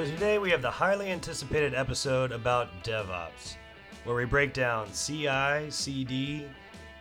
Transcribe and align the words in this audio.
So 0.00 0.06
today 0.06 0.38
we 0.38 0.50
have 0.50 0.62
the 0.62 0.70
highly 0.70 1.10
anticipated 1.10 1.74
episode 1.74 2.32
about 2.32 2.82
DevOps, 2.82 3.56
where 4.04 4.16
we 4.16 4.24
break 4.24 4.54
down 4.54 4.86
CI, 4.94 5.66
CD, 5.68 6.46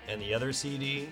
and 0.09 0.21
the 0.21 0.33
other 0.33 0.52
CD. 0.52 1.07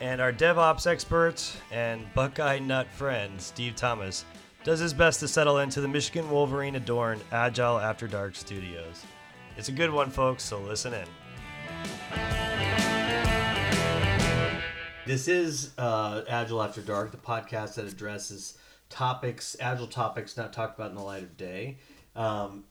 And 0.00 0.18
our 0.18 0.32
DevOps 0.32 0.86
expert 0.86 1.44
and 1.70 2.06
Buckeye 2.14 2.58
Nut 2.58 2.86
friend, 2.90 3.38
Steve 3.38 3.76
Thomas, 3.76 4.24
does 4.62 4.80
his 4.80 4.94
best 4.94 5.20
to 5.20 5.28
settle 5.28 5.58
into 5.58 5.82
the 5.82 5.88
Michigan 5.88 6.30
Wolverine 6.30 6.76
adorned 6.76 7.20
Agile 7.32 7.78
After 7.78 8.08
Dark 8.08 8.34
studios. 8.34 9.04
It's 9.58 9.68
a 9.68 9.72
good 9.72 9.90
one, 9.90 10.08
folks, 10.08 10.42
so 10.42 10.58
listen 10.58 10.94
in. 10.94 11.06
This 15.04 15.28
is 15.28 15.72
uh, 15.76 16.22
Agile 16.26 16.62
After 16.62 16.80
Dark, 16.80 17.10
the 17.10 17.18
podcast 17.18 17.74
that 17.74 17.84
addresses 17.84 18.56
topics, 18.94 19.56
agile 19.60 19.88
topics 19.88 20.36
not 20.36 20.52
talked 20.52 20.78
about 20.78 20.90
in 20.90 20.96
the 20.96 21.02
light 21.02 21.22
of 21.24 21.36
day. 21.36 21.78
Um, 22.14 22.64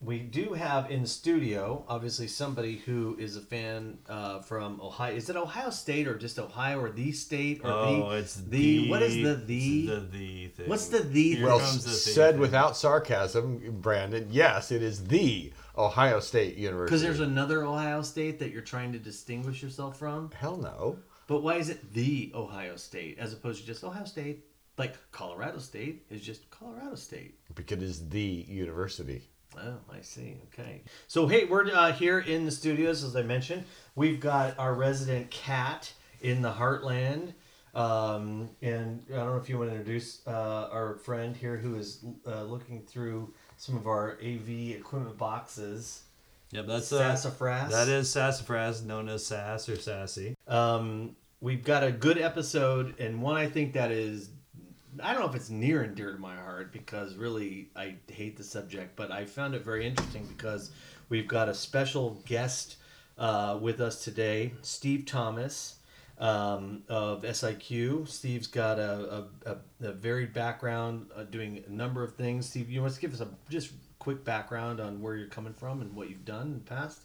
we 0.00 0.20
do 0.20 0.52
have 0.52 0.90
in 0.92 1.02
the 1.02 1.08
studio, 1.08 1.84
obviously, 1.88 2.28
somebody 2.28 2.76
who 2.76 3.16
is 3.18 3.36
a 3.36 3.40
fan 3.40 3.98
uh, 4.08 4.40
from 4.42 4.80
Ohio. 4.80 5.12
Is 5.14 5.28
it 5.28 5.34
Ohio 5.36 5.70
State 5.70 6.06
or 6.06 6.16
just 6.16 6.38
Ohio 6.38 6.78
or 6.80 6.90
the 6.90 7.10
state 7.10 7.60
or 7.64 7.70
Oh, 7.70 8.10
the? 8.10 8.16
it's 8.18 8.34
the, 8.36 8.88
what 8.90 9.02
is 9.02 9.16
the 9.16 9.34
the? 9.34 9.86
the 9.86 10.00
the 10.00 10.46
thing. 10.48 10.68
What's 10.68 10.86
the 10.86 11.00
the? 11.00 11.34
Here 11.36 11.46
Well, 11.46 11.58
comes 11.58 11.84
the 11.84 11.90
said 11.90 12.32
thing. 12.34 12.40
without 12.40 12.76
sarcasm, 12.76 13.78
Brandon, 13.80 14.28
yes, 14.30 14.70
it 14.70 14.82
is 14.82 15.04
the 15.08 15.52
Ohio 15.76 16.20
State 16.20 16.56
University. 16.56 16.86
Because 16.90 17.02
there's 17.02 17.20
another 17.20 17.64
Ohio 17.64 18.02
State 18.02 18.38
that 18.38 18.50
you're 18.52 18.62
trying 18.62 18.92
to 18.92 18.98
distinguish 19.00 19.62
yourself 19.64 19.98
from. 19.98 20.30
Hell 20.32 20.58
no. 20.58 20.98
But 21.26 21.42
why 21.42 21.56
is 21.56 21.68
it 21.70 21.92
the 21.92 22.30
Ohio 22.34 22.76
State 22.76 23.18
as 23.18 23.32
opposed 23.32 23.60
to 23.62 23.66
just 23.66 23.82
Ohio 23.84 24.04
State? 24.04 24.44
Like 24.78 24.94
Colorado 25.10 25.58
State 25.58 26.06
is 26.08 26.20
just 26.20 26.48
Colorado 26.50 26.94
State. 26.94 27.38
Because 27.54 27.78
it 27.78 27.82
is 27.82 28.08
the 28.08 28.46
university. 28.48 29.22
Oh, 29.56 29.78
I 29.92 30.00
see. 30.02 30.36
Okay. 30.52 30.82
So, 31.08 31.26
hey, 31.26 31.44
we're 31.44 31.66
uh, 31.74 31.92
here 31.92 32.20
in 32.20 32.44
the 32.44 32.50
studios, 32.50 33.02
as 33.02 33.16
I 33.16 33.22
mentioned. 33.22 33.64
We've 33.96 34.20
got 34.20 34.58
our 34.58 34.74
resident 34.74 35.30
cat 35.30 35.92
in 36.20 36.42
the 36.42 36.52
Heartland. 36.52 37.32
Um, 37.74 38.50
and 38.62 39.04
I 39.12 39.16
don't 39.16 39.26
know 39.26 39.36
if 39.36 39.48
you 39.48 39.58
want 39.58 39.70
to 39.70 39.76
introduce 39.76 40.26
uh, 40.26 40.68
our 40.72 40.96
friend 40.96 41.36
here 41.36 41.56
who 41.56 41.76
is 41.76 42.04
uh, 42.26 42.44
looking 42.44 42.82
through 42.82 43.32
some 43.56 43.76
of 43.76 43.86
our 43.86 44.18
AV 44.22 44.48
equipment 44.76 45.18
boxes. 45.18 46.02
Yep, 46.52 46.66
that's 46.66 46.92
uh, 46.92 46.98
Sassafras. 46.98 47.70
That 47.70 47.88
is 47.88 48.10
sassafras, 48.10 48.82
known 48.82 49.08
as 49.08 49.26
sass 49.26 49.68
or 49.68 49.76
sassy. 49.76 50.34
Um, 50.46 51.14
we've 51.40 51.62
got 51.62 51.84
a 51.84 51.92
good 51.92 52.16
episode, 52.16 52.98
and 52.98 53.20
one 53.20 53.36
I 53.36 53.48
think 53.48 53.74
that 53.74 53.90
is. 53.90 54.30
I 55.02 55.12
don't 55.12 55.22
know 55.22 55.28
if 55.28 55.34
it's 55.34 55.50
near 55.50 55.82
and 55.82 55.94
dear 55.94 56.12
to 56.12 56.18
my 56.18 56.36
heart 56.36 56.72
because 56.72 57.14
really 57.14 57.68
I 57.76 57.96
hate 58.08 58.36
the 58.36 58.44
subject, 58.44 58.96
but 58.96 59.10
I 59.10 59.24
found 59.24 59.54
it 59.54 59.64
very 59.64 59.86
interesting 59.86 60.26
because 60.26 60.70
we've 61.08 61.28
got 61.28 61.48
a 61.48 61.54
special 61.54 62.20
guest 62.26 62.76
uh, 63.18 63.58
with 63.60 63.80
us 63.80 64.04
today, 64.04 64.52
Steve 64.62 65.04
Thomas 65.06 65.76
um, 66.18 66.82
of 66.88 67.22
SIQ. 67.22 68.08
Steve's 68.08 68.46
got 68.46 68.78
a, 68.78 69.26
a, 69.46 69.50
a, 69.52 69.88
a 69.88 69.92
varied 69.92 70.32
background 70.32 71.06
uh, 71.16 71.24
doing 71.24 71.62
a 71.66 71.70
number 71.70 72.02
of 72.02 72.14
things. 72.14 72.48
Steve, 72.48 72.70
you 72.70 72.80
want 72.80 72.94
to 72.94 73.00
give 73.00 73.12
us 73.14 73.20
a 73.20 73.28
just 73.50 73.72
quick 73.98 74.24
background 74.24 74.80
on 74.80 75.00
where 75.00 75.16
you're 75.16 75.28
coming 75.28 75.52
from 75.52 75.80
and 75.80 75.94
what 75.94 76.08
you've 76.08 76.24
done 76.24 76.46
in 76.48 76.54
the 76.54 76.60
past? 76.60 77.00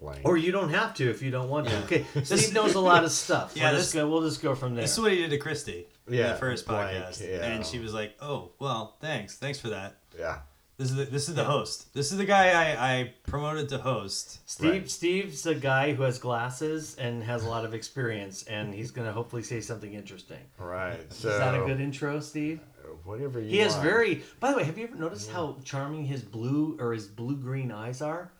Blank. 0.00 0.22
Or 0.24 0.36
you 0.36 0.52
don't 0.52 0.70
have 0.70 0.94
to 0.94 1.08
if 1.08 1.22
you 1.22 1.30
don't 1.30 1.48
want 1.48 1.68
to. 1.68 1.76
Okay, 1.84 2.04
Steve 2.24 2.52
knows 2.52 2.74
a 2.74 2.80
lot 2.80 3.04
of 3.04 3.12
stuff. 3.12 3.52
Yeah, 3.54 3.64
We'll 3.64 3.72
this- 3.74 3.82
just 3.86 3.94
go, 3.94 4.08
we'll 4.08 4.22
just 4.22 4.42
go 4.42 4.54
from 4.54 4.74
there. 4.74 4.82
This 4.82 4.92
is 4.92 5.00
what 5.00 5.12
he 5.12 5.18
did 5.18 5.30
to 5.30 5.38
Christy 5.38 5.78
in 5.78 5.84
Yeah, 6.08 6.32
the 6.32 6.38
first 6.38 6.66
blank, 6.66 6.90
podcast, 7.04 7.26
yeah. 7.26 7.44
and 7.46 7.64
she 7.64 7.78
was 7.78 7.94
like, 7.94 8.14
"Oh, 8.20 8.50
well, 8.58 8.96
thanks, 9.00 9.36
thanks 9.36 9.58
for 9.60 9.68
that." 9.70 9.96
yeah. 10.18 10.38
This 10.76 10.90
is 10.90 10.96
the, 10.96 11.04
this 11.04 11.28
is 11.28 11.36
the 11.36 11.44
host. 11.44 11.94
This 11.94 12.10
is 12.10 12.18
the 12.18 12.24
guy 12.24 12.48
I, 12.50 12.90
I 12.98 13.12
promoted 13.28 13.68
to 13.68 13.78
host. 13.78 14.40
Steve, 14.50 14.70
Right. 14.72 14.90
Steve's 14.90 15.46
a 15.46 15.54
guy 15.54 15.94
who 15.94 16.02
has 16.02 16.18
glasses 16.18 16.96
and 16.96 17.22
has 17.22 17.44
a 17.44 17.48
lot 17.48 17.64
of 17.64 17.74
experience, 17.74 18.42
and 18.42 18.74
he's 18.74 18.90
going 18.90 19.06
to 19.06 19.12
hopefully 19.12 19.44
say 19.44 19.60
something 19.60 19.94
interesting. 19.94 20.40
Right. 20.58 20.98
So, 21.12 21.28
Is 21.28 21.38
that 21.38 21.54
a 21.54 21.64
good 21.64 21.80
intro, 21.80 22.18
Steve? 22.18 22.58
Uh, 22.84 22.88
whatever 23.04 23.38
you 23.40 23.50
He 23.50 23.58
has 23.58 23.74
want. 23.74 23.84
very. 23.84 24.22
By 24.40 24.50
the 24.50 24.56
way, 24.56 24.64
have 24.64 24.76
you 24.76 24.88
ever 24.88 24.96
noticed 24.96 25.30
how 25.30 25.58
charming 25.64 26.06
his 26.06 26.22
blue 26.22 26.76
or 26.80 26.92
his 26.92 27.06
blue 27.06 27.36
green 27.36 27.70
eyes 27.70 28.02
are, 28.02 28.32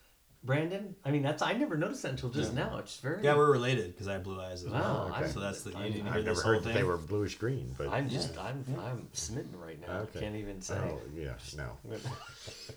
Brandon? 0.45 0.95
I 1.05 1.11
mean, 1.11 1.23
that's 1.23 1.43
I 1.43 1.55
never 1.55 1.77
noticed 1.77 2.03
that 2.03 2.11
until 2.13 2.29
just 2.29 2.53
now. 2.55 2.77
It's 2.79 2.99
very. 2.99 3.25
Yeah, 3.25 3.35
we're 3.37 3.51
related 3.51 3.93
because 3.95 4.09
I 4.09 4.13
have 4.15 4.25
blue 4.25 4.41
eyes 4.41 4.63
as 4.65 4.71
Wow, 4.73 5.09
well. 5.11 5.17
okay. 5.19 5.31
So 5.33 5.41
that's 5.41 5.63
the 5.63 5.71
you 5.71 5.77
I'm- 5.77 5.93
didn't 5.93 6.07
hear 6.07 6.15
I've 6.17 6.25
never 6.25 6.43
whole 6.43 6.53
heard 6.53 6.65
that 6.65 6.75
they 6.75 6.83
were 6.85 6.99
bluish 6.99 7.37
green, 7.37 7.75
but. 7.79 7.89
I'm 7.89 8.09
just. 8.09 8.37
I'm. 8.39 8.65
I'm 8.79 9.09
smitten 9.13 9.59
right 9.59 9.81
now. 9.81 10.01
Okay. 10.01 10.21
Can't 10.21 10.37
even 10.37 10.61
say. 10.61 10.79
Oh, 10.83 11.01
yeah, 11.17 11.33
no. 11.57 11.71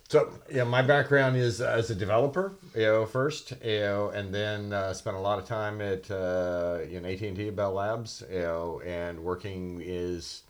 So 0.10 0.32
yeah, 0.50 0.64
my 0.64 0.82
background 0.82 1.36
is 1.36 1.60
uh, 1.60 1.66
as 1.78 1.90
a 1.90 1.96
developer, 1.96 2.54
you 2.74 2.84
know, 2.84 3.06
first, 3.06 3.52
you 3.64 3.80
know, 3.82 4.10
and 4.10 4.34
then 4.34 4.72
uh, 4.72 4.94
spent 4.94 5.18
a 5.18 5.20
lot 5.20 5.38
of 5.38 5.46
time 5.46 5.82
at 5.82 6.10
uh, 6.10 6.80
in 6.90 7.06
AT 7.06 7.22
and 7.22 7.36
T 7.36 7.50
Bell 7.50 7.74
Labs, 7.74 8.24
you 8.32 8.40
know, 8.40 8.82
and 8.86 9.20
working 9.20 9.82
is 9.84 10.44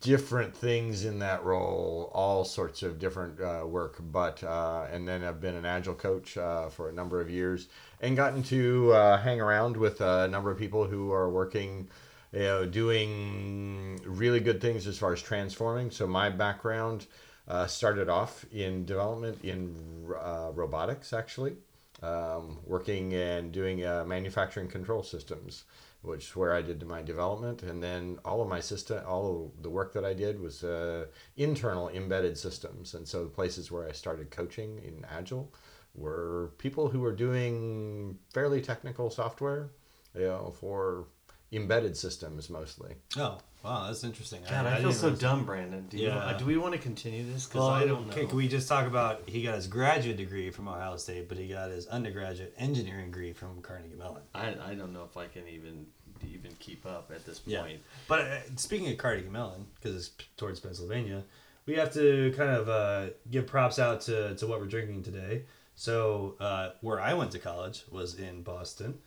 different 0.00 0.54
things 0.54 1.04
in 1.04 1.18
that 1.18 1.44
role, 1.44 2.10
all 2.14 2.44
sorts 2.44 2.82
of 2.82 2.98
different 2.98 3.40
uh, 3.40 3.66
work. 3.66 3.96
But 4.00 4.42
uh, 4.44 4.86
and 4.92 5.06
then 5.08 5.24
I've 5.24 5.40
been 5.40 5.56
an 5.56 5.64
agile 5.64 5.94
coach 5.94 6.36
uh, 6.36 6.68
for 6.68 6.88
a 6.88 6.92
number 6.92 7.20
of 7.20 7.30
years, 7.30 7.68
and 8.00 8.16
gotten 8.16 8.42
to 8.44 8.92
uh, 8.92 9.18
hang 9.18 9.40
around 9.40 9.76
with 9.76 10.00
a 10.00 10.28
number 10.28 10.50
of 10.50 10.58
people 10.58 10.86
who 10.86 11.12
are 11.12 11.28
working 11.28 11.88
you 12.32 12.40
know, 12.40 12.66
doing 12.66 14.00
really 14.04 14.40
good 14.40 14.60
things 14.60 14.86
as 14.86 14.98
far 14.98 15.12
as 15.12 15.22
transforming. 15.22 15.90
So 15.90 16.06
my 16.06 16.28
background 16.28 17.06
uh, 17.48 17.66
started 17.66 18.08
off 18.08 18.44
in 18.52 18.84
development 18.84 19.42
in 19.42 20.06
uh, 20.20 20.50
robotics, 20.54 21.14
actually, 21.14 21.56
um, 22.02 22.58
working 22.66 23.14
and 23.14 23.50
doing 23.50 23.80
manufacturing 24.06 24.68
control 24.68 25.02
systems, 25.02 25.64
which 26.02 26.24
is 26.24 26.36
where 26.36 26.54
I 26.54 26.62
did 26.62 26.86
my 26.86 27.02
development, 27.02 27.62
and 27.62 27.82
then 27.82 28.18
all 28.24 28.40
of 28.40 28.48
my 28.48 28.60
system, 28.60 29.02
all 29.06 29.52
of 29.56 29.62
the 29.62 29.70
work 29.70 29.92
that 29.94 30.04
I 30.04 30.14
did 30.14 30.40
was 30.40 30.62
uh, 30.62 31.06
internal 31.36 31.88
embedded 31.88 32.38
systems, 32.38 32.94
and 32.94 33.06
so 33.06 33.24
the 33.24 33.30
places 33.30 33.70
where 33.70 33.88
I 33.88 33.92
started 33.92 34.30
coaching 34.30 34.78
in 34.78 35.04
Agile 35.10 35.52
were 35.94 36.52
people 36.58 36.88
who 36.88 37.00
were 37.00 37.14
doing 37.14 38.18
fairly 38.32 38.60
technical 38.60 39.10
software, 39.10 39.70
you 40.14 40.22
know, 40.22 40.54
for 40.60 41.06
embedded 41.52 41.96
systems 41.96 42.50
mostly. 42.50 42.94
Oh, 43.16 43.38
wow, 43.64 43.86
that's 43.86 44.04
interesting. 44.04 44.40
God, 44.48 44.66
I, 44.66 44.76
feel 44.76 44.88
didn't 44.90 44.94
so 45.00 45.02
realize- 45.08 45.20
dumb, 45.20 45.44
Brandon. 45.44 45.86
Do, 45.88 45.96
Yeah. 45.96 46.16
uh, 46.18 46.36
do 46.36 46.44
we 46.44 46.56
want 46.58 46.74
to 46.74 46.78
continue 46.80 47.24
this? 47.32 47.46
Because 47.46 47.60
Well, 47.60 47.68
I 47.68 47.84
don't 47.86 48.06
know. 48.06 48.12
okay, 48.12 48.26
can 48.26 48.36
we 48.36 48.48
just 48.48 48.68
talk 48.68 48.86
about 48.86 49.22
he 49.28 49.42
got 49.42 49.54
his 49.56 49.66
graduate 49.66 50.16
degree 50.18 50.50
from 50.50 50.68
Ohio 50.68 50.96
State, 50.96 51.28
but 51.28 51.38
he 51.38 51.48
got 51.48 51.70
his 51.70 51.86
undergraduate 51.86 52.54
engineering 52.58 53.06
degree 53.06 53.32
from 53.32 53.62
Carnegie 53.62 53.94
Mellon. 53.96 54.22
I, 54.34 54.54
I 54.62 54.74
don't 54.74 54.92
know 54.92 55.04
if 55.04 55.16
I 55.16 55.26
can 55.26 55.48
even 55.48 55.86
even 56.28 56.50
keep 56.58 56.84
up 56.84 57.12
at 57.14 57.24
this 57.24 57.38
point. 57.38 57.52
Yeah. 57.54 57.62
point. 57.62 57.80
But 58.08 58.20
uh, 58.22 58.38
speaking 58.56 58.90
of 58.90 58.98
Carnegie 58.98 59.28
Mellon, 59.28 59.66
because 59.76 59.94
it's 59.96 60.08
p- 60.08 60.24
towards 60.36 60.58
Pennsylvania, 60.58 61.22
we 61.64 61.74
have 61.74 61.92
to 61.94 62.34
kind 62.36 62.50
of 62.50 62.68
uh, 62.68 63.10
give 63.30 63.46
props 63.46 63.78
out 63.78 64.00
to, 64.02 64.34
to 64.34 64.46
what 64.48 64.58
we're 64.58 64.66
drinking 64.66 65.04
today. 65.04 65.42
So, 65.76 66.34
uh, 66.40 66.70
where 66.80 67.00
I 67.00 67.14
went 67.14 67.30
to 67.32 67.38
college 67.38 67.84
was 67.88 68.16
in 68.18 68.42
Boston, 68.42 68.98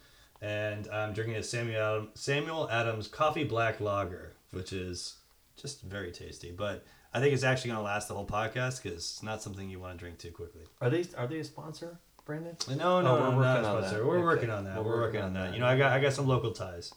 and 0.41 0.88
I'm 0.88 1.13
drinking 1.13 1.35
a 1.38 1.44
Samuel 1.44 1.79
Adam, 1.81 2.09
Samuel 2.16 2.69
Adams 2.69 3.07
Coffee 3.07 3.44
Black 3.44 3.79
Lager, 3.79 4.34
which 4.52 4.74
is 4.74 5.16
just 5.56 5.81
very 5.84 6.12
tasty. 6.12 6.52
But 6.52 6.84
I 7.13 7.19
think 7.19 7.34
it's 7.34 7.44
actually 7.44 7.69
going 7.72 7.79
to 7.79 7.84
last 7.85 8.07
the 8.07 8.13
whole 8.16 8.25
podcast 8.25 8.81
because 8.81 8.97
it's 8.97 9.24
not 9.24 9.41
something 9.41 9.69
you 9.69 9.80
want 9.80 9.97
to 9.97 10.00
drink 10.00 10.18
too 10.18 10.31
quickly. 10.31 10.62
Are 10.81 10.90
they 10.90 11.06
are 11.18 11.28
they 11.28 11.40
a 11.40 11.44
sponsor, 11.44 12.00
Brandon? 12.25 12.56
No, 12.69 13.01
no, 13.01 13.18
Oh, 13.18 13.22
we're 13.22 13.30
no, 13.31 13.38
working 13.38 13.41
not 13.41 13.57
on 13.57 13.63
sponsor. 13.81 13.97
that. 13.97 14.06
We're 14.06 14.16
Okay. 14.18 14.24
working 14.24 14.50
on 14.50 14.63
that. 14.63 14.78
We're 14.78 14.84
We're, 14.84 14.90
working 15.01 15.01
working 15.01 15.19
on 15.22 15.25
on 15.28 15.34
that. 15.34 15.46
that. 15.50 15.53
You 15.53 15.59
know, 15.59 15.68
I 15.68 15.78
got 15.78 15.91
I 15.91 16.00
got 16.00 16.13
some 16.13 16.28
local 16.28 16.51
ties. 16.51 16.94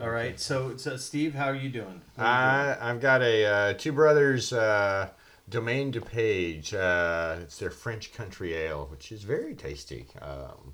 All 0.00 0.10
right. 0.10 0.38
So 0.40 0.76
so 0.76 0.96
Steve, 0.96 1.34
how 1.34 1.46
are 1.46 1.54
you 1.54 1.68
doing? 1.68 2.00
Are 2.18 2.24
you 2.24 2.80
I, 2.80 2.90
I've 2.90 3.00
got 3.00 3.22
a 3.22 3.44
uh, 3.44 3.72
Two 3.74 3.92
Brothers 3.92 4.52
uh, 4.52 5.10
Domaine 5.48 5.92
DuPage. 5.92 6.74
Uh, 6.74 7.40
it's 7.42 7.58
their 7.58 7.70
French 7.70 8.12
country 8.12 8.54
ale, 8.54 8.86
which 8.90 9.12
is 9.12 9.22
very 9.22 9.54
tasty. 9.54 10.06
Um, 10.20 10.72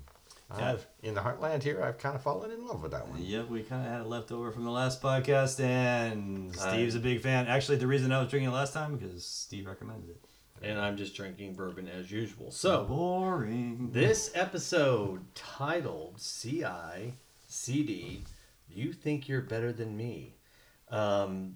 I've, 0.49 0.85
in 1.01 1.15
the 1.15 1.21
heartland 1.21 1.63
here, 1.63 1.81
I've 1.83 1.97
kind 1.97 2.15
of 2.15 2.21
fallen 2.21 2.51
in 2.51 2.65
love 2.67 2.81
with 2.83 2.91
that 2.91 3.07
one. 3.07 3.19
Yep, 3.21 3.49
we 3.49 3.63
kind 3.63 3.85
of 3.85 3.91
had 3.91 4.01
it 4.01 4.07
left 4.07 4.31
over 4.31 4.51
from 4.51 4.63
the 4.63 4.69
last 4.71 5.01
podcast, 5.01 5.59
and 5.59 6.53
I- 6.61 6.69
Steve's 6.69 6.95
a 6.95 6.99
big 6.99 7.21
fan. 7.21 7.47
Actually, 7.47 7.77
the 7.77 7.87
reason 7.87 8.11
I 8.11 8.19
was 8.21 8.29
drinking 8.29 8.51
it 8.51 8.53
last 8.53 8.73
time 8.73 8.95
because 8.95 9.25
Steve 9.25 9.65
recommended 9.65 10.09
it. 10.11 10.21
and 10.61 10.79
I'm 10.79 10.97
just 10.97 11.15
drinking 11.15 11.53
bourbon 11.55 11.87
as 11.87 12.11
usual. 12.11 12.51
So 12.51 12.83
boring. 12.85 13.89
this 13.91 14.31
episode 14.35 15.21
titled 15.35 16.19
"CI 16.19 17.13
CD," 17.47 18.23
you 18.69 18.93
think 18.93 19.27
you're 19.27 19.41
better 19.41 19.73
than 19.73 19.97
me? 19.97 20.35
Um, 20.89 21.55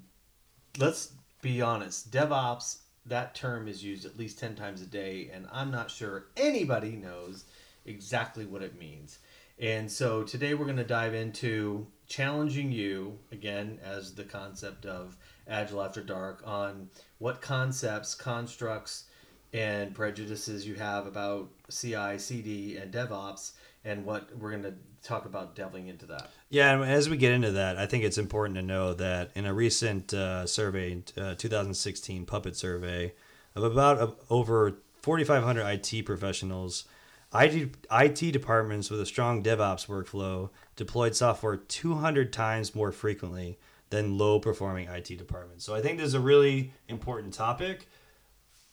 let's 0.80 1.14
be 1.42 1.62
honest. 1.62 2.12
DevOps. 2.12 2.80
That 3.06 3.34
term 3.34 3.68
is 3.68 3.84
used 3.84 4.06
at 4.06 4.18
least 4.18 4.38
ten 4.40 4.56
times 4.56 4.82
a 4.82 4.86
day, 4.86 5.30
and 5.34 5.48
I'm 5.52 5.72
not 5.72 5.90
sure 5.90 6.26
anybody 6.38 6.92
knows 6.92 7.46
exactly 7.90 8.46
what 8.46 8.62
it 8.62 8.80
means. 8.80 9.20
And 9.60 9.92
so 9.92 10.24
today 10.24 10.54
we're 10.54 10.66
going 10.66 10.78
to 10.78 10.86
dive 10.86 11.14
into 11.14 11.86
challenging 12.08 12.72
you 12.72 13.18
again 13.32 13.78
as 13.84 14.14
the 14.16 14.24
concept 14.24 14.86
of 14.86 15.18
Agile 15.48 15.84
After 15.84 16.02
Dark 16.02 16.42
on 16.46 16.90
what 17.18 17.42
concepts, 17.42 18.16
constructs, 18.16 19.06
and 19.52 19.94
prejudices 19.94 20.66
you 20.66 20.76
have 20.76 21.08
about 21.08 21.50
CI, 21.70 22.18
CD, 22.18 22.78
and 22.78 22.94
DevOps, 22.94 23.54
and 23.84 24.06
what 24.06 24.30
we're 24.38 24.52
going 24.52 24.64
to 24.64 24.76
talk 25.02 25.26
about 25.26 25.56
delving 25.56 25.88
into 25.88 26.06
that. 26.06 26.30
Yeah, 26.50 26.74
and 26.74 26.84
as 26.84 27.10
we 27.10 27.18
get 27.18 27.32
into 27.34 27.52
that, 27.52 27.78
I 27.78 27.86
think 27.86 28.04
it's 28.04 28.18
important 28.18 28.56
to 28.58 28.62
know 28.62 28.94
that 28.94 29.32
in 29.36 29.46
a 29.46 29.54
recent 29.54 30.14
uh, 30.14 30.46
survey, 30.46 31.02
uh, 31.18 31.36
2016 31.36 32.26
Puppet 32.26 32.56
survey, 32.56 33.14
of 33.56 33.64
about 33.64 34.00
uh, 34.00 34.12
over 34.30 34.78
4,500 35.02 35.66
IT 35.66 36.06
professionals, 36.06 36.86
IT, 37.34 38.32
departments 38.32 38.90
with 38.90 39.00
a 39.02 39.06
strong 39.06 39.44
DevOps 39.44 39.88
workflow 39.88 40.50
deployed 40.76 41.16
software 41.16 41.58
200 41.58 42.34
times 42.34 42.74
more 42.74 42.92
frequently 42.92 43.60
than 43.90 44.18
low 44.18 44.40
performing 44.40 44.88
IT 44.88 45.18
departments. 45.18 45.64
So 45.66 45.76
I 45.76 45.82
think 45.82 45.98
this 45.98 46.08
is 46.08 46.14
a 46.14 46.20
really 46.20 46.72
important 46.88 47.34
topic, 47.34 47.88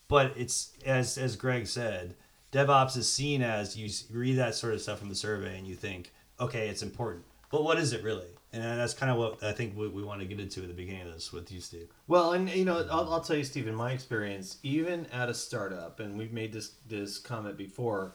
but 0.09 0.33
it's 0.37 0.73
as 0.85 1.19
as 1.19 1.37
Greg 1.37 1.67
said, 1.67 2.15
DevOps 2.53 2.97
is 2.97 3.11
seen 3.11 3.43
as 3.43 3.77
you 3.77 3.91
read 4.11 4.37
that 4.37 4.55
sort 4.55 4.75
of 4.75 4.81
stuff 4.81 4.99
from 4.99 5.09
the 5.09 5.15
survey 5.15 5.59
and 5.59 5.67
you 5.67 5.75
think, 5.75 6.13
okay, 6.41 6.69
it's 6.69 6.83
important, 6.83 7.25
but 7.51 7.65
what 7.65 7.79
is 7.79 7.93
it 7.93 8.03
really? 8.03 8.27
And 8.53 8.81
that's 8.81 8.95
kind 8.95 9.13
of 9.13 9.19
what 9.19 9.43
I 9.43 9.53
think 9.53 9.77
we, 9.77 9.89
we 9.89 10.03
want 10.03 10.21
to 10.21 10.27
get 10.27 10.41
into 10.41 10.63
at 10.63 10.69
the 10.69 10.75
beginning 10.75 11.03
of 11.03 11.13
this 11.13 11.33
with 11.33 11.53
you, 11.53 11.61
Steve. 11.61 11.89
Well, 12.07 12.33
and 12.33 12.49
you 12.49 12.65
know, 12.65 12.87
I'll, 12.91 13.13
I'll 13.13 13.21
tell 13.21 13.37
you, 13.37 13.45
Steve, 13.45 13.69
in 13.69 13.75
my 13.75 13.93
experience, 13.93 14.59
even 14.63 15.07
at 15.07 15.29
a 15.29 15.35
startup, 15.35 16.01
and 16.01 16.17
we've 16.17 16.33
made 16.33 16.53
this 16.53 16.73
this 16.89 17.19
comment 17.19 17.59
before, 17.59 18.13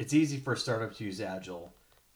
it's 0.00 0.14
easy 0.14 0.38
for 0.38 0.54
a 0.54 0.56
startup 0.56 0.96
to 0.96 1.04
use 1.04 1.20
Agile. 1.20 1.70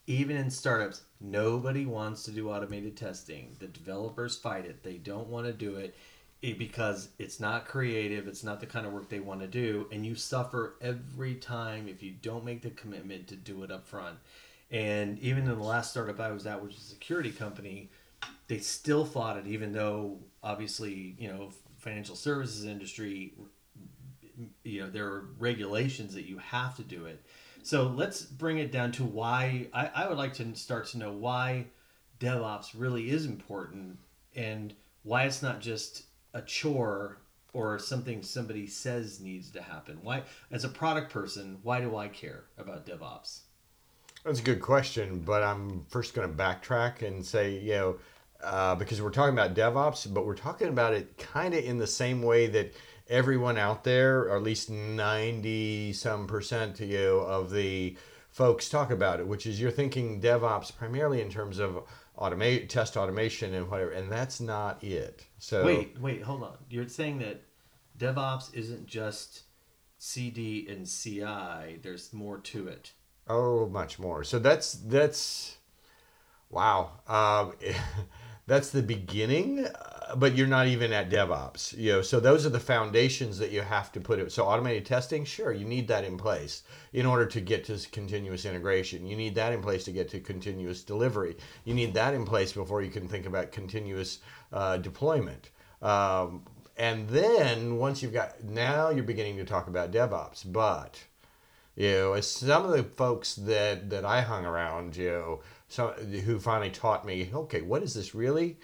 Even 0.07 0.39
in 0.39 0.51
startups, 0.51 1.03
nobody 1.21 1.85
wants 1.85 2.23
to 2.23 2.31
do 2.31 2.51
automated 2.51 2.97
testing. 2.97 3.55
The 3.59 3.67
developers 3.67 4.39
fight 4.39 4.65
it. 4.65 4.83
They 4.83 4.95
don't 4.95 5.29
want 5.29 5.47
to 5.47 5.53
do 5.53 5.77
it 5.77 5.95
eh, 6.43 6.55
because 6.59 7.11
it's 7.19 7.41
not 7.41 7.69
creative. 7.69 8.27
It's 8.27 8.43
not 8.43 8.61
the 8.61 8.67
kind 8.67 8.87
of 8.87 8.95
work 8.95 9.11
they 9.11 9.21
want 9.21 9.43
to 9.43 9.47
do, 9.47 9.87
and 9.93 10.07
you 10.07 10.15
suffer 10.15 10.77
every 10.81 11.35
time 11.35 11.87
if 11.87 12.03
you 12.03 12.13
don't 12.23 12.43
make 12.43 12.63
the 12.63 12.71
commitment 12.71 13.29
to 13.29 13.37
do 13.37 13.63
it 13.65 13.71
up 13.71 13.87
front. 13.87 14.17
And 14.71 15.19
even 15.19 15.43
in 15.43 15.59
the 15.59 15.63
last 15.63 15.91
startup 15.91 16.19
I 16.21 16.31
was 16.31 16.47
at, 16.47 16.63
which 16.63 16.77
is 16.77 16.81
a 16.81 16.85
security 16.85 17.31
company, 17.31 17.91
they 18.49 18.59
still 18.61 19.05
fought 19.05 19.37
it, 19.37 19.47
even 19.47 19.73
though 19.73 20.21
obviously, 20.43 21.17
you 21.19 21.29
know, 21.29 21.51
financial 21.77 22.17
services 22.17 22.65
industry, 22.65 23.35
you 24.63 24.81
know, 24.81 24.89
there 24.89 25.05
are 25.05 25.29
regulations 25.39 26.15
that 26.15 26.25
you 26.25 26.39
have 26.39 26.77
to 26.77 26.83
do 26.83 27.05
it. 27.05 27.23
So 27.64 27.84
let's 27.84 28.20
bring 28.20 28.58
it 28.58 28.70
down 28.70 28.93
to 28.93 29.05
why 29.05 29.69
I, 29.72 29.90
I 29.94 30.08
would 30.08 30.19
like 30.19 30.34
to 30.34 30.55
start 30.55 30.84
to 30.88 30.99
know 30.99 31.12
why 31.12 31.64
DevOps 32.20 32.75
really 32.76 33.08
is 33.08 33.25
important 33.25 33.96
and 34.37 34.75
why 35.02 35.25
it's 35.25 35.43
not 35.43 35.62
just 35.62 36.02
a 36.34 36.43
chore 36.43 37.16
or 37.55 37.78
something 37.78 38.22
somebody 38.22 38.66
says 38.66 39.19
needs 39.19 39.50
to 39.52 39.62
happen. 39.62 39.99
Why, 40.02 40.25
as 40.50 40.64
a 40.64 40.69
product 40.69 41.11
person, 41.11 41.56
why 41.62 41.81
do 41.81 41.96
I 41.96 42.08
care 42.08 42.44
about 42.58 42.84
DevOps? 42.84 43.40
That's 44.26 44.40
a 44.40 44.44
good 44.44 44.61
question, 44.61 45.20
but 45.20 45.43
I'm 45.43 45.87
first 45.88 46.12
going 46.12 46.28
to 46.28 46.37
backtrack 46.37 47.00
and 47.00 47.25
say, 47.25 47.58
you 47.58 47.72
know, 47.72 47.96
uh, 48.43 48.75
because 48.75 49.00
we're 49.00 49.08
talking 49.08 49.32
about 49.32 49.55
DevOps, 49.55 50.12
but 50.12 50.26
we're 50.26 50.37
talking 50.37 50.69
about 50.69 50.93
it 50.93 51.16
kind 51.16 51.55
of 51.55 51.64
in 51.64 51.78
the 51.78 51.87
same 51.87 52.20
way 52.20 52.46
that 52.49 52.75
everyone 53.09 53.59
out 53.59 53.85
there, 53.85 54.21
or 54.21 54.37
at 54.37 54.43
least 54.43 54.71
90 54.71 55.93
some 55.93 56.27
percent 56.27 56.77
to 56.77 56.87
you 56.87 57.19
of 57.19 57.51
the 57.51 57.97
folks 58.31 58.69
talk 58.69 58.91
about 58.91 59.21
it, 59.21 59.27
which 59.27 59.47
is 59.47 59.61
you're 59.61 59.71
thinking 59.71 60.21
DevOps 60.21 60.75
primarily 60.75 61.21
in 61.21 61.31
terms 61.31 61.59
of 61.59 61.85
automate 62.19 62.69
test 62.69 62.97
automation 62.97 63.55
and 63.55 63.71
whatever, 63.71 63.91
and 63.91 64.11
that's 64.11 64.41
not 64.41 64.83
it. 64.83 65.25
So 65.39 65.65
wait, 65.65 66.01
wait, 66.01 66.23
hold 66.23 66.43
on. 66.43 66.56
You're 66.69 66.89
saying 66.89 67.19
that 67.19 67.43
DevOps 67.99 68.55
isn't 68.55 68.87
just 68.87 69.43
CD 69.99 70.67
and 70.69 70.87
CI. 70.87 71.79
There's 71.83 72.12
more 72.12 72.39
to 72.39 72.69
it. 72.69 72.93
Oh, 73.27 73.69
much 73.69 73.99
more. 73.99 74.25
So 74.25 74.39
that's 74.39 74.73
that's 74.73 75.57
wow. 76.50 77.00
Um, 77.09 77.55
that's 78.46 78.70
the 78.70 78.82
beginning, 78.82 79.67
uh, 79.67 80.17
but 80.17 80.35
you're 80.35 80.46
not 80.46 80.67
even 80.67 80.93
at 80.93 81.08
DevOps. 81.08 81.76
You 81.76 81.93
know, 81.93 82.02
so 82.02 82.20
those 82.20 82.44
are 82.44 82.50
the 82.50 82.61
foundations 82.61 83.38
that 83.38 83.50
you 83.50 83.62
have 83.62 83.91
to 83.93 84.00
put 84.00 84.19
it. 84.19 84.31
So 84.32 84.44
automated 84.44 84.85
testing, 84.85 85.25
sure, 85.25 85.52
you 85.52 85.64
need 85.64 85.88
that 85.88 86.05
in 86.05 86.17
place 86.17 86.62
in 86.93 87.06
order 87.06 87.26
to 87.26 87.41
get 87.41 87.64
to 87.64 87.79
continuous 87.91 88.44
integration. 88.44 89.06
You 89.06 89.17
need 89.17 89.35
that 89.37 89.52
in 89.52 89.62
place 89.62 89.85
to 89.85 89.93
get 89.93 90.11
to 90.11 90.20
continuous 90.20 90.82
delivery. 90.82 91.37
You 91.64 91.75
need 91.75 91.94
that 91.94 92.12
in 92.12 92.25
place 92.25 92.52
before 92.52 92.82
you 92.82 92.91
can 92.91 93.08
think 93.08 93.26
about 93.26 93.50
continuous 93.50 94.19
uh, 94.52 94.76
deployment. 94.76 95.50
Um, 95.81 96.43
and 96.76 97.08
then 97.08 97.76
once 97.76 98.02
you've 98.02 98.12
got 98.12 98.43
now 98.43 98.90
you're 98.90 99.05
beginning 99.05 99.37
to 99.37 99.44
talk 99.44 99.69
about 99.69 99.93
DevOps, 99.93 100.43
but 100.50 101.05
you 101.76 101.90
know, 101.90 102.12
as 102.12 102.31
some 102.31 102.64
of 102.64 102.70
the 102.70 102.82
folks 102.82 103.35
that 103.35 103.90
that 103.90 104.05
I 104.05 104.20
hung 104.20 104.44
around, 104.44 104.97
you 104.97 105.11
know, 105.11 105.40
some 105.69 105.93
who 105.93 106.38
finally 106.38 106.70
taught 106.70 107.06
me, 107.06 107.31
okay, 107.32 107.62
what 107.62 107.82
is 107.82 107.94
this 107.94 108.14
really? 108.14 108.58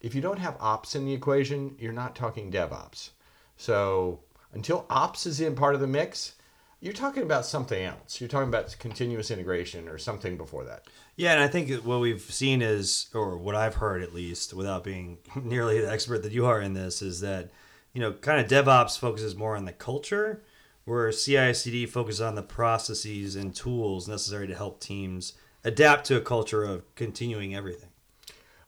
If 0.00 0.14
you 0.14 0.20
don't 0.20 0.38
have 0.38 0.56
ops 0.60 0.94
in 0.94 1.04
the 1.04 1.12
equation, 1.12 1.76
you're 1.78 1.92
not 1.92 2.16
talking 2.16 2.50
DevOps. 2.50 3.10
So 3.56 4.20
until 4.52 4.86
ops 4.88 5.26
is 5.26 5.40
in 5.40 5.54
part 5.54 5.74
of 5.74 5.80
the 5.80 5.86
mix, 5.86 6.34
you're 6.80 6.94
talking 6.94 7.22
about 7.22 7.44
something 7.44 7.82
else. 7.82 8.20
You're 8.20 8.28
talking 8.28 8.48
about 8.48 8.74
continuous 8.78 9.30
integration 9.30 9.86
or 9.86 9.98
something 9.98 10.38
before 10.38 10.64
that. 10.64 10.86
Yeah, 11.16 11.32
and 11.32 11.42
I 11.42 11.48
think 11.48 11.70
what 11.84 12.00
we've 12.00 12.22
seen 12.22 12.62
is, 12.62 13.08
or 13.12 13.36
what 13.36 13.54
I've 13.54 13.74
heard 13.74 14.02
at 14.02 14.14
least, 14.14 14.54
without 14.54 14.82
being 14.82 15.18
nearly 15.42 15.80
the 15.80 15.92
expert 15.92 16.22
that 16.22 16.32
you 16.32 16.46
are 16.46 16.60
in 16.60 16.72
this, 16.72 17.02
is 17.02 17.20
that 17.20 17.50
you 17.92 18.00
know, 18.00 18.12
kind 18.12 18.40
of 18.40 18.50
DevOps 18.50 18.98
focuses 18.98 19.34
more 19.36 19.56
on 19.56 19.64
the 19.64 19.72
culture 19.72 20.42
where 20.84 21.12
CI/CD 21.12 21.86
focuses 21.86 22.20
on 22.20 22.34
the 22.34 22.42
processes 22.42 23.36
and 23.36 23.54
tools 23.54 24.08
necessary 24.08 24.46
to 24.46 24.54
help 24.54 24.80
teams 24.80 25.34
adapt 25.64 26.06
to 26.06 26.16
a 26.16 26.20
culture 26.20 26.64
of 26.64 26.94
continuing 26.94 27.54
everything. 27.54 27.90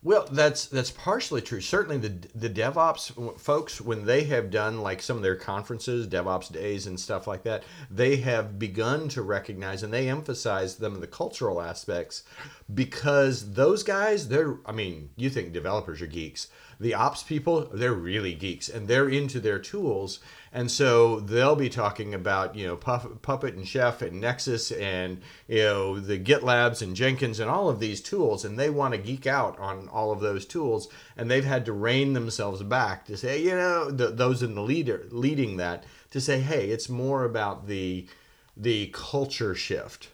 Well, 0.03 0.27
that's 0.29 0.65
that's 0.65 0.91
partially 0.91 1.41
true. 1.41 1.61
Certainly, 1.61 1.99
the 1.99 2.27
the 2.35 2.49
DevOps 2.49 3.39
folks, 3.39 3.79
when 3.79 4.05
they 4.05 4.25
have 4.25 4.51
done 4.51 4.81
like 4.81 5.01
some 5.01 5.15
of 5.15 5.23
their 5.23 5.37
conferences, 5.37 6.07
DevOps 6.07 6.51
days 6.51 6.87
and 6.87 6.99
stuff 6.99 7.25
like 7.25 7.43
that, 7.43 7.63
they 7.89 8.17
have 8.17 8.59
begun 8.59 9.07
to 9.09 9.21
recognize 9.21 9.81
and 9.81 9.93
they 9.93 10.09
emphasize 10.09 10.75
them 10.75 10.99
the 10.99 11.07
cultural 11.07 11.61
aspects 11.61 12.23
because 12.73 13.53
those 13.53 13.81
guys, 13.81 14.27
they're. 14.27 14.57
I 14.65 14.73
mean, 14.73 15.11
you 15.15 15.29
think 15.29 15.53
developers 15.53 16.01
are 16.01 16.07
geeks 16.07 16.49
the 16.79 16.93
ops 16.93 17.23
people 17.23 17.69
they're 17.73 17.93
really 17.93 18.33
geeks 18.33 18.67
and 18.69 18.87
they're 18.87 19.09
into 19.09 19.39
their 19.39 19.59
tools 19.59 20.19
and 20.53 20.71
so 20.71 21.19
they'll 21.19 21.55
be 21.55 21.69
talking 21.69 22.13
about 22.13 22.55
you 22.55 22.65
know 22.65 22.77
puppet 22.77 23.55
and 23.55 23.67
chef 23.67 24.01
and 24.01 24.21
nexus 24.21 24.71
and 24.71 25.19
you 25.47 25.63
know 25.63 25.99
the 25.99 26.17
gitlabs 26.17 26.81
and 26.81 26.95
jenkins 26.95 27.39
and 27.39 27.49
all 27.49 27.67
of 27.67 27.79
these 27.79 27.99
tools 27.99 28.45
and 28.45 28.57
they 28.57 28.69
want 28.69 28.93
to 28.93 28.97
geek 28.97 29.27
out 29.27 29.59
on 29.59 29.89
all 29.89 30.11
of 30.11 30.21
those 30.21 30.45
tools 30.45 30.87
and 31.17 31.29
they've 31.29 31.45
had 31.45 31.65
to 31.65 31.73
rein 31.73 32.13
themselves 32.13 32.63
back 32.63 33.03
to 33.05 33.17
say 33.17 33.41
you 33.41 33.51
know 33.51 33.91
those 33.91 34.41
in 34.41 34.55
the 34.55 34.61
leader 34.61 35.05
leading 35.09 35.57
that 35.57 35.83
to 36.11 36.21
say 36.21 36.39
hey 36.39 36.69
it's 36.69 36.87
more 36.87 37.25
about 37.25 37.67
the 37.67 38.07
the 38.55 38.87
culture 38.93 39.55
shift. 39.55 40.09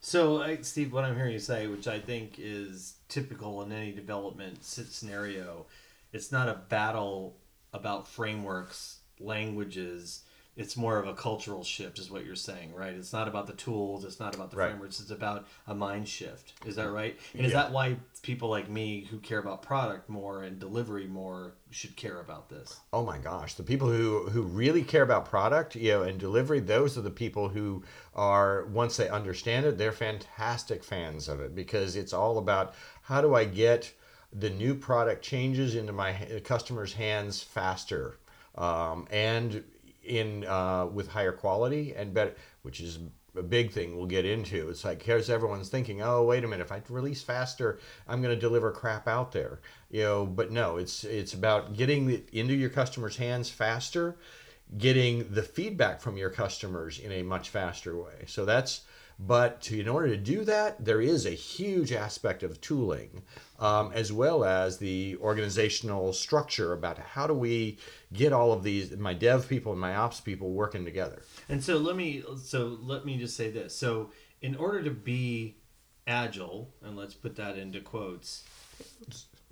So, 0.00 0.56
Steve, 0.62 0.92
what 0.92 1.04
I'm 1.04 1.16
hearing 1.16 1.32
you 1.32 1.38
say, 1.38 1.66
which 1.66 1.88
I 1.88 1.98
think 1.98 2.34
is 2.38 2.94
typical 3.08 3.62
in 3.62 3.72
any 3.72 3.92
development 3.92 4.64
scenario, 4.64 5.66
it's 6.12 6.32
not 6.32 6.48
a 6.48 6.54
battle 6.68 7.36
about 7.72 8.08
frameworks, 8.08 8.98
languages. 9.24 10.22
It's 10.54 10.76
more 10.76 10.98
of 10.98 11.08
a 11.08 11.14
cultural 11.14 11.64
shift, 11.64 11.98
is 11.98 12.10
what 12.10 12.26
you're 12.26 12.36
saying, 12.36 12.74
right? 12.74 12.92
It's 12.92 13.14
not 13.14 13.26
about 13.26 13.46
the 13.46 13.54
tools. 13.54 14.04
It's 14.04 14.20
not 14.20 14.34
about 14.34 14.50
the 14.50 14.58
right. 14.58 14.68
frameworks. 14.68 15.00
It's 15.00 15.10
about 15.10 15.46
a 15.66 15.74
mind 15.74 16.06
shift. 16.06 16.52
Is 16.66 16.76
that 16.76 16.90
right? 16.90 17.18
And 17.34 17.46
is 17.46 17.54
that 17.54 17.72
why 17.72 17.96
people 18.20 18.50
like 18.50 18.68
me 18.68 19.06
who 19.10 19.18
care 19.18 19.38
about 19.38 19.62
product 19.62 20.10
more 20.10 20.42
and 20.42 20.58
delivery 20.58 21.06
more 21.06 21.54
should 21.70 21.96
care 21.96 22.20
about 22.20 22.50
this? 22.50 22.80
Oh 22.92 23.02
my 23.02 23.16
gosh, 23.16 23.54
the 23.54 23.62
people 23.62 23.88
who 23.88 24.28
who 24.28 24.42
really 24.42 24.82
care 24.82 25.02
about 25.02 25.24
product, 25.24 25.74
you 25.74 25.92
know, 25.92 26.02
and 26.02 26.20
delivery, 26.20 26.60
those 26.60 26.98
are 26.98 27.02
the 27.02 27.10
people 27.10 27.48
who 27.48 27.82
are 28.14 28.66
once 28.66 28.98
they 28.98 29.08
understand 29.08 29.64
it, 29.64 29.78
they're 29.78 29.90
fantastic 29.90 30.84
fans 30.84 31.28
of 31.28 31.40
it 31.40 31.54
because 31.54 31.96
it's 31.96 32.12
all 32.12 32.36
about 32.36 32.74
how 33.00 33.22
do 33.22 33.34
I 33.34 33.46
get 33.46 33.90
the 34.34 34.50
new 34.50 34.74
product 34.74 35.22
changes 35.22 35.74
into 35.74 35.92
my 35.92 36.12
customers' 36.44 36.94
hands 36.94 37.42
faster 37.42 38.18
um, 38.56 39.06
and 39.10 39.64
in 40.02 40.44
uh, 40.46 40.86
with 40.86 41.08
higher 41.08 41.32
quality 41.32 41.94
and 41.94 42.12
better, 42.12 42.34
which 42.62 42.80
is 42.80 42.98
a 43.36 43.42
big 43.42 43.70
thing 43.72 43.96
we'll 43.96 44.06
get 44.06 44.24
into. 44.24 44.68
It's 44.68 44.84
like 44.84 45.02
here's 45.02 45.30
everyone's 45.30 45.68
thinking, 45.68 46.02
oh 46.02 46.22
wait 46.24 46.44
a 46.44 46.48
minute, 46.48 46.64
if 46.64 46.72
I 46.72 46.82
release 46.88 47.22
faster, 47.22 47.78
I'm 48.06 48.20
going 48.20 48.34
to 48.34 48.40
deliver 48.40 48.70
crap 48.72 49.08
out 49.08 49.32
there, 49.32 49.60
you 49.90 50.02
know. 50.02 50.26
But 50.26 50.50
no, 50.50 50.76
it's 50.76 51.04
it's 51.04 51.34
about 51.34 51.74
getting 51.76 52.10
it 52.10 52.28
into 52.32 52.54
your 52.54 52.70
customers' 52.70 53.16
hands 53.16 53.48
faster, 53.48 54.16
getting 54.76 55.32
the 55.32 55.42
feedback 55.42 56.00
from 56.00 56.16
your 56.16 56.30
customers 56.30 56.98
in 56.98 57.12
a 57.12 57.22
much 57.22 57.48
faster 57.48 57.96
way. 57.96 58.24
So 58.26 58.44
that's 58.44 58.82
But 59.18 59.60
to, 59.62 59.78
in 59.78 59.88
order 59.88 60.08
to 60.08 60.16
do 60.16 60.44
that, 60.44 60.84
there 60.84 61.00
is 61.00 61.26
a 61.26 61.30
huge 61.30 61.92
aspect 61.92 62.42
of 62.42 62.60
tooling, 62.60 63.22
um, 63.58 63.92
as 63.94 64.12
well 64.12 64.44
as 64.44 64.78
the 64.78 65.16
organizational 65.20 66.12
structure 66.12 66.72
about 66.72 66.98
how 66.98 67.26
do 67.26 67.34
we 67.34 67.78
get 68.12 68.32
all 68.32 68.52
of 68.52 68.62
these, 68.62 68.96
my 68.96 69.14
dev 69.14 69.48
people 69.48 69.72
and 69.72 69.80
my 69.80 69.94
ops 69.94 70.20
people 70.20 70.50
working 70.50 70.84
together. 70.84 71.22
And 71.48 71.62
so 71.62 71.78
let 71.78 71.96
me 71.96 72.24
so 72.42 72.78
let 72.82 73.04
me 73.04 73.18
just 73.18 73.36
say 73.36 73.50
this. 73.50 73.74
So 73.74 74.10
in 74.40 74.56
order 74.56 74.82
to 74.82 74.90
be 74.90 75.56
agile, 76.06 76.74
and 76.82 76.96
let's 76.96 77.14
put 77.14 77.36
that 77.36 77.56
into 77.56 77.80
quotes, 77.80 78.44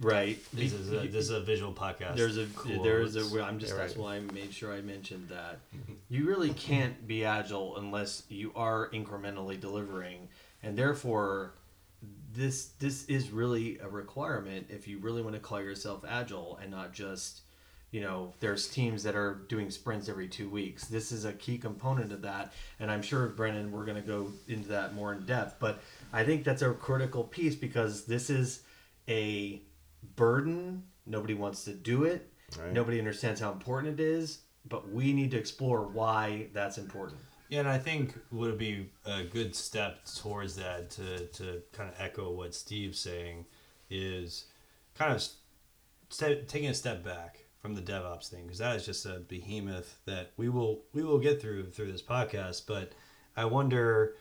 right? 0.01 0.39
This 0.53 0.73
is 0.73 0.93
a, 0.93 1.07
this 1.07 1.25
is 1.27 1.31
a 1.31 1.41
visual 1.41 1.73
podcast. 1.73 2.17
There's 2.17 2.39
a 2.39 2.47
there's 2.83 3.17
a 3.17 3.23
Quotes. 3.23 3.43
I'm 3.43 3.59
just 3.59 3.73
Yeah, 3.73 3.79
that's 3.79 3.97
why 3.97 4.17
I 4.17 4.21
made 4.21 4.53
sure 4.53 4.73
I 4.73 4.81
mentioned 4.81 5.29
that. 5.29 5.61
You 6.09 6.27
really 6.27 6.51
can't 6.51 7.07
be 7.07 7.25
agile 7.25 7.77
unless 7.77 8.25
you 8.29 8.53
are 8.57 8.91
incrementally 8.91 9.61
delivering, 9.61 10.29
and 10.63 10.77
therefore 10.77 11.55
this 12.33 12.67
this 12.79 13.05
is 13.07 13.31
really 13.31 13.79
a 13.79 13.89
requirement 13.89 14.67
if 14.71 14.87
you 14.89 14.99
really 14.99 15.23
want 15.23 15.35
to 15.35 15.41
call 15.41 15.61
yourself 15.61 16.05
agile 16.09 16.59
and 16.63 16.71
not 16.71 16.93
just 16.93 17.43
you 17.91 18.01
know 18.01 18.33
there's 18.41 18.69
teams 18.69 19.03
that 19.03 19.17
are 19.17 19.43
doing 19.49 19.71
sprints 19.71 20.09
every 20.09 20.29
two 20.29 20.49
weeks 20.49 20.87
this 20.87 21.11
is 21.11 21.25
a 21.25 21.33
key 21.33 21.59
component 21.59 22.13
of 22.13 22.23
that 22.23 22.53
and 22.79 22.91
i'm 22.91 23.03
sure 23.03 23.27
Brandon 23.27 23.73
we're 23.73 23.85
going 23.85 24.01
to 24.01 24.09
go 24.09 24.31
into 24.49 24.69
that 24.69 24.95
more 24.95 25.13
in 25.13 25.27
depth 25.27 25.57
but 25.59 25.81
i 26.13 26.23
think 26.23 26.45
that's 26.45 26.63
a 26.63 26.73
critical 26.73 27.25
piece 27.25 27.57
because 27.57 28.05
this 28.05 28.31
is 28.31 28.63
a 29.09 29.61
burden 30.17 30.83
nobody 31.07 31.35
wants 31.35 31.65
to 31.65 31.73
do 31.73 32.05
it 32.05 32.27
Right. 32.59 32.73
nobody 32.73 32.99
understands 32.99 33.41
how 33.41 33.53
important 33.53 34.01
it 34.01 34.03
is 34.03 34.41
but 34.69 34.91
we 34.91 35.13
need 35.13 35.31
to 35.31 35.37
explore 35.39 35.83
why 35.87 36.49
that's 36.53 36.79
important 36.79 37.21
Yeah, 37.49 37.61
and 37.61 37.69
I 37.69 37.79
think 37.79 38.15
would 38.31 38.59
be 38.59 38.91
a 39.07 39.23
good 39.25 39.55
step 39.55 40.01
towards 40.21 40.57
that 40.57 40.91
to, 40.91 41.27
to 41.27 41.63
kind 41.73 41.89
of 41.89 41.95
echo 41.99 42.31
what 42.33 42.55
Steve's 42.55 42.99
saying 42.99 43.47
is 43.89 44.47
kind 44.95 45.13
of 45.13 45.23
step, 46.11 46.47
taking 46.49 46.69
a 46.71 46.75
step 46.75 47.05
back 47.05 47.45
from 47.59 47.75
the 47.75 47.83
DevOps 47.83 48.29
thing 48.29 48.45
because 48.45 48.59
that 48.59 48.77
is 48.77 48.87
just 48.87 49.07
a 49.07 49.21
behemoth 49.29 49.99
that 50.07 50.33
we 50.37 50.49
will 50.49 50.83
we 50.93 51.03
will 51.03 51.19
get 51.19 51.41
through 51.41 51.71
through 51.71 51.91
this 51.93 52.03
podcast. 52.03 52.67
But 52.67 52.93
I 53.37 53.45
wonder, 53.45 54.17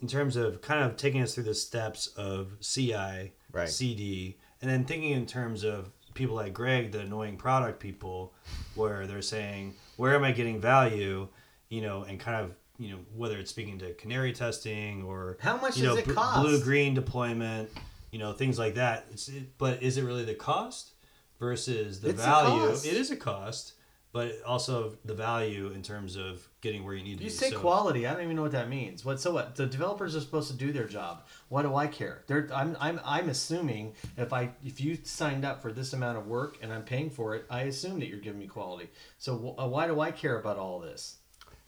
in 0.00 0.08
terms 0.08 0.36
of 0.36 0.60
kind 0.60 0.82
of 0.84 0.96
taking 0.96 1.22
us 1.22 1.34
through 1.34 1.44
the 1.44 1.54
steps 1.54 2.08
of 2.16 2.52
CI, 2.60 3.32
Right. 3.52 3.68
CD, 3.68 4.38
and 4.62 4.70
then 4.70 4.84
thinking 4.84 5.10
in 5.10 5.26
terms 5.26 5.64
of 5.64 5.90
people 6.14 6.34
like 6.36 6.54
Greg, 6.54 6.92
the 6.92 7.00
annoying 7.00 7.36
product 7.36 7.80
people, 7.80 8.32
where 8.74 9.06
they're 9.06 9.20
saying, 9.22 9.74
"Where 9.96 10.14
am 10.14 10.24
I 10.24 10.32
getting 10.32 10.60
value?" 10.60 11.28
You 11.68 11.80
know, 11.82 12.04
and 12.04 12.18
kind 12.20 12.36
of 12.44 12.52
you 12.78 12.90
know 12.92 12.98
whether 13.14 13.36
it's 13.38 13.50
speaking 13.50 13.78
to 13.80 13.92
canary 13.94 14.32
testing 14.32 15.02
or 15.02 15.36
How 15.40 15.56
much 15.58 15.76
you 15.76 15.84
know, 15.84 15.90
does 15.96 15.98
it 16.04 16.06
bl- 16.06 16.14
cost? 16.14 16.40
blue 16.42 16.62
green 16.62 16.94
deployment, 16.94 17.70
you 18.10 18.18
know 18.18 18.32
things 18.32 18.58
like 18.58 18.74
that. 18.76 19.06
It's, 19.10 19.28
it, 19.28 19.56
but 19.58 19.82
is 19.82 19.96
it 19.98 20.02
really 20.04 20.24
the 20.24 20.34
cost 20.34 20.92
versus 21.38 22.00
the 22.00 22.10
It's 22.10 22.20
a 22.22 22.24
value? 22.24 22.68
cost. 22.68 22.86
It 22.86 22.94
is 22.94 23.10
a 23.10 23.16
cost, 23.16 23.72
but 24.12 24.42
also 24.46 24.94
the 25.06 25.14
value 25.14 25.68
in 25.74 25.82
terms 25.82 26.16
of 26.16 26.46
getting 26.60 26.84
where 26.84 26.94
you 26.94 27.02
need 27.02 27.18
to 27.18 27.24
You 27.24 27.30
be. 27.30 27.32
You 27.34 27.38
say 27.38 27.50
So- 27.50 27.58
quality. 27.60 28.06
I 28.06 28.12
don't 28.12 28.22
even 28.24 28.36
know 28.36 28.42
what 28.42 28.52
that 28.52 28.68
means. 28.68 29.04
What 29.04 29.20
so 29.20 29.32
what? 29.32 29.56
The 29.56 29.66
developers 29.66 30.14
are 30.14 30.20
supposed 30.20 30.50
to 30.50 30.56
do 30.56 30.70
their 30.70 30.86
job. 30.86 31.24
Why 31.48 31.62
do 31.62 31.74
I 31.74 31.86
care? 31.86 32.22
They're, 32.26 32.48
I'm, 32.54 32.76
I'm, 32.78 33.00
I'm 33.04 33.28
assuming 33.30 33.94
if 34.18 34.32
I 34.32 34.50
if 34.64 34.80
you 34.80 34.98
signed 35.02 35.44
up 35.44 35.62
for 35.62 35.72
this 35.72 35.92
amount 35.94 36.18
of 36.18 36.26
work 36.26 36.58
and 36.62 36.72
I'm 36.72 36.82
paying 36.84 37.08
for 37.10 37.34
it, 37.34 37.46
I 37.50 37.62
assume 37.62 37.98
that 38.00 38.06
you're 38.08 38.18
giving 38.20 38.38
me 38.40 38.46
quality. 38.46 38.90
So 39.18 39.36
wh- 39.58 39.62
uh, 39.62 39.66
why 39.68 39.86
do 39.86 40.00
I 40.00 40.10
care 40.10 40.38
about 40.38 40.58
all 40.58 40.78
this? 40.78 41.16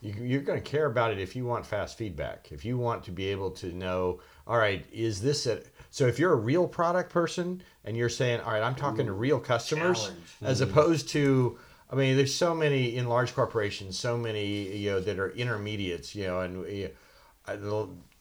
You, 0.03 0.13
you're 0.23 0.43
going 0.43 0.61
to 0.63 0.71
care 0.71 0.85
about 0.85 1.13
it 1.13 1.19
if 1.19 1.35
you 1.35 1.47
want 1.47 1.65
fast 1.65 1.97
feedback. 1.97 2.49
If 2.53 2.63
you 2.63 2.77
want 2.77 3.05
to 3.05 3.11
be 3.11 3.27
able 3.29 3.51
to 3.53 3.73
know, 3.73 4.21
all 4.47 4.59
right, 4.59 4.85
is 4.93 5.23
this 5.23 5.47
a. 5.47 5.63
So 5.91 6.07
if 6.07 6.19
you're 6.19 6.35
a 6.35 6.37
real 6.37 6.69
product 6.69 7.11
person 7.11 7.63
and 7.87 7.97
you're 7.97 8.11
saying, 8.11 8.41
all 8.41 8.53
right, 8.53 8.63
I'm 8.63 8.75
talking 8.75 9.07
to 9.07 9.13
real 9.13 9.41
customers, 9.41 10.03
challenge. 10.03 10.21
as 10.43 10.61
opposed 10.61 11.09
to. 11.11 11.59
I 11.91 11.97
mean, 11.97 12.17
there's 12.17 12.35
so 12.35 12.55
many 12.55 12.97
in 12.97 13.09
large 13.09 13.35
corporations, 13.35 13.99
so 13.99 14.17
many 14.17 14.77
you 14.77 14.91
know 14.91 15.01
that 15.01 15.19
are 15.19 15.31
intermediates, 15.31 16.15
you 16.15 16.27
know, 16.27 16.41
and 16.41 16.91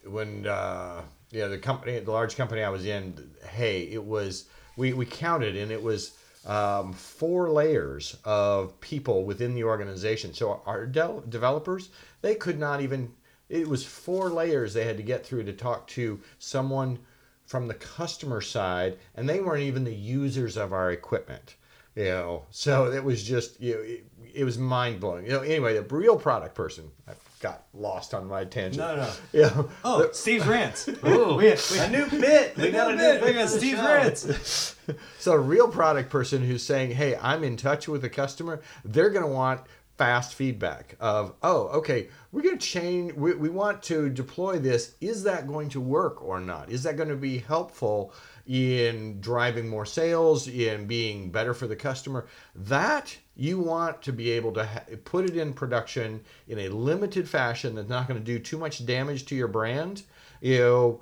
when 0.06 0.46
uh, 0.46 1.02
the 1.32 1.58
company, 1.58 2.00
the 2.00 2.12
large 2.12 2.36
company 2.36 2.62
I 2.62 2.70
was 2.70 2.86
in, 2.86 3.32
hey, 3.50 3.84
it 3.84 4.04
was 4.04 4.46
we 4.78 4.94
we 4.94 5.06
counted 5.06 5.56
and 5.56 5.72
it 5.72 5.82
was 5.82 6.16
um, 6.46 6.94
four 6.94 7.50
layers 7.50 8.18
of 8.26 8.80
people 8.82 9.24
within 9.24 9.56
the 9.56 9.64
organization. 9.64 10.34
So 10.34 10.62
our 10.66 10.86
de- 10.86 11.22
developers, 11.30 11.90
they 12.22 12.36
could 12.36 12.60
not 12.60 12.82
even. 12.82 13.14
It 13.50 13.68
was 13.68 13.86
four 13.86 14.30
layers 14.30 14.74
they 14.74 14.86
had 14.86 14.98
to 14.98 15.04
get 15.04 15.26
through 15.26 15.44
to 15.44 15.54
talk 15.54 15.88
to 15.90 16.22
someone 16.40 17.00
from 17.46 17.68
the 17.68 17.74
customer 17.74 18.42
side, 18.42 18.98
and 19.16 19.30
they 19.30 19.42
weren't 19.42 19.64
even 19.64 19.84
the 19.84 19.94
users 19.94 20.58
of 20.58 20.74
our 20.74 20.92
equipment. 20.92 21.56
You 21.96 22.06
know, 22.06 22.46
so 22.50 22.92
it 22.92 23.04
was 23.04 23.24
just 23.24 23.62
you 23.62 23.76
know, 23.76 23.82
it, 23.82 24.06
it 24.34 24.44
was 24.44 24.58
mind 24.58 25.00
blowing. 25.00 25.26
You 25.26 25.34
know, 25.34 25.42
anyway, 25.42 25.80
the 25.80 25.96
real 25.96 26.18
product 26.18 26.56
person. 26.56 26.90
I 27.08 27.14
got 27.40 27.66
lost 27.74 28.14
on 28.14 28.28
my 28.28 28.46
tangent. 28.46 28.78
No, 28.78 28.96
no. 28.96 29.12
Yeah. 29.34 29.64
Oh, 29.84 30.10
Steve's 30.12 30.48
rants. 30.48 30.88
Ooh, 31.06 31.36
we, 31.36 31.50
a 31.50 31.90
new 31.90 32.10
bit. 32.10 32.56
We 32.58 32.72
got 32.72 32.92
a 32.92 32.96
new 32.96 32.98
bit. 32.98 33.24
We 33.24 33.34
got 33.34 33.50
the 33.50 33.74
rants. 33.76 34.76
So 35.20 35.34
a 35.34 35.40
real 35.40 35.68
product 35.68 36.10
person 36.10 36.44
who's 36.44 36.64
saying, 36.64 36.92
"Hey, 36.92 37.16
I'm 37.16 37.44
in 37.44 37.58
touch 37.58 37.88
with 37.88 38.02
the 38.02 38.10
customer," 38.10 38.62
they're 38.84 39.10
going 39.10 39.26
to 39.26 39.32
want 39.32 39.62
fast 39.98 40.34
feedback 40.34 40.96
of, 41.00 41.34
"Oh, 41.44 41.68
okay, 41.68 42.10
we're 42.32 42.42
going 42.42 42.58
to 42.58 42.66
change. 42.66 43.14
We, 43.14 43.34
we 43.36 43.50
want 43.50 43.84
to 43.84 44.10
deploy 44.10 44.58
this. 44.58 44.96
Is 45.02 45.24
that 45.24 45.48
going 45.48 45.70
to 45.70 45.80
work 45.82 46.24
or 46.24 46.40
not? 46.40 46.72
Is 46.72 46.84
that 46.84 46.98
going 46.98 47.10
to 47.10 47.16
be 47.16 47.40
helpful 47.40 48.14
in 48.46 49.22
driving 49.22 49.70
more 49.70 49.86
sales, 49.86 50.48
in 50.48 50.86
being 50.88 51.32
better 51.32 51.54
for 51.54 51.68
the 51.68 51.76
customer?" 51.76 52.26
That 52.56 53.18
you 53.36 53.60
want 53.60 54.02
to 54.04 54.14
be 54.14 54.32
able 54.32 54.54
to 54.54 54.66
ha- 54.66 54.84
put 55.06 55.26
it 55.26 55.38
in 55.38 55.54
production 55.54 56.22
in 56.48 56.60
a 56.60 56.70
limited 56.70 57.28
fashion 57.28 57.76
that's 57.76 57.90
not 57.90 58.08
going 58.08 58.20
to 58.20 58.26
do 58.26 58.40
too 58.40 58.58
much 58.58 58.86
damage 58.86 59.26
to 59.26 59.36
your 59.36 59.48
brand. 59.48 60.04
You 60.42 60.58
know, 60.60 61.02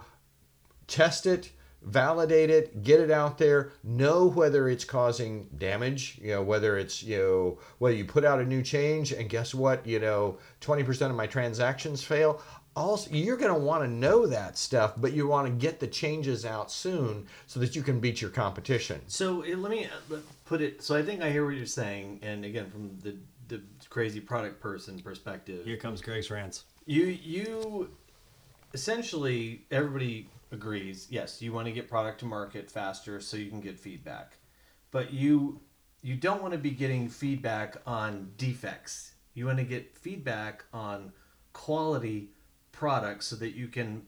test 0.87 1.25
it, 1.25 1.51
validate 1.81 2.49
it, 2.49 2.83
get 2.83 2.99
it 2.99 3.09
out 3.09 3.37
there, 3.37 3.71
know 3.83 4.27
whether 4.27 4.69
it's 4.69 4.85
causing 4.85 5.49
damage, 5.57 6.19
you 6.21 6.31
know, 6.31 6.43
whether 6.43 6.77
it's, 6.77 7.01
you 7.01 7.17
know, 7.17 7.59
whether 7.79 7.95
you 7.95 8.05
put 8.05 8.23
out 8.23 8.39
a 8.39 8.45
new 8.45 8.61
change 8.61 9.11
and 9.11 9.29
guess 9.29 9.53
what, 9.53 9.85
you 9.85 9.99
know, 9.99 10.37
20% 10.61 11.09
of 11.09 11.15
my 11.15 11.25
transactions 11.25 12.03
fail. 12.03 12.41
Also, 12.75 13.09
you're 13.11 13.35
going 13.37 13.53
to 13.53 13.59
want 13.59 13.83
to 13.83 13.89
know 13.89 14.25
that 14.25 14.57
stuff, 14.57 14.93
but 14.97 15.11
you 15.11 15.27
want 15.27 15.45
to 15.45 15.51
get 15.51 15.79
the 15.79 15.87
changes 15.87 16.45
out 16.45 16.71
soon 16.71 17.27
so 17.45 17.59
that 17.59 17.75
you 17.75 17.81
can 17.83 17.99
beat 17.99 18.21
your 18.21 18.29
competition. 18.29 19.01
So 19.07 19.41
eh, 19.41 19.55
let 19.57 19.71
me 19.71 19.85
uh, 19.85 20.15
put 20.45 20.61
it. 20.61 20.81
So 20.81 20.95
I 20.95 21.03
think 21.03 21.21
I 21.21 21.29
hear 21.31 21.45
what 21.45 21.55
you're 21.55 21.65
saying, 21.65 22.19
and 22.21 22.45
again, 22.45 22.69
from 22.69 22.97
the 23.03 23.15
the 23.49 23.61
crazy 23.89 24.21
product 24.21 24.61
person 24.61 24.97
perspective, 24.99 25.65
Here 25.65 25.75
comes 25.75 26.01
Greg's 26.01 26.31
rants. 26.31 26.63
you 26.85 27.03
you 27.05 27.89
essentially 28.73 29.65
everybody 29.71 30.29
agrees 30.51 31.07
yes 31.09 31.41
you 31.41 31.51
want 31.53 31.65
to 31.65 31.71
get 31.71 31.89
product 31.89 32.19
to 32.19 32.25
market 32.25 32.69
faster 32.71 33.19
so 33.19 33.35
you 33.37 33.49
can 33.49 33.59
get 33.61 33.77
feedback 33.77 34.37
but 34.91 35.11
you 35.13 35.59
you 36.01 36.15
don't 36.15 36.41
want 36.41 36.53
to 36.53 36.57
be 36.57 36.71
getting 36.71 37.09
feedback 37.09 37.77
on 37.85 38.31
defects 38.37 39.13
you 39.33 39.45
want 39.45 39.57
to 39.57 39.63
get 39.63 39.95
feedback 39.97 40.63
on 40.73 41.11
quality 41.53 42.29
products 42.81 43.27
so 43.27 43.35
that 43.35 43.53
you 43.55 43.67
can 43.67 44.01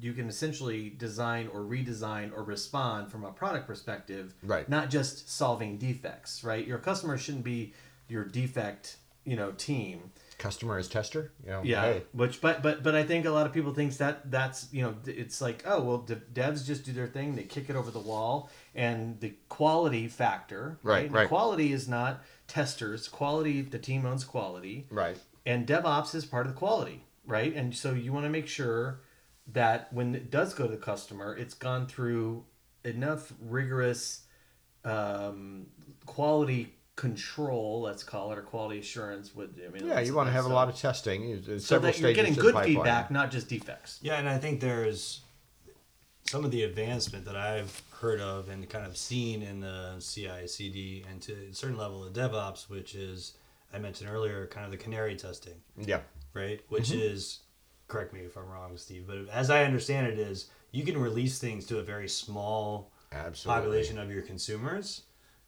you 0.00 0.12
can 0.14 0.28
essentially 0.28 0.88
design 1.06 1.48
or 1.52 1.60
redesign 1.60 2.32
or 2.36 2.42
respond 2.44 3.10
from 3.12 3.24
a 3.24 3.32
product 3.32 3.66
perspective 3.66 4.32
Right. 4.42 4.66
not 4.68 4.88
just 4.90 5.28
solving 5.28 5.76
defects 5.76 6.44
right? 6.44 6.64
Your 6.66 6.78
customer 6.78 7.18
shouldn't 7.18 7.44
be 7.44 7.74
your 8.08 8.24
defect 8.24 8.96
you 9.24 9.36
know 9.36 9.50
team. 9.52 9.98
Customer 10.38 10.76
is 10.78 10.88
tester, 10.88 11.30
you 11.44 11.50
know, 11.52 11.62
yeah, 11.62 11.82
hey, 11.84 12.02
which 12.12 12.40
but 12.40 12.62
but 12.62 12.82
but 12.82 12.94
I 12.96 13.04
think 13.10 13.26
a 13.26 13.30
lot 13.38 13.46
of 13.46 13.52
people 13.52 13.72
thinks 13.74 13.96
that 13.98 14.30
that's 14.30 14.66
you 14.72 14.82
know 14.84 14.94
it's 15.06 15.40
like 15.40 15.58
oh 15.66 15.80
well 15.86 15.98
de- 15.98 16.16
devs 16.40 16.64
just 16.66 16.84
do 16.84 16.92
their 16.92 17.06
thing 17.16 17.34
they 17.36 17.44
kick 17.56 17.68
it 17.70 17.76
over 17.76 17.90
the 17.92 18.04
wall 18.12 18.50
and 18.74 19.18
the 19.20 19.32
quality 19.48 20.06
factor 20.08 20.78
Right, 20.82 21.06
And 21.06 21.14
right. 21.14 21.28
Quality 21.28 21.72
is 21.72 21.84
not 21.88 22.22
testers 22.48 23.08
quality 23.08 23.62
the 23.62 23.78
team 23.88 24.06
owns 24.06 24.24
quality. 24.24 24.86
Right. 24.90 25.18
and 25.46 25.66
DevOps 25.66 26.14
is 26.14 26.24
part 26.24 26.46
of 26.46 26.52
the 26.54 26.58
quality 26.58 26.98
right 27.32 27.54
and 27.56 27.74
so 27.74 27.92
you 27.92 28.12
want 28.12 28.24
to 28.24 28.30
make 28.30 28.46
sure 28.46 29.00
that 29.52 29.92
when 29.92 30.14
it 30.14 30.30
does 30.30 30.54
go 30.54 30.64
to 30.66 30.70
the 30.70 30.76
customer 30.76 31.36
it's 31.36 31.54
gone 31.54 31.86
through 31.86 32.44
enough 32.84 33.32
rigorous 33.40 34.22
um, 34.84 35.66
quality 36.06 36.74
control 36.96 37.80
let's 37.82 38.04
call 38.04 38.30
it 38.32 38.38
or 38.38 38.42
quality 38.42 38.78
assurance 38.78 39.34
with 39.34 39.58
I 39.66 39.70
mean 39.70 39.86
Yeah, 39.86 40.00
you 40.00 40.14
want 40.14 40.28
to 40.28 40.32
have 40.32 40.44
a 40.44 40.48
lot 40.48 40.68
uh, 40.68 40.72
of 40.72 40.76
testing. 40.76 41.22
you- 41.28 41.40
there's 41.40 41.64
so 41.64 41.78
that 41.78 41.98
you're 41.98 42.12
getting 42.12 42.34
good 42.34 42.54
feedback, 42.64 43.10
not 43.10 43.30
just 43.30 43.48
defects. 43.48 43.98
Yeah, 44.02 44.18
and 44.18 44.28
I 44.28 44.38
think 44.38 44.60
there's 44.60 45.22
some 46.26 46.44
of 46.44 46.50
the 46.50 46.62
advancement 46.64 47.24
that 47.24 47.36
I've 47.36 47.82
heard 48.00 48.20
of 48.20 48.48
and 48.48 48.68
kind 48.68 48.86
of 48.86 48.96
seen 48.96 49.42
in 49.42 49.60
the 49.60 49.96
CI 50.00 50.46
CD 50.46 51.04
and 51.10 51.20
to 51.22 51.32
a 51.50 51.54
certain 51.54 51.76
level 51.78 52.04
of 52.04 52.12
DevOps, 52.12 52.68
which 52.68 52.94
is 52.94 53.34
I 53.72 53.78
mentioned 53.78 54.10
earlier, 54.10 54.46
kind 54.48 54.64
of 54.66 54.70
the 54.70 54.76
canary 54.76 55.16
testing, 55.16 55.54
Yeah. 55.78 56.00
Right? 56.34 56.60
Which 56.68 56.90
Mm-hmm. 56.90 57.00
is 57.00 57.40
correct 57.88 58.12
me 58.12 58.20
if 58.20 58.36
I'm 58.36 58.48
wrong, 58.48 58.76
Steve, 58.76 59.04
but 59.06 59.28
as 59.30 59.50
I 59.50 59.64
understand 59.64 60.06
it, 60.06 60.18
is 60.18 60.46
you 60.70 60.84
can 60.84 60.96
release 60.98 61.38
things 61.38 61.66
to 61.66 61.78
a 61.78 61.82
very 61.82 62.08
small 62.08 62.90
Absolutely. 63.12 63.60
population 63.60 63.98
of 63.98 64.10
your 64.10 64.22
consumers 64.22 65.02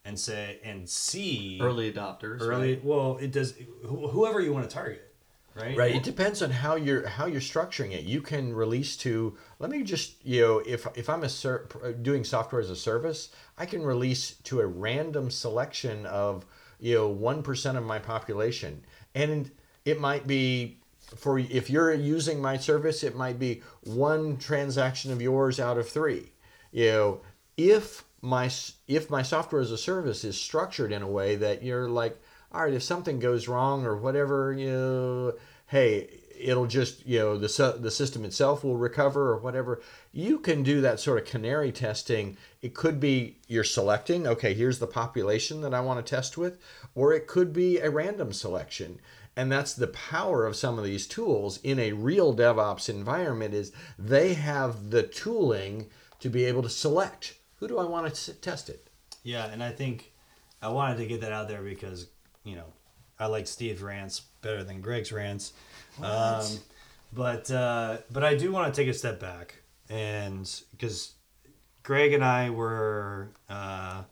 and 0.05 0.19
say 0.19 0.59
and 0.63 0.87
see 0.87 1.59
Early 1.63 1.91
adopters. 1.91 2.43
early. 2.43 2.75
right? 2.75 2.85
Well, 2.85 3.17
it 3.19 3.33
does 3.33 3.55
wh- 3.83 4.11
whoever 4.11 4.41
you 4.43 4.53
want 4.53 4.69
to 4.69 4.75
target, 4.75 5.15
right? 5.55 5.75
Right. 5.75 5.95
It 5.95 6.03
depends 6.03 6.43
on 6.43 6.51
how 6.51 6.75
you're 6.77 7.07
how 7.09 7.25
you're 7.25 7.41
structuring 7.41 7.93
it. 7.93 8.05
You 8.05 8.21
can 8.21 8.53
release 8.55 8.99
to. 8.99 9.35
Let 9.59 9.71
me 9.71 9.83
just 9.83 10.23
you 10.23 10.43
know 10.43 10.59
if 10.67 10.87
if 10.95 11.09
I'm 11.09 11.23
a 11.25 11.29
ser- 11.31 11.67
doing 12.03 12.23
software 12.25 12.61
as 12.61 12.69
a 12.69 12.77
service, 12.77 13.31
I 13.57 13.65
can 13.65 13.83
release 13.83 14.33
to 14.45 14.61
a 14.61 14.67
random 14.67 15.31
selection 15.31 16.05
of 16.05 16.45
you 16.79 16.97
know 16.97 17.09
one 17.09 17.43
percent 17.43 17.79
of 17.79 17.85
my 17.85 17.99
population, 17.99 18.85
and 19.15 19.51
it 19.85 20.01
might 20.01 20.27
be 20.27 20.79
for 21.17 21.39
if 21.39 21.71
you're 21.71 21.93
using 21.93 22.41
my 22.41 22.57
service, 22.57 23.03
it 23.03 23.15
might 23.15 23.39
be 23.39 23.63
one 23.83 24.37
transaction 24.37 25.13
of 25.13 25.23
yours 25.23 25.61
out 25.61 25.79
of 25.79 25.89
three. 25.89 26.33
You 26.73 26.91
know 26.91 27.21
if 27.57 28.05
my 28.21 28.51
if 28.89 29.11
my 29.11 29.23
software 29.23 29.63
as 29.63 29.71
a 29.71 29.79
service 29.79 30.25
is 30.25 30.41
structured 30.41 30.93
in 30.93 31.03
a 31.03 31.11
way 31.11 31.37
that 31.37 31.63
you're 31.63 31.89
like 31.89 32.19
all 32.53 32.63
right 32.63 32.75
if 32.75 32.83
something 32.83 33.19
goes 33.19 33.49
wrong 33.49 33.85
or 33.85 33.97
whatever 33.97 34.53
you 34.53 34.71
know, 34.71 35.33
hey 35.67 36.09
it'll 36.39 36.67
just 36.67 37.07
you 37.07 37.19
know 37.19 37.39
the 37.39 37.77
the 37.79 37.91
system 37.91 38.25
itself 38.25 38.65
will 38.65 38.77
recover 38.77 39.31
or 39.31 39.39
whatever 39.39 39.81
you 40.11 40.39
can 40.39 40.63
do 40.63 40.81
that 40.81 40.99
sort 40.99 41.19
of 41.19 41.27
canary 41.27 41.71
testing 41.71 42.37
it 42.63 42.75
could 42.75 42.99
be 42.99 43.37
you're 43.47 43.63
selecting 43.63 44.27
okay 44.27 44.55
here's 44.55 44.79
the 44.79 44.87
population 44.87 45.61
that 45.61 45.75
I 45.75 45.81
want 45.81 46.05
to 46.05 46.15
test 46.15 46.37
with 46.37 46.59
or 46.95 47.13
it 47.13 47.27
could 47.27 47.53
be 47.53 47.79
a 47.79 47.91
random 47.91 48.33
selection 48.33 48.99
and 49.37 49.51
that's 49.51 49.75
the 49.75 49.89
power 49.89 50.47
of 50.47 50.57
some 50.57 50.79
of 50.79 50.85
these 50.85 51.07
tools 51.07 51.59
in 51.63 51.79
a 51.79 51.93
real 51.93 52.35
DevOps 52.35 52.89
environment 52.89 53.55
is 53.55 53.73
they 53.99 54.35
have 54.35 54.91
the 54.91 55.03
tooling 55.03 55.87
to 56.21 56.29
be 56.29 56.45
able 56.45 56.63
to 56.63 56.69
select 56.69 57.35
who 57.57 57.69
do 57.69 57.79
I 57.79 57.85
want 57.85 58.13
to 58.15 58.33
test 58.35 58.69
it. 58.69 58.89
Yeah, 59.23 59.47
and 59.47 59.63
I 59.63 59.71
think 59.71 60.13
I 60.61 60.69
wanted 60.69 60.99
to 60.99 61.07
get 61.07 61.21
that 61.23 61.33
out 61.33 61.49
there 61.49 61.63
because 61.63 62.07
you 62.45 62.57
know 62.57 62.67
I 63.19 63.27
like 63.27 63.47
Steve's 63.47 63.81
rants 63.81 64.21
better 64.43 64.65
than 64.65 64.81
Greg's 64.81 65.13
rants, 65.13 65.53
um, 66.03 66.45
but 67.13 67.51
uh, 67.51 67.99
but 68.11 68.25
I 68.25 68.35
do 68.35 68.53
want 68.53 68.73
to 68.73 68.81
take 68.81 68.89
a 68.89 68.95
step 68.95 69.21
back 69.21 69.57
and 69.89 70.51
because 70.73 71.13
Greg 71.83 72.13
and 72.13 72.25
I 72.25 72.51
were 72.51 73.29
uh, 73.49 74.03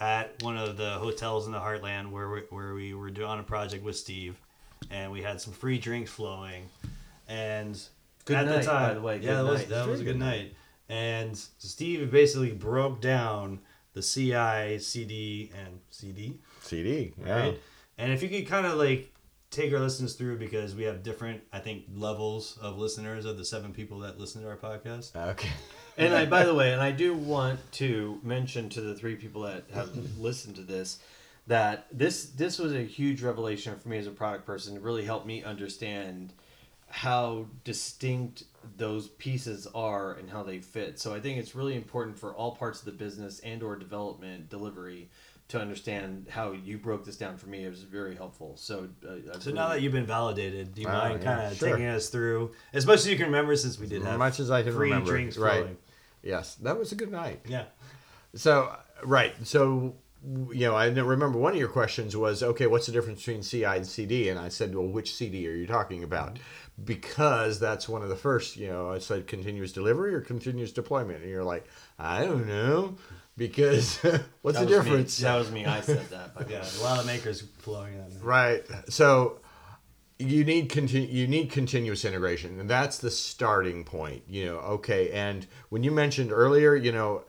at 0.00 0.42
one 0.42 0.56
of 0.56 0.76
the 0.76 0.90
hotels 0.90 1.46
in 1.46 1.52
the 1.52 1.60
Heartland 1.60 2.10
where 2.10 2.28
we, 2.28 2.40
where 2.50 2.74
we 2.74 2.94
were 2.94 3.10
doing 3.10 3.38
a 3.38 3.42
project 3.42 3.84
with 3.84 3.96
Steve, 3.96 4.36
and 4.90 5.10
we 5.12 5.22
had 5.22 5.40
some 5.40 5.52
free 5.52 5.78
drinks 5.78 6.10
flowing, 6.10 6.68
and 7.28 7.80
Good 8.24 8.36
at 8.38 8.46
night, 8.46 8.56
the 8.60 8.62
time, 8.62 8.88
by 8.88 8.94
the 8.94 9.00
way. 9.02 9.14
yeah, 9.16 9.20
Good 9.20 9.36
that 9.36 9.44
was 9.44 9.64
that 9.66 9.86
was 9.88 10.00
a 10.00 10.04
good 10.04 10.12
good 10.12 10.18
night. 10.20 10.54
And 10.88 11.36
Steve 11.58 12.10
basically 12.10 12.52
broke 12.52 13.00
down 13.00 13.60
the 13.94 14.02
CI, 14.02 14.78
CD, 14.78 15.50
and 15.58 15.80
CD, 15.90 16.38
CD. 16.62 17.12
Yeah. 17.24 17.38
right? 17.38 17.60
And 17.96 18.12
if 18.12 18.22
you 18.22 18.28
could 18.28 18.46
kind 18.46 18.66
of 18.66 18.74
like 18.74 19.10
take 19.50 19.72
our 19.72 19.78
listeners 19.80 20.14
through 20.14 20.36
because 20.38 20.74
we 20.74 20.82
have 20.84 21.02
different, 21.02 21.40
I 21.52 21.60
think, 21.60 21.84
levels 21.94 22.58
of 22.60 22.76
listeners 22.76 23.24
of 23.24 23.38
the 23.38 23.44
seven 23.44 23.72
people 23.72 24.00
that 24.00 24.18
listen 24.18 24.42
to 24.42 24.48
our 24.48 24.56
podcast. 24.56 25.14
Okay. 25.16 25.48
And 25.96 26.12
I, 26.12 26.26
by 26.26 26.44
the 26.44 26.52
way, 26.52 26.72
and 26.72 26.82
I 26.82 26.90
do 26.90 27.14
want 27.14 27.60
to 27.74 28.18
mention 28.24 28.68
to 28.70 28.80
the 28.80 28.96
three 28.96 29.14
people 29.14 29.42
that 29.42 29.62
have 29.72 29.96
listened 30.18 30.56
to 30.56 30.62
this 30.62 30.98
that 31.46 31.86
this 31.92 32.26
this 32.26 32.58
was 32.58 32.72
a 32.72 32.82
huge 32.82 33.22
revelation 33.22 33.76
for 33.76 33.88
me 33.88 33.98
as 33.98 34.06
a 34.06 34.10
product 34.10 34.46
person. 34.46 34.76
It 34.76 34.82
really 34.82 35.04
helped 35.04 35.26
me 35.26 35.42
understand 35.44 36.32
how 36.88 37.46
distinct 37.64 38.44
those 38.76 39.08
pieces 39.08 39.66
are 39.74 40.12
and 40.14 40.30
how 40.30 40.42
they 40.42 40.58
fit. 40.60 40.98
So 41.00 41.14
I 41.14 41.20
think 41.20 41.38
it's 41.38 41.54
really 41.54 41.74
important 41.74 42.18
for 42.18 42.32
all 42.34 42.52
parts 42.54 42.78
of 42.80 42.84
the 42.86 42.92
business 42.92 43.40
and 43.40 43.62
or 43.62 43.76
development 43.76 44.48
delivery 44.48 45.10
to 45.48 45.60
understand 45.60 46.26
how 46.30 46.52
you 46.52 46.78
broke 46.78 47.04
this 47.04 47.16
down 47.18 47.36
for 47.36 47.48
me. 47.48 47.64
It 47.64 47.68
was 47.68 47.82
very 47.82 48.14
helpful. 48.14 48.56
So 48.56 48.88
uh, 49.06 49.38
So 49.40 49.50
now 49.50 49.68
that 49.68 49.82
you've 49.82 49.92
been 49.92 50.06
validated, 50.06 50.74
do 50.74 50.82
you 50.82 50.88
Ah, 50.88 51.08
mind 51.08 51.22
yeah, 51.22 51.34
kind 51.36 51.52
of 51.52 51.58
sure. 51.58 51.70
taking 51.70 51.86
us 51.86 52.08
through 52.08 52.52
as 52.72 52.86
much 52.86 53.00
as 53.00 53.08
you 53.08 53.16
can 53.16 53.26
remember 53.26 53.54
since 53.56 53.78
we 53.78 53.86
did 53.86 54.00
As 54.02 54.08
have 54.08 54.18
much 54.18 54.40
as 54.40 54.50
I 54.50 54.62
can 54.62 54.72
free 54.72 54.88
remember. 54.90 55.10
drinks 55.10 55.36
right. 55.36 55.58
flowing? 55.62 55.76
Yes, 56.22 56.54
that 56.56 56.78
was 56.78 56.92
a 56.92 56.94
good 56.94 57.10
night. 57.10 57.40
Yeah. 57.46 57.64
So 58.34 58.74
right. 59.02 59.34
So 59.46 59.96
you 60.52 60.66
know, 60.66 60.74
I 60.74 60.86
remember 60.86 61.38
one 61.38 61.52
of 61.52 61.58
your 61.58 61.68
questions 61.68 62.16
was 62.16 62.42
okay. 62.42 62.66
What's 62.66 62.86
the 62.86 62.92
difference 62.92 63.20
between 63.20 63.42
CI 63.42 63.64
and 63.64 63.86
CD? 63.86 64.28
And 64.28 64.38
I 64.38 64.48
said, 64.48 64.74
well, 64.74 64.86
which 64.86 65.14
CD 65.14 65.46
are 65.48 65.54
you 65.54 65.66
talking 65.66 66.02
about? 66.02 66.34
Mm-hmm. 66.34 66.84
Because 66.84 67.60
that's 67.60 67.88
one 67.88 68.02
of 68.02 68.08
the 68.08 68.16
first. 68.16 68.56
You 68.56 68.68
know, 68.68 68.90
I 68.90 68.98
said 68.98 69.26
continuous 69.26 69.72
delivery 69.72 70.14
or 70.14 70.20
continuous 70.20 70.72
deployment, 70.72 71.20
and 71.22 71.30
you're 71.30 71.44
like, 71.44 71.66
I 71.98 72.24
don't 72.24 72.48
know, 72.48 72.96
because 73.36 73.98
what's 74.42 74.58
that 74.58 74.66
the 74.68 74.76
was 74.76 74.84
me. 74.84 74.90
difference? 74.90 75.18
That 75.18 75.36
was 75.36 75.50
me. 75.52 75.66
I 75.66 75.80
said 75.80 76.08
that. 76.10 76.34
But 76.34 76.50
Yeah, 76.50 76.64
a 76.80 76.82
lot 76.82 76.98
of 76.98 77.06
makers 77.06 77.42
flowing 77.58 78.00
on 78.00 78.10
that. 78.10 78.22
Right. 78.22 78.64
So 78.88 79.40
you 80.18 80.44
need 80.44 80.70
conti- 80.70 81.04
you 81.04 81.26
need 81.26 81.50
continuous 81.50 82.04
integration, 82.04 82.58
and 82.60 82.70
that's 82.70 82.98
the 82.98 83.10
starting 83.10 83.84
point. 83.84 84.22
You 84.28 84.46
know, 84.46 84.58
okay. 84.58 85.10
And 85.10 85.46
when 85.68 85.82
you 85.82 85.90
mentioned 85.90 86.32
earlier, 86.32 86.74
you 86.74 86.92
know, 86.92 87.24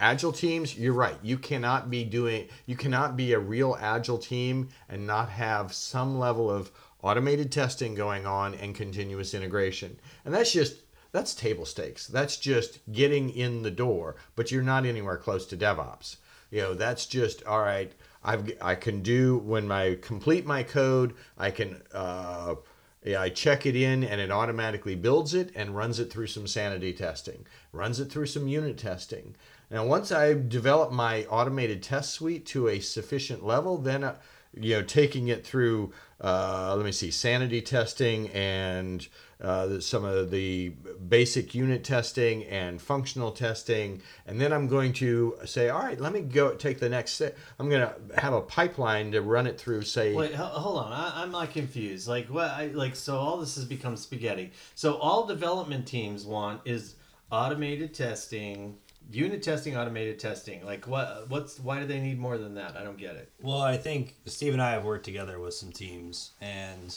agile 0.00 0.32
teams, 0.32 0.76
you're 0.76 0.92
right. 0.92 1.18
You 1.22 1.38
cannot 1.38 1.90
be 1.90 2.04
doing 2.04 2.48
you 2.66 2.76
cannot 2.76 3.16
be 3.16 3.32
a 3.32 3.38
real 3.38 3.76
agile 3.80 4.18
team 4.18 4.68
and 4.88 5.06
not 5.06 5.28
have 5.28 5.72
some 5.72 6.18
level 6.18 6.50
of 6.50 6.70
automated 7.02 7.52
testing 7.52 7.94
going 7.94 8.26
on 8.26 8.54
and 8.54 8.74
continuous 8.74 9.34
integration. 9.34 9.98
And 10.24 10.34
that's 10.34 10.52
just 10.52 10.76
that's 11.12 11.34
table 11.34 11.66
stakes. 11.66 12.06
That's 12.06 12.36
just 12.36 12.78
getting 12.92 13.30
in 13.30 13.62
the 13.62 13.70
door, 13.70 14.16
but 14.36 14.50
you're 14.50 14.62
not 14.62 14.86
anywhere 14.86 15.16
close 15.16 15.46
to 15.46 15.56
DevOps. 15.56 16.16
You 16.50 16.62
know, 16.62 16.74
that's 16.74 17.06
just 17.06 17.44
all 17.44 17.60
right. 17.60 17.92
I've 18.22 18.52
I 18.60 18.74
can 18.74 19.02
do 19.02 19.38
when 19.38 19.70
I 19.70 19.96
complete 19.96 20.46
my 20.46 20.62
code, 20.62 21.14
I 21.38 21.50
can 21.50 21.82
uh, 21.92 22.56
yeah, 23.02 23.22
I 23.22 23.30
check 23.30 23.64
it 23.64 23.76
in 23.76 24.04
and 24.04 24.20
it 24.20 24.30
automatically 24.30 24.94
builds 24.94 25.32
it 25.32 25.52
and 25.54 25.74
runs 25.74 25.98
it 25.98 26.12
through 26.12 26.26
some 26.26 26.46
sanity 26.46 26.92
testing, 26.92 27.46
runs 27.72 27.98
it 27.98 28.10
through 28.12 28.26
some 28.26 28.46
unit 28.46 28.76
testing. 28.76 29.34
Now, 29.70 29.86
once 29.86 30.10
I 30.10 30.34
develop 30.34 30.90
my 30.90 31.24
automated 31.26 31.82
test 31.82 32.12
suite 32.12 32.44
to 32.46 32.68
a 32.68 32.80
sufficient 32.80 33.44
level, 33.44 33.78
then 33.78 34.02
uh, 34.02 34.16
you 34.58 34.76
know 34.76 34.82
taking 34.82 35.28
it 35.28 35.46
through 35.46 35.92
uh, 36.20 36.74
let 36.76 36.84
me 36.84 36.92
see 36.92 37.10
sanity 37.10 37.62
testing 37.62 38.28
and 38.30 39.06
uh, 39.40 39.80
some 39.80 40.04
of 40.04 40.30
the 40.30 40.68
basic 41.08 41.54
unit 41.54 41.82
testing 41.84 42.44
and 42.44 42.82
functional 42.82 43.30
testing 43.30 44.02
and 44.26 44.40
then 44.40 44.52
i'm 44.52 44.66
going 44.66 44.92
to 44.92 45.36
say 45.44 45.68
all 45.68 45.80
right 45.80 46.00
let 46.00 46.12
me 46.12 46.20
go 46.20 46.52
take 46.54 46.80
the 46.80 46.88
next 46.88 47.12
step 47.12 47.36
i'm 47.58 47.70
going 47.70 47.80
to 47.80 48.20
have 48.20 48.32
a 48.32 48.40
pipeline 48.40 49.12
to 49.12 49.22
run 49.22 49.46
it 49.46 49.58
through 49.58 49.82
say 49.82 50.14
Wait, 50.14 50.34
ho- 50.34 50.44
hold 50.44 50.78
on. 50.78 50.92
I, 50.92 51.22
I'm 51.22 51.30
not 51.30 51.52
confused. 51.52 52.08
Like 52.08 52.26
what? 52.26 52.50
I, 52.50 52.66
like 52.66 52.96
so, 52.96 53.16
all 53.16 53.38
this 53.38 53.54
has 53.54 53.64
become 53.64 53.96
spaghetti. 53.96 54.50
So 54.74 54.96
all 54.96 55.26
development 55.26 55.86
teams 55.86 56.26
want 56.26 56.60
is 56.64 56.96
automated 57.30 57.94
testing, 57.94 58.76
unit 59.10 59.42
testing, 59.42 59.76
automated 59.76 60.18
testing. 60.18 60.64
Like 60.64 60.86
what? 60.86 61.26
What's 61.28 61.58
why 61.60 61.80
do 61.80 61.86
they 61.86 62.00
need 62.00 62.18
more 62.18 62.38
than 62.38 62.54
that? 62.54 62.76
I 62.76 62.84
don't 62.84 62.98
get 62.98 63.16
it. 63.16 63.30
Well, 63.42 63.60
I 63.60 63.76
think 63.76 64.14
Steve 64.26 64.52
and 64.52 64.62
I 64.62 64.72
have 64.72 64.84
worked 64.84 65.04
together 65.04 65.38
with 65.38 65.54
some 65.54 65.72
teams, 65.72 66.32
and 66.40 66.96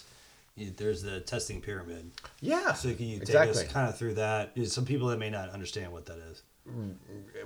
there's 0.77 1.01
the 1.01 1.19
testing 1.21 1.61
pyramid. 1.61 2.11
yeah 2.39 2.73
So 2.73 2.93
can 2.93 3.07
you 3.07 3.13
take 3.19 3.29
exactly 3.29 3.65
us 3.65 3.71
kind 3.71 3.89
of 3.89 3.97
through 3.97 4.13
that? 4.15 4.51
Some 4.67 4.85
people 4.85 5.07
that 5.07 5.17
may 5.17 5.29
not 5.29 5.49
understand 5.49 5.91
what 5.91 6.05
that 6.05 6.19
is. 6.31 6.43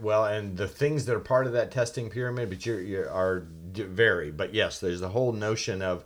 well 0.02 0.26
and 0.26 0.58
the 0.58 0.68
things 0.68 1.06
that 1.06 1.16
are 1.16 1.20
part 1.20 1.48
of 1.48 1.54
that 1.54 1.72
testing 1.72 2.08
pyramid 2.08 2.50
but 2.50 2.64
you're, 2.68 2.80
you 2.80 3.00
are 3.10 3.48
vary 3.74 4.30
but 4.30 4.54
yes 4.54 4.80
there's 4.80 5.00
the 5.00 5.10
whole 5.10 5.32
notion 5.34 5.82
of 5.82 6.04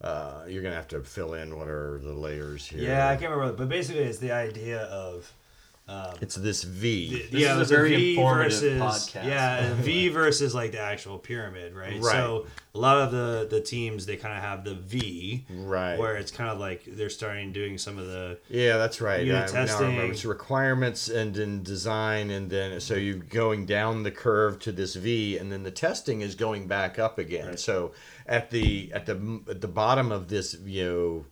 uh, 0.00 0.44
you're 0.46 0.62
gonna 0.62 0.74
have 0.76 0.86
to 0.86 1.00
fill 1.00 1.34
in 1.34 1.58
what 1.58 1.66
are 1.66 1.98
the 2.04 2.12
layers 2.12 2.64
here 2.66 2.82
Yeah, 2.82 3.08
I 3.08 3.16
can't 3.16 3.32
remember, 3.32 3.56
but 3.56 3.68
basically, 3.68 4.02
it's 4.04 4.18
the 4.18 4.30
idea 4.30 4.82
of 4.82 5.32
um, 5.88 6.14
it's 6.20 6.34
this 6.34 6.64
v 6.64 7.26
This 7.30 7.40
yeah, 7.42 7.60
is 7.60 7.70
a 7.70 7.74
very 7.74 7.94
V 7.94 8.10
informative 8.16 8.50
versus 8.78 8.80
podcast. 8.80 9.24
yeah, 9.24 9.72
V 9.74 10.08
versus 10.08 10.52
like 10.54 10.72
the 10.72 10.80
actual 10.80 11.16
pyramid, 11.18 11.74
right? 11.76 12.00
Right. 12.02 12.12
So 12.12 12.46
a 12.74 12.78
lot 12.78 12.98
of 12.98 13.12
the 13.12 13.46
the 13.48 13.60
teams 13.60 14.04
they 14.04 14.16
kind 14.16 14.36
of 14.36 14.42
have 14.42 14.64
the 14.64 14.74
V, 14.74 15.46
Right. 15.48 15.96
where 15.96 16.16
it's 16.16 16.32
kind 16.32 16.50
of 16.50 16.58
like 16.58 16.82
they're 16.86 17.08
starting 17.08 17.52
doing 17.52 17.78
some 17.78 17.98
of 17.98 18.06
the 18.08 18.38
Yeah, 18.48 18.78
that's 18.78 19.00
right. 19.00 19.24
Unit 19.24 19.48
I- 19.54 19.64
now 19.64 19.76
I 19.76 19.78
remember. 19.78 19.96
testing. 20.02 20.10
It's 20.10 20.24
requirements 20.24 21.08
and 21.08 21.32
then 21.34 21.62
design, 21.62 22.30
and 22.30 22.50
then 22.50 22.80
so 22.80 22.94
you're 22.94 23.18
going 23.18 23.64
down 23.64 24.02
the 24.02 24.10
curve 24.10 24.58
to 24.60 24.72
this 24.72 24.96
V, 24.96 25.38
and 25.38 25.52
then 25.52 25.62
the 25.62 25.70
testing 25.70 26.20
is 26.20 26.34
going 26.34 26.66
back 26.66 26.98
up 26.98 27.18
again. 27.18 27.46
Right. 27.50 27.60
So 27.60 27.92
at 28.26 28.50
the 28.50 28.90
at 28.92 29.06
the 29.06 29.40
at 29.48 29.60
the 29.60 29.68
bottom 29.68 30.10
of 30.10 30.26
this, 30.28 30.56
you 30.64 30.84
know. 30.84 31.24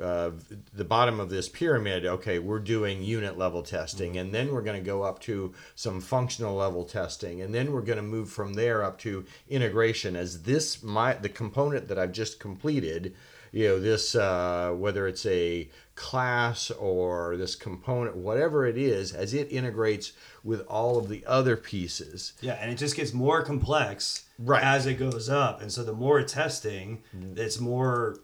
Uh, 0.00 0.30
the 0.72 0.84
bottom 0.84 1.18
of 1.18 1.30
this 1.30 1.48
pyramid, 1.48 2.06
okay, 2.06 2.38
we're 2.38 2.60
doing 2.60 3.02
unit 3.02 3.36
level 3.36 3.62
testing, 3.62 4.16
and 4.18 4.32
then 4.32 4.52
we're 4.52 4.62
going 4.62 4.78
to 4.78 4.86
go 4.86 5.02
up 5.02 5.18
to 5.20 5.52
some 5.74 6.00
functional 6.00 6.54
level 6.54 6.84
testing, 6.84 7.42
and 7.42 7.52
then 7.52 7.72
we're 7.72 7.80
going 7.80 7.96
to 7.96 8.02
move 8.02 8.30
from 8.30 8.54
there 8.54 8.84
up 8.84 8.98
to 9.00 9.24
integration. 9.48 10.14
As 10.14 10.42
this 10.42 10.82
my 10.82 11.14
the 11.14 11.28
component 11.28 11.88
that 11.88 11.98
I've 11.98 12.12
just 12.12 12.38
completed, 12.38 13.16
you 13.50 13.66
know 13.66 13.80
this 13.80 14.14
uh, 14.14 14.72
whether 14.76 15.08
it's 15.08 15.26
a 15.26 15.68
class 15.96 16.70
or 16.70 17.36
this 17.36 17.56
component, 17.56 18.16
whatever 18.16 18.66
it 18.66 18.78
is, 18.78 19.12
as 19.12 19.34
it 19.34 19.50
integrates 19.50 20.12
with 20.44 20.60
all 20.68 20.98
of 20.98 21.08
the 21.08 21.24
other 21.26 21.56
pieces. 21.56 22.32
Yeah, 22.40 22.54
and 22.54 22.70
it 22.70 22.76
just 22.76 22.94
gets 22.96 23.12
more 23.12 23.42
complex 23.42 24.24
Right. 24.38 24.62
as 24.62 24.86
it 24.86 24.94
goes 24.94 25.28
up. 25.28 25.60
And 25.60 25.70
so 25.70 25.84
the 25.84 25.92
more 25.92 26.22
testing, 26.22 27.02
it's 27.36 27.60
more 27.60 28.20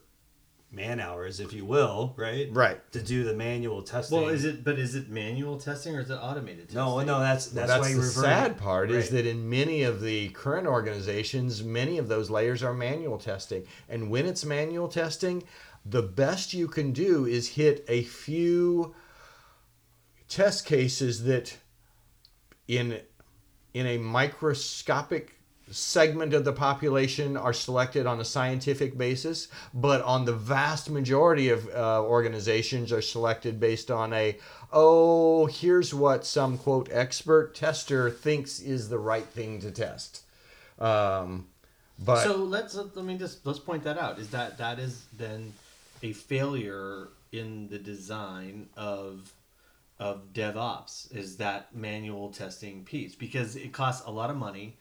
man 0.77 1.01
hours, 1.01 1.41
if 1.41 1.53
you 1.55 1.65
will, 1.65 2.15
right? 2.17 2.49
Right. 2.53 2.93
To 2.93 3.03
do 3.03 3.25
the 3.25 3.33
manual 3.33 3.83
testing. 3.83 4.21
Well, 4.21 4.29
is 4.29 4.45
it? 4.45 4.63
But 4.63 4.79
is 4.79 4.95
it 4.95 5.09
manual 5.09 5.59
testing 5.59 5.97
or 5.97 6.01
is 6.01 6.11
it 6.11 6.17
automated 6.17 6.69
testing? 6.69 6.77
No, 6.77 7.01
no, 7.01 7.19
that's 7.19 7.47
that's, 7.47 7.69
That's 7.69 7.81
why 7.81 7.93
the 7.95 7.99
revert. 7.99 8.13
sad 8.13 8.59
part 8.59 8.91
is 8.91 9.11
that 9.11 9.27
in 9.27 9.49
many 9.49 9.83
of 9.83 10.03
the 10.03 10.29
current 10.29 10.67
organizations, 10.67 11.65
many 11.65 11.99
of 11.99 12.09
those 12.09 12.31
layers 12.31 12.63
are 12.63 12.75
manual 12.75 13.19
testing. 13.19 13.65
And 13.89 14.11
when 14.11 14.27
it's 14.27 14.45
manual 14.45 14.89
testing, 14.89 15.43
the 15.85 16.03
best 16.03 16.53
you 16.53 16.69
can 16.69 16.93
do 16.93 17.25
is 17.25 17.49
hit 17.49 17.85
a 17.89 18.03
few 18.03 18.95
test 20.29 20.67
cases 20.67 21.25
that 21.25 21.57
in 22.69 23.01
in 23.73 23.87
a 23.87 23.97
microscopic 23.99 25.36
segment 25.71 26.33
of 26.33 26.45
the 26.45 26.53
population 26.53 27.37
are 27.37 27.53
selected 27.53 28.07
on 28.07 28.21
a 28.21 28.25
scientific 28.25 28.97
basis, 28.97 29.49
but 29.75 30.01
on 30.03 30.25
the 30.25 30.33
vast 30.33 30.91
majority 30.91 31.49
of 31.49 31.69
uh, 31.69 32.03
organizations 32.03 32.93
are 32.93 33.03
selected 33.03 33.59
based 33.59 33.91
on 33.91 34.13
a, 34.13 34.37
oh, 34.73 35.47
here's 35.47 35.93
what 35.93 36.25
some 36.25 36.57
quote 36.59 36.89
expert 36.93 37.55
tester 37.55 38.11
thinks 38.11 38.61
is 38.61 38.89
the 38.89 38.99
right 38.99 39.27
thing 39.27 39.61
to 39.61 39.71
test. 39.71 40.23
Um, 40.79 41.47
but 41.99 42.23
So 42.23 42.37
let's 42.37 42.75
let 42.75 42.97
me 42.97 43.17
just 43.17 43.47
let's 43.47 43.59
point 43.59 43.83
that 43.85 43.99
out. 43.99 44.19
Is 44.19 44.29
that 44.31 44.59
that 44.59 44.79
is 44.79 45.07
then 45.17 45.53
a 46.03 46.13
failure 46.13 47.09
in 47.33 47.69
the 47.69 47.79
design 47.79 48.69
of 48.77 49.33
of 49.99 50.33
DevOps? 50.35 51.15
Is 51.15 51.39
that 51.39 51.75
manual 51.75 52.31
testing 52.31 52.85
piece 52.85 53.15
because 53.15 53.57
it 53.57 53.73
costs 53.73 54.07
a 54.07 54.11
lot 54.11 54.31
of 54.31 54.37
money. 54.37 54.77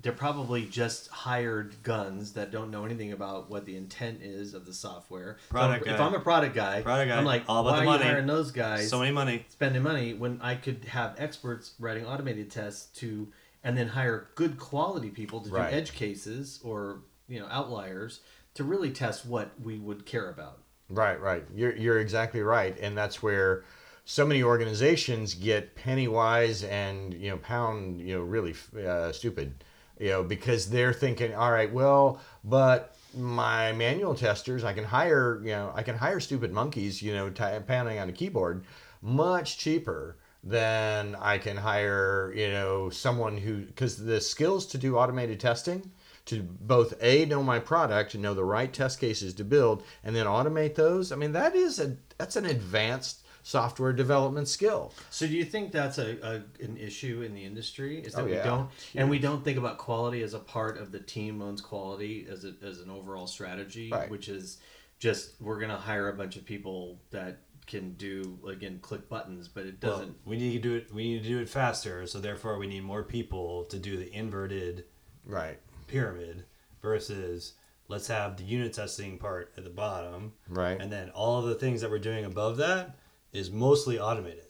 They're 0.00 0.12
probably 0.12 0.64
just 0.64 1.08
hired 1.08 1.82
guns 1.82 2.32
that 2.34 2.52
don't 2.52 2.70
know 2.70 2.84
anything 2.84 3.10
about 3.12 3.50
what 3.50 3.64
the 3.64 3.76
intent 3.76 4.20
is 4.22 4.54
of 4.54 4.64
the 4.64 4.72
software. 4.72 5.38
So 5.48 5.50
Product 5.50 5.86
if 5.88 5.96
guy. 5.96 6.06
I'm 6.06 6.14
a 6.14 6.20
product 6.20 6.54
guy, 6.54 6.82
Product 6.82 7.08
guy. 7.10 7.16
I'm 7.18 7.24
like, 7.24 7.42
All 7.48 7.66
about 7.66 7.84
why 7.84 7.96
the 7.98 8.04
are 8.04 8.06
you 8.06 8.10
hiring 8.12 8.26
those 8.28 8.52
guys? 8.52 8.88
so 8.88 9.00
many 9.00 9.10
money. 9.10 9.44
spending 9.48 9.82
money 9.82 10.14
when 10.14 10.38
I 10.40 10.54
could 10.54 10.84
have 10.84 11.16
experts 11.18 11.72
writing 11.80 12.06
automated 12.06 12.50
tests 12.50 12.86
to 13.00 13.28
and 13.64 13.76
then 13.76 13.88
hire 13.88 14.28
good 14.36 14.56
quality 14.58 15.10
people 15.10 15.40
to 15.40 15.50
Right. 15.50 15.70
do 15.70 15.76
edge 15.76 15.92
cases 15.92 16.60
or 16.62 17.00
you 17.28 17.40
know 17.40 17.46
outliers 17.50 18.20
to 18.54 18.62
really 18.64 18.90
test 18.92 19.26
what 19.26 19.50
we 19.60 19.78
would 19.78 20.06
care 20.06 20.30
about. 20.30 20.58
Right, 20.88 21.20
right. 21.20 21.44
You're 21.52 21.74
you're 21.76 21.98
exactly 21.98 22.40
right, 22.40 22.78
and 22.80 22.96
that's 22.96 23.20
where 23.20 23.64
so 24.04 24.24
many 24.24 24.42
organizations 24.44 25.34
get 25.34 25.74
penny 25.74 26.06
wise 26.08 26.62
and 26.62 27.12
you 27.14 27.30
know 27.30 27.36
pound 27.38 28.00
you 28.00 28.14
know 28.16 28.22
really 28.22 28.54
uh, 28.86 29.10
stupid, 29.12 29.64
you 29.98 30.10
know 30.10 30.22
because 30.22 30.70
they're 30.70 30.92
thinking, 30.92 31.34
all 31.34 31.52
right, 31.52 31.72
well, 31.72 32.20
but 32.44 32.94
my 33.16 33.72
manual 33.72 34.14
testers, 34.14 34.64
I 34.64 34.72
can 34.72 34.84
hire 34.84 35.40
you 35.42 35.50
know 35.50 35.72
I 35.74 35.82
can 35.82 35.96
hire 35.96 36.20
stupid 36.20 36.52
monkeys, 36.52 37.02
you 37.02 37.12
know, 37.12 37.30
t- 37.30 37.44
pounding 37.66 37.98
on 37.98 38.08
a 38.08 38.12
keyboard, 38.12 38.64
much 39.02 39.58
cheaper 39.58 40.16
than 40.44 41.16
I 41.16 41.38
can 41.38 41.56
hire 41.56 42.32
you 42.34 42.48
know 42.48 42.90
someone 42.90 43.36
who 43.38 43.62
because 43.62 43.96
the 43.96 44.20
skills 44.20 44.66
to 44.66 44.78
do 44.78 44.96
automated 44.96 45.40
testing 45.40 45.90
to 46.26 46.42
both 46.42 46.94
a 47.00 47.24
know 47.24 47.42
my 47.42 47.58
product 47.58 48.14
know 48.14 48.34
the 48.34 48.44
right 48.44 48.72
test 48.72 49.00
cases 49.00 49.34
to 49.34 49.44
build 49.44 49.82
and 50.04 50.14
then 50.14 50.26
automate 50.26 50.74
those 50.74 51.10
i 51.10 51.16
mean 51.16 51.32
that 51.32 51.56
is 51.56 51.80
a 51.80 51.96
that's 52.18 52.36
an 52.36 52.44
advanced 52.44 53.22
software 53.48 53.94
development 53.94 54.46
skill 54.46 54.92
So 55.08 55.26
do 55.26 55.32
you 55.32 55.44
think 55.44 55.72
that's 55.72 55.96
a, 55.96 56.18
a 56.22 56.62
an 56.62 56.76
issue 56.76 57.22
in 57.22 57.32
the 57.32 57.46
industry? 57.46 57.98
Is 58.00 58.12
that 58.12 58.22
Oh, 58.22 58.24
we 58.26 58.34
don't 58.34 58.68
and 58.94 59.08
we 59.08 59.18
don't 59.18 59.42
think 59.42 59.56
about 59.56 59.78
quality 59.78 60.22
as 60.22 60.34
a 60.34 60.38
part 60.38 60.76
of 60.76 60.92
the 60.92 61.00
team 61.00 61.40
owns 61.40 61.62
quality 61.62 62.26
as 62.30 62.44
a, 62.44 62.52
as 62.62 62.80
an 62.80 62.90
overall 62.90 63.26
strategy, 63.26 63.88
Right. 63.90 64.10
which 64.10 64.28
is 64.28 64.58
just 64.98 65.40
we're 65.40 65.58
gonna 65.58 65.78
hire 65.78 66.10
a 66.10 66.12
bunch 66.12 66.36
of 66.36 66.44
people 66.44 67.00
that 67.10 67.38
can 67.66 67.94
do 67.94 68.38
again 68.46 68.80
click 68.82 69.08
buttons, 69.08 69.48
but 69.48 69.64
it 69.64 69.80
doesn't. 69.80 70.14
we 70.26 70.36
need 70.36 70.52
to 70.52 70.68
do 70.68 70.74
it. 70.74 70.92
We 70.92 71.04
need 71.04 71.22
to 71.22 71.28
do 71.30 71.38
it 71.38 71.48
faster. 71.48 72.06
So 72.06 72.20
therefore, 72.20 72.58
we 72.58 72.66
need 72.66 72.82
more 72.82 73.02
people 73.02 73.64
to 73.64 73.78
do 73.78 73.96
the 73.96 74.12
inverted 74.12 74.84
right 75.24 75.58
pyramid 75.86 76.44
versus 76.82 77.54
let's 77.88 78.08
have 78.08 78.36
the 78.36 78.44
unit 78.44 78.74
testing 78.74 79.16
part 79.16 79.54
at 79.56 79.64
the 79.64 79.70
bottom, 79.70 80.34
right 80.50 80.78
and 80.78 80.92
then 80.92 81.08
all 81.10 81.38
of 81.38 81.46
the 81.46 81.54
things 81.54 81.80
that 81.80 81.90
we're 81.90 81.98
doing 81.98 82.26
above 82.26 82.58
that 82.58 82.96
is 83.32 83.50
mostly 83.50 83.98
automated. 83.98 84.44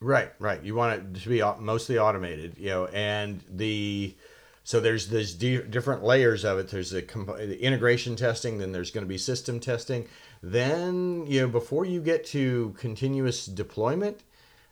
Right, 0.00 0.32
right. 0.40 0.62
You 0.62 0.74
want 0.74 1.00
it 1.00 1.20
to 1.22 1.28
be 1.28 1.42
mostly 1.60 1.98
automated, 1.98 2.58
you 2.58 2.70
know, 2.70 2.86
and 2.86 3.40
the 3.48 4.14
so 4.64 4.80
there's 4.80 5.08
there's 5.08 5.34
di- 5.34 5.62
different 5.62 6.02
layers 6.02 6.44
of 6.44 6.58
it. 6.58 6.68
There's 6.68 6.90
the, 6.90 7.02
comp- 7.02 7.36
the 7.36 7.60
integration 7.62 8.16
testing, 8.16 8.58
then 8.58 8.72
there's 8.72 8.90
going 8.90 9.04
to 9.04 9.08
be 9.08 9.18
system 9.18 9.60
testing. 9.60 10.08
Then 10.42 11.24
you 11.26 11.42
know 11.42 11.48
before 11.48 11.84
you 11.84 12.00
get 12.00 12.24
to 12.26 12.74
continuous 12.78 13.46
deployment, 13.46 14.22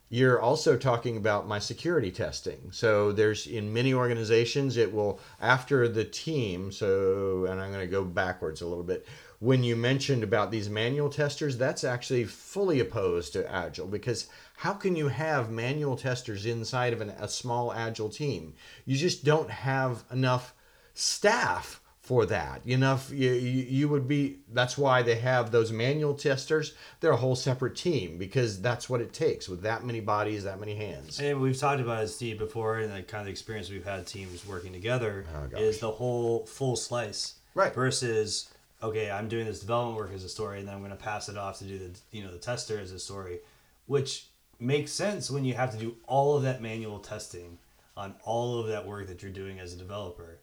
you're 0.09 0.41
also 0.41 0.77
talking 0.77 1.17
about 1.17 1.47
my 1.47 1.61
security 1.61 2.11
testing. 2.11 2.71
So 2.73 3.13
there's 3.13 3.47
in 3.47 3.73
many 3.73 3.95
organizations 3.95 4.77
it 4.77 4.93
will 4.93 5.21
after 5.41 5.87
the 5.87 6.05
team. 6.05 6.73
So 6.73 7.47
and 7.49 7.61
I'm 7.61 7.73
going 7.73 7.87
to 7.87 7.91
go 7.91 8.05
backwards 8.05 8.63
a 8.63 8.67
little 8.67 8.85
bit. 8.85 9.07
When 9.41 9.65
you 9.65 9.75
mentioned 9.75 10.23
about 10.23 10.51
these 10.51 10.69
manual 10.69 11.09
testers, 11.09 11.57
that's 11.57 11.83
actually 11.83 12.25
fully 12.25 12.79
opposed 12.79 13.33
to 13.33 13.51
agile 13.51 13.87
because 13.87 14.29
how 14.57 14.75
can 14.75 14.97
you 14.97 15.09
have 15.09 15.51
manual 15.51 15.97
testers 15.97 16.45
inside 16.45 16.93
of 16.93 17.01
an, 17.01 17.09
a 17.11 17.27
small 17.27 17.73
agile 17.73 18.11
team? 18.11 18.53
You 18.85 18.97
just 18.99 19.25
don't 19.25 19.51
have 19.51 20.05
enough 20.13 20.55
staff 20.93 21.81
for 22.03 22.27
that. 22.27 22.61
Enough 22.67 23.11
you, 23.13 23.31
you, 23.31 23.63
you 23.63 23.89
would 23.89 24.09
be 24.09 24.41
that's 24.53 24.77
why 24.77 25.01
they 25.01 25.15
have 25.15 25.51
those 25.51 25.73
manual 25.73 26.13
testers. 26.13 26.75
They're 27.01 27.13
a 27.13 27.17
whole 27.17 27.37
separate 27.37 27.77
team 27.77 28.19
because 28.19 28.61
that's 28.61 28.91
what 28.91 29.01
it 29.01 29.13
takes 29.13 29.49
with 29.49 29.63
that 29.63 29.85
many 29.87 30.01
bodies, 30.01 30.45
that 30.45 30.61
many 30.61 30.75
hands. 30.75 31.21
And 31.21 31.41
we've 31.41 31.57
talked 31.57 31.81
about 31.81 32.05
it, 32.05 32.09
Steve, 32.09 32.39
before, 32.39 32.81
and 32.81 32.93
the 32.93 33.03
kind 33.03 33.23
of 33.23 33.29
experience 33.29 33.71
we've 33.71 33.85
had 33.85 34.07
teams 34.07 34.47
working 34.47 34.73
together 34.73 35.25
Oh, 35.35 35.57
is 35.57 35.79
the 35.79 35.91
whole 35.91 36.45
full 36.47 36.77
slice, 36.77 37.37
Right. 37.55 37.73
Versus, 37.75 38.51
okay, 38.83 39.11
I'm 39.11 39.29
doing 39.29 39.47
this 39.47 39.61
development 39.61 39.97
work 39.97 40.13
as 40.15 40.25
a 40.25 40.29
story, 40.29 40.59
and 40.59 40.69
then 40.69 40.75
I'm 40.75 40.81
going 40.81 40.91
to 40.91 40.97
pass 40.97 41.29
it 41.29 41.37
off 41.37 41.59
to 41.59 41.65
do 41.65 41.79
the 41.79 41.91
you 42.11 42.25
know 42.25 42.31
the 42.31 42.39
tester 42.39 42.79
as 42.79 42.93
a 42.93 42.99
story, 42.99 43.41
which 43.87 44.27
makes 44.59 44.93
sense 44.93 45.31
when 45.31 45.45
you 45.45 45.55
have 45.55 45.73
to 45.73 45.79
do 45.79 45.97
all 46.07 46.37
of 46.37 46.43
that 46.43 46.61
manual 46.61 46.99
testing 46.99 47.59
on 47.97 48.15
all 48.25 48.59
of 48.59 48.69
that 48.69 48.87
work 48.87 49.07
that 49.09 49.23
you're 49.23 49.33
doing 49.33 49.59
as 49.59 49.73
a 49.73 49.77
developer. 49.77 50.39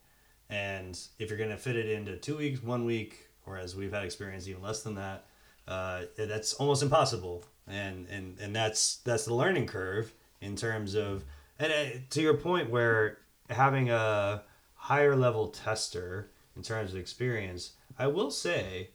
And 0.49 0.99
if 1.19 1.29
you're 1.29 1.37
going 1.37 1.49
to 1.49 1.57
fit 1.57 1.75
it 1.75 1.89
into 1.89 2.15
two 2.17 2.37
weeks, 2.37 2.63
one 2.63 2.85
week, 2.85 3.27
or 3.45 3.57
as 3.57 3.75
we've 3.75 3.91
had 3.91 4.03
experience 4.03 4.47
even 4.47 4.61
less 4.61 4.81
than 4.81 4.95
that, 4.95 5.25
uh, 5.67 6.03
that's 6.17 6.53
almost 6.53 6.83
impossible. 6.83 7.43
And, 7.67 8.07
and 8.09 8.37
and 8.39 8.55
that's 8.55 8.97
that's 8.97 9.25
the 9.25 9.33
learning 9.33 9.67
curve 9.67 10.13
in 10.39 10.55
terms 10.55 10.95
of 10.95 11.23
and 11.59 11.71
uh, 11.71 11.97
to 12.11 12.21
your 12.21 12.35
point 12.35 12.69
where 12.69 13.17
having 13.49 13.89
a 13.89 14.43
higher 14.75 15.15
level 15.15 15.49
tester 15.49 16.29
in 16.55 16.63
terms 16.63 16.91
of 16.91 16.97
experience, 16.97 17.73
I 17.97 18.07
will 18.07 18.31
say 18.31 18.89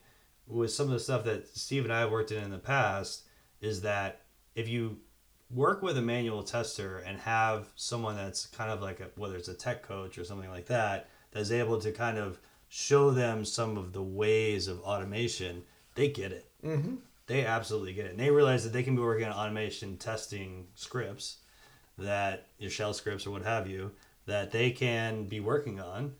with 0.46 0.72
some 0.72 0.86
of 0.86 0.92
the 0.92 1.00
stuff 1.00 1.24
that 1.24 1.48
Steve 1.56 1.84
and 1.84 1.92
I 1.92 2.00
have 2.00 2.10
worked 2.10 2.32
in 2.32 2.42
in 2.42 2.50
the 2.50 2.58
past 2.58 3.24
is 3.60 3.82
that 3.82 4.22
if 4.54 4.68
you 4.68 4.98
work 5.50 5.82
with 5.82 5.98
a 5.98 6.02
manual 6.02 6.42
tester 6.42 6.98
and 6.98 7.18
have 7.20 7.68
someone 7.76 8.16
that's 8.16 8.46
kind 8.46 8.70
of 8.70 8.80
like 8.80 9.00
a, 9.00 9.08
whether 9.16 9.36
it's 9.36 9.48
a 9.48 9.54
tech 9.54 9.82
coach 9.82 10.18
or 10.18 10.24
something 10.24 10.50
like 10.50 10.66
that 10.66 11.08
that's 11.30 11.50
able 11.50 11.78
to 11.80 11.92
kind 11.92 12.18
of 12.18 12.38
show 12.68 13.10
them 13.10 13.44
some 13.44 13.76
of 13.76 13.92
the 13.92 14.02
ways 14.02 14.66
of 14.66 14.80
automation 14.80 15.62
they 15.94 16.08
get 16.08 16.32
it. 16.32 16.48
Mm-hmm. 16.64 16.94
they 17.26 17.44
absolutely 17.44 17.92
get 17.92 18.06
it. 18.06 18.12
And 18.12 18.20
they 18.20 18.30
realize 18.30 18.64
that 18.64 18.72
they 18.72 18.82
can 18.82 18.96
be 18.96 19.02
working 19.02 19.26
on 19.26 19.32
automation 19.32 19.96
testing 19.96 20.68
scripts 20.74 21.38
that 21.98 22.48
your 22.58 22.70
shell 22.70 22.94
scripts 22.94 23.26
or 23.26 23.30
what 23.30 23.42
have 23.42 23.68
you 23.68 23.90
that 24.26 24.52
they 24.52 24.70
can 24.70 25.24
be 25.24 25.40
working 25.40 25.80
on 25.80 26.14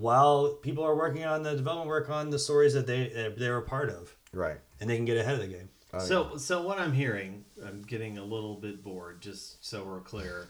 while 0.00 0.54
people 0.54 0.82
are 0.84 0.96
working 0.96 1.24
on 1.24 1.42
the 1.42 1.54
development 1.54 1.88
work 1.88 2.08
on 2.10 2.30
the 2.30 2.38
stories 2.38 2.72
that 2.74 2.86
they 2.86 3.08
that 3.08 3.38
they 3.38 3.50
were 3.50 3.60
part 3.60 3.90
of 3.90 4.14
Right. 4.32 4.58
and 4.80 4.88
they 4.88 4.96
can 4.96 5.04
get 5.04 5.16
ahead 5.18 5.34
of 5.34 5.40
the 5.40 5.48
game 5.48 5.68
oh, 5.92 5.98
So, 5.98 6.36
so 6.36 6.62
what 6.62 6.78
I'm 6.78 6.92
hearing, 6.92 7.44
I'm 7.66 7.82
getting 7.82 8.18
a 8.18 8.24
little 8.24 8.54
bit 8.56 8.82
bored. 8.82 9.20
Just 9.20 9.64
so 9.66 9.84
we're 9.84 10.00
clear, 10.00 10.46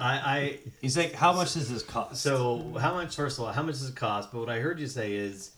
I, 0.00 0.58
he's 0.80 0.96
like 0.96 1.12
how 1.12 1.32
much 1.32 1.54
does 1.54 1.68
this 1.70 1.82
cost 1.82 2.22
so 2.22 2.74
how 2.80 2.94
much? 2.94 3.16
First 3.16 3.38
of 3.38 3.44
all, 3.44 3.52
how 3.52 3.62
much 3.62 3.74
does 3.74 3.88
it 3.90 3.96
cost? 3.96 4.32
But 4.32 4.38
what 4.40 4.48
I 4.48 4.58
heard 4.60 4.80
you 4.80 4.86
say 4.86 5.12
is 5.12 5.52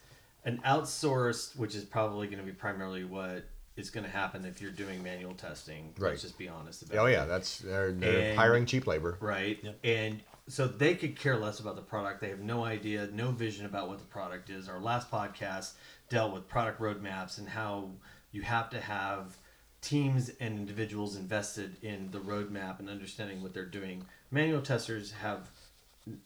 an 0.45 0.61
outsourced, 0.67 1.57
which 1.57 1.75
is 1.77 1.85
probably 1.85 2.27
going 2.27 2.41
to 2.41 2.45
be 2.45 2.51
primarily 2.53 3.05
what 3.05 3.45
is 3.77 3.89
going 3.91 4.05
to 4.05 4.11
happen 4.11 4.45
if 4.45 4.61
you're 4.61 4.73
doing 4.73 5.01
manual 5.03 5.35
testing. 5.35 5.95
Right. 5.99 6.11
Let's 6.11 6.23
just 6.23 6.37
be 6.39 6.49
honest 6.49 6.83
about 6.83 6.99
Oh 6.99 7.07
it. 7.07 7.13
yeah, 7.13 7.25
that's 7.25 7.59
they're, 7.61 7.93
they're 7.93 8.31
And- 8.31 8.39
hiring 8.39 8.67
cheap 8.67 8.87
labor. 8.89 9.17
right? 9.21 9.59
Yep. 9.63 9.79
And 9.85 10.21
so 10.53 10.67
they 10.67 10.95
could 10.95 11.17
care 11.17 11.39
less 11.39 11.61
about 11.61 11.77
the 11.77 11.83
product. 11.83 12.21
They 12.21 12.29
have 12.29 12.41
no 12.41 12.63
idea, 12.63 13.09
no 13.15 13.31
vision 13.31 13.65
about 13.65 13.89
what 13.89 13.99
the 13.99 14.05
product 14.05 14.51
is. 14.51 14.69
Our 14.69 14.81
last 14.81 15.11
podcast 15.11 15.73
dealt 16.11 16.35
with 16.35 16.47
product 16.47 16.79
roadmaps 16.79 17.39
and 17.39 17.49
how 17.49 17.93
you 18.33 18.43
have 18.43 18.69
to 18.71 18.81
have 18.81 19.39
teams 19.81 20.31
and 20.41 20.59
individuals 20.59 21.17
invested 21.17 21.83
in 21.83 22.11
the 22.11 22.19
roadmap 22.19 22.81
and 22.81 22.91
understanding 22.91 23.43
what 23.43 23.55
they're 23.55 23.65
doing. 23.65 24.05
Manual 24.31 24.61
testers 24.61 25.13
have 25.13 25.49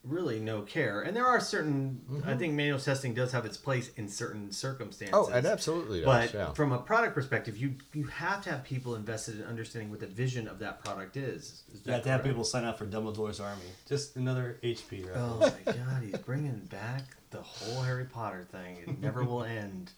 really 0.03 0.39
no 0.39 0.61
care, 0.61 1.01
and 1.01 1.15
there 1.15 1.25
are 1.25 1.39
certain. 1.39 2.01
I 2.09 2.11
mm-hmm. 2.11 2.39
think 2.39 2.53
manual 2.53 2.79
testing 2.79 3.13
does 3.13 3.31
have 3.31 3.45
its 3.45 3.57
place 3.57 3.91
in 3.95 4.07
certain 4.07 4.51
circumstances. 4.51 5.15
Oh, 5.15 5.29
it 5.31 5.45
absolutely 5.45 6.01
does. 6.01 6.31
But 6.31 6.33
yeah. 6.33 6.53
from 6.53 6.71
a 6.71 6.79
product 6.79 7.13
perspective, 7.13 7.57
you 7.57 7.75
you 7.93 8.05
have 8.05 8.43
to 8.43 8.51
have 8.51 8.63
people 8.63 8.95
invested 8.95 9.39
in 9.39 9.45
understanding 9.45 9.91
what 9.91 9.99
the 9.99 10.07
vision 10.07 10.47
of 10.47 10.59
that 10.59 10.83
product 10.83 11.17
is. 11.17 11.63
Is 11.71 11.79
You 11.79 11.79
that 11.85 11.93
have 11.93 12.03
to 12.03 12.09
have 12.09 12.23
people 12.23 12.43
sign 12.43 12.65
up 12.65 12.77
for 12.77 12.85
Dumbledore's 12.85 13.39
army. 13.39 13.61
Just 13.87 14.15
another 14.15 14.59
HP 14.63 15.07
reference. 15.07 15.17
Oh 15.17 15.53
my 15.65 15.73
god, 15.73 16.03
he's 16.03 16.17
bringing 16.17 16.59
back 16.71 17.03
the 17.29 17.41
whole 17.41 17.81
Harry 17.81 18.05
Potter 18.05 18.47
thing. 18.51 18.77
It 18.87 18.99
never 18.99 19.23
will 19.23 19.43
end. 19.45 19.91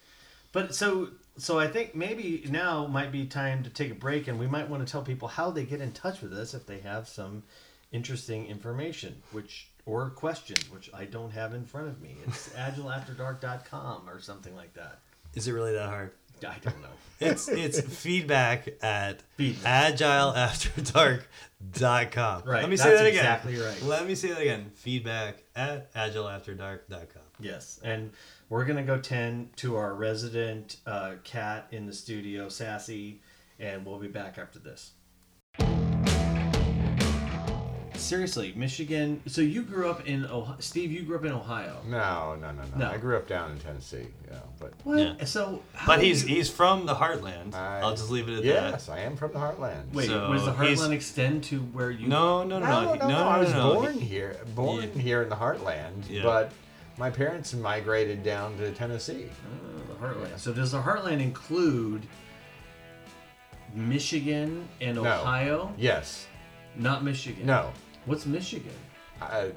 But 0.51 0.75
so 0.75 1.09
so 1.37 1.57
I 1.57 1.67
think 1.67 1.95
maybe 1.95 2.43
now 2.49 2.85
might 2.87 3.11
be 3.11 3.25
time 3.25 3.63
to 3.63 3.69
take 3.69 3.91
a 3.91 3.95
break 3.95 4.27
and 4.27 4.37
we 4.37 4.47
might 4.47 4.69
want 4.69 4.85
to 4.85 4.91
tell 4.91 5.03
people 5.03 5.27
how 5.27 5.51
they 5.51 5.63
get 5.63 5.79
in 5.79 5.93
touch 5.93 6.21
with 6.21 6.33
us 6.33 6.53
if 6.53 6.65
they 6.65 6.79
have 6.79 7.07
some 7.07 7.43
interesting 7.91 8.47
information, 8.47 9.21
which 9.31 9.69
or 9.85 10.09
questions, 10.11 10.69
which 10.71 10.89
I 10.93 11.05
don't 11.05 11.31
have 11.31 11.53
in 11.53 11.65
front 11.65 11.87
of 11.87 12.01
me. 12.01 12.17
It's 12.27 12.49
agileafterdark.com 12.49 14.07
or 14.09 14.19
something 14.19 14.55
like 14.55 14.73
that. 14.75 14.99
Is 15.35 15.47
it 15.47 15.53
really 15.53 15.73
that 15.73 15.89
hard? 15.89 16.11
I 16.47 16.55
don't 16.61 16.81
know. 16.81 16.87
It's 17.21 17.49
it's 17.49 17.81
feedback 17.81 18.69
at 18.81 19.23
Feedback. 19.35 19.93
agileafterdark.com. 19.95 22.43
Right, 22.45 22.61
Let 22.61 22.69
me 22.69 22.77
say 22.77 22.91
that 22.91 23.05
again. 23.05 23.19
exactly 23.19 23.57
right. 23.57 23.81
Let 23.83 24.07
me 24.07 24.15
say 24.15 24.29
that 24.29 24.39
again. 24.39 24.71
Feedback 24.75 25.43
at 25.53 25.93
agileafterdark.com. 25.93 27.21
Yes, 27.41 27.81
and 27.83 28.11
we're 28.47 28.63
gonna 28.63 28.83
go 28.83 28.97
tend 28.99 29.57
to 29.57 29.75
our 29.75 29.93
resident 29.93 30.77
uh, 30.85 31.15
cat 31.25 31.67
in 31.71 31.87
the 31.87 31.93
studio, 31.93 32.47
Sassy, 32.47 33.19
and 33.59 33.85
we'll 33.85 33.99
be 33.99 34.07
back 34.07 34.37
after 34.37 34.59
this. 34.59 34.91
Seriously, 37.99 38.53
Michigan. 38.55 39.21
So 39.27 39.41
you 39.41 39.61
grew 39.61 39.89
up 39.89 40.07
in 40.07 40.25
Ohio, 40.25 40.55
Steve. 40.59 40.91
You 40.91 41.03
grew 41.03 41.17
up 41.17 41.25
in 41.25 41.31
Ohio. 41.31 41.81
no, 41.85 42.35
no, 42.39 42.51
no, 42.51 42.61
no, 42.63 42.77
No. 42.77 42.89
I 42.91 42.97
grew 42.97 43.15
up 43.17 43.27
down 43.27 43.51
in 43.51 43.59
Tennessee. 43.59 44.07
Yeah, 44.29 44.37
but 44.59 44.73
What? 44.83 44.99
Yeah. 44.99 45.25
So, 45.25 45.61
how 45.73 45.87
But 45.87 45.99
do 45.99 46.05
he's 46.05 46.23
you- 46.27 46.35
he's 46.35 46.49
from 46.49 46.85
the 46.85 46.95
heartland. 46.95 47.53
I- 47.55 47.79
I'll 47.81 47.91
just 47.95 48.09
leave 48.09 48.27
it 48.29 48.37
at 48.37 48.43
that. 48.43 48.71
yes, 48.71 48.89
I 48.89 48.99
am 48.99 49.15
from 49.17 49.33
the 49.33 49.39
heartland. 49.39 49.93
wait. 49.93 50.07
so 50.07 50.29
was 50.29 50.45
the 50.45 50.53
he's- 50.53 50.79
Heartland 50.79 50.91
extend 50.93 51.43
to 51.45 51.59
where 51.59 51.91
you? 51.91 51.99
that. 52.03 52.09
No, 52.09 52.43
no, 52.43 52.59
no, 52.59 52.65
no, 52.65 52.93
no, 52.95 53.07
no, 53.07 53.27
I 53.27 53.37
was 53.39 53.51
no, 53.51 53.73
no. 53.73 53.81
born 53.81 53.99
here, 53.99 54.37
born 54.55 54.83
Yeah. 54.95 55.01
here 55.01 55.21
in 55.23 55.29
the 55.29 55.35
heartland, 55.35 56.09
Yeah. 56.09 56.23
but 56.23 56.51
my 56.97 57.09
parents 57.09 57.53
migrated 57.53 58.23
down 58.23 58.57
to 58.57 58.71
Tennessee. 58.71 59.27
Oh, 59.29 59.93
the 59.93 60.05
Heartland. 60.07 60.39
So 60.39 60.51
does 60.53 60.71
the 60.71 60.81
Heartland 60.81 61.21
include 61.21 62.03
Michigan 63.73 64.67
and 64.81 64.95
No. 64.95 65.03
Ohio? 65.21 65.73
Yes, 65.77 66.27
Not 66.75 67.03
Michigan. 67.03 67.45
no, 67.45 67.71
What's 68.09 68.25
Michigan? 68.25 68.73
I, 69.21 69.51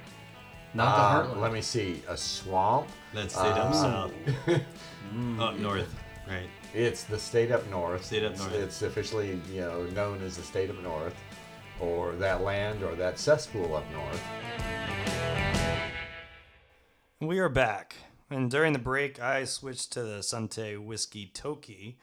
Not 0.75 0.87
uh, 0.87 1.23
the 1.23 1.27
Heartland. 1.33 1.41
Let 1.41 1.53
me 1.53 1.61
see, 1.61 2.03
a 2.07 2.15
swamp. 2.15 2.87
That's 3.11 3.33
state 3.33 3.47
up 3.47 3.71
Uh, 3.71 3.73
south. 3.73 4.11
Up 5.39 5.57
north. 5.57 5.91
Right. 6.27 6.47
It's 6.71 7.03
the 7.03 7.17
state 7.17 7.51
up 7.51 7.67
north. 7.71 8.05
State 8.05 8.23
up 8.23 8.33
It's- 8.33 8.47
north. 8.47 8.53
It's, 8.61 8.83
officially, 8.83 9.41
you 9.51 9.61
know, 9.61 9.85
known 9.87 10.21
as 10.21 10.37
the 10.37 10.43
state 10.43 10.69
up 10.69 10.79
north, 10.83 11.15
or 11.79 12.11
that 12.17 12.43
land, 12.43 12.83
or 12.83 12.93
that 12.93 13.17
cesspool 13.17 13.75
up 13.75 13.85
north. 13.91 14.21
We 17.21 17.39
are 17.39 17.49
back. 17.49 17.95
And 18.29 18.51
during 18.51 18.73
the 18.73 18.79
break, 18.79 19.19
I 19.19 19.45
switched 19.45 19.91
to 19.93 20.03
the 20.03 20.19
Suntory 20.19 20.77
Whiskey 20.77 21.25
Toki. 21.25 21.97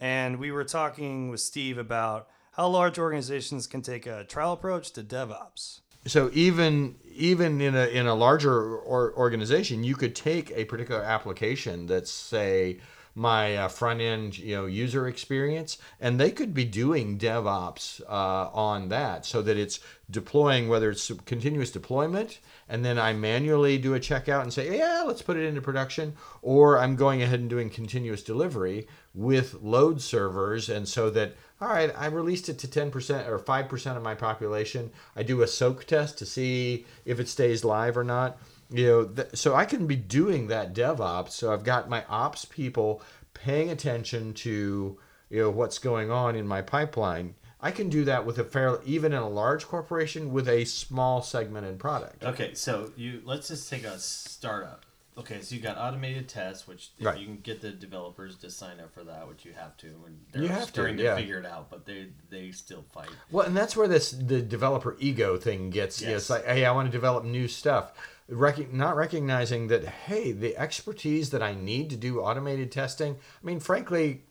And 0.00 0.38
we 0.38 0.52
were 0.52 0.64
talking 0.64 1.28
with 1.28 1.40
Steve 1.40 1.76
about 1.76 2.28
how 2.52 2.68
large 2.68 2.98
organizations 2.98 3.66
can 3.66 3.80
take 3.80 4.06
a 4.06 4.24
trial 4.24 4.52
approach 4.52 4.92
to 4.92 5.02
DevOps. 5.02 5.80
So 6.06 6.30
even 6.32 6.96
even 7.14 7.60
in 7.60 7.74
a 7.76 7.86
in 7.86 8.06
a 8.06 8.14
larger 8.14 8.76
or, 8.76 9.14
organization, 9.16 9.84
you 9.84 9.94
could 9.94 10.16
take 10.16 10.50
a 10.52 10.64
particular 10.64 11.02
application 11.02 11.86
that's 11.86 12.10
say 12.10 12.80
my 13.14 13.56
uh, 13.56 13.68
front 13.68 14.00
end 14.00 14.38
you 14.38 14.56
know 14.56 14.66
user 14.66 15.06
experience, 15.06 15.78
and 16.00 16.18
they 16.18 16.30
could 16.30 16.54
be 16.54 16.64
doing 16.64 17.18
DevOps 17.18 18.00
uh, 18.08 18.48
on 18.52 18.88
that, 18.88 19.26
so 19.26 19.42
that 19.42 19.56
it's 19.56 19.80
deploying 20.10 20.68
whether 20.68 20.90
it's 20.90 21.12
continuous 21.26 21.70
deployment, 21.70 22.40
and 22.68 22.84
then 22.84 22.98
I 22.98 23.12
manually 23.12 23.78
do 23.78 23.94
a 23.94 24.00
checkout 24.00 24.42
and 24.42 24.52
say 24.52 24.78
yeah 24.78 25.04
let's 25.06 25.22
put 25.22 25.36
it 25.36 25.44
into 25.44 25.60
production, 25.60 26.16
or 26.40 26.78
I'm 26.78 26.96
going 26.96 27.22
ahead 27.22 27.40
and 27.40 27.50
doing 27.50 27.68
continuous 27.70 28.22
delivery 28.22 28.88
with 29.14 29.54
load 29.62 30.00
servers, 30.00 30.68
and 30.70 30.88
so 30.88 31.10
that 31.10 31.36
all 31.62 31.68
right, 31.68 31.92
I 31.96 32.06
released 32.06 32.48
it 32.48 32.58
to 32.58 32.66
10% 32.66 33.28
or 33.28 33.38
5% 33.38 33.96
of 33.96 34.02
my 34.02 34.16
population. 34.16 34.90
I 35.14 35.22
do 35.22 35.42
a 35.42 35.46
soak 35.46 35.84
test 35.84 36.18
to 36.18 36.26
see 36.26 36.86
if 37.04 37.20
it 37.20 37.28
stays 37.28 37.64
live 37.64 37.96
or 37.96 38.02
not. 38.02 38.36
You 38.68 38.86
know, 38.86 39.04
th- 39.04 39.28
so 39.34 39.54
I 39.54 39.64
can 39.64 39.86
be 39.86 39.94
doing 39.94 40.48
that 40.48 40.74
DevOps. 40.74 41.30
So 41.30 41.52
I've 41.52 41.62
got 41.62 41.88
my 41.88 42.04
ops 42.08 42.44
people 42.44 43.00
paying 43.32 43.70
attention 43.70 44.34
to, 44.34 44.98
you 45.30 45.38
know, 45.38 45.50
what's 45.50 45.78
going 45.78 46.10
on 46.10 46.34
in 46.34 46.48
my 46.48 46.62
pipeline. 46.62 47.36
I 47.60 47.70
can 47.70 47.88
do 47.88 48.04
that 48.06 48.26
with 48.26 48.38
a 48.38 48.44
fair, 48.44 48.80
even 48.84 49.12
in 49.12 49.20
a 49.20 49.28
large 49.28 49.66
corporation 49.68 50.32
with 50.32 50.48
a 50.48 50.64
small 50.64 51.22
segmented 51.22 51.78
product. 51.78 52.24
Okay, 52.24 52.54
so 52.54 52.90
you 52.96 53.22
let's 53.24 53.46
just 53.46 53.70
take 53.70 53.84
a 53.84 54.00
startup. 54.00 54.84
Okay, 55.18 55.42
so 55.42 55.54
you 55.54 55.60
got 55.60 55.76
automated 55.76 56.26
tests, 56.26 56.66
which 56.66 56.90
if 56.98 57.04
Right. 57.04 57.18
you 57.18 57.26
can 57.26 57.36
get 57.38 57.60
the 57.60 57.70
developers 57.70 58.36
to 58.38 58.50
sign 58.50 58.80
up 58.80 58.94
for 58.94 59.04
that, 59.04 59.28
which 59.28 59.44
you 59.44 59.52
have 59.52 59.76
to, 59.78 59.88
and 60.06 60.18
they're 60.32 60.42
You 60.42 60.48
have 60.48 60.62
to, 60.62 60.68
starting 60.68 60.96
to, 60.96 61.02
yeah. 61.02 61.16
figure 61.16 61.38
it 61.38 61.44
out, 61.44 61.68
but 61.70 61.84
they 61.84 62.08
they 62.30 62.50
still 62.50 62.84
fight. 62.94 63.10
Well, 63.30 63.44
and 63.46 63.54
that's 63.54 63.76
where 63.76 63.86
this 63.88 64.10
the 64.12 64.40
developer 64.40 64.96
ego 64.98 65.36
thing 65.36 65.68
gets. 65.68 66.00
You 66.00 66.08
know, 66.08 66.14
it's 66.16 66.30
Yes. 66.30 66.30
like, 66.30 66.46
hey, 66.46 66.64
I 66.64 66.72
want 66.72 66.88
to 66.88 66.92
develop 66.92 67.24
new 67.24 67.46
stuff. 67.46 67.92
Rec- 68.28 68.72
not 68.72 68.96
recognizing 68.96 69.66
that, 69.68 69.84
hey, 69.84 70.32
the 70.32 70.56
expertise 70.56 71.28
that 71.30 71.42
I 71.42 71.52
need 71.54 71.90
to 71.90 71.96
do 71.96 72.20
automated 72.20 72.72
testing. 72.72 73.16
I 73.16 73.46
mean, 73.46 73.60
frankly, 73.60 74.24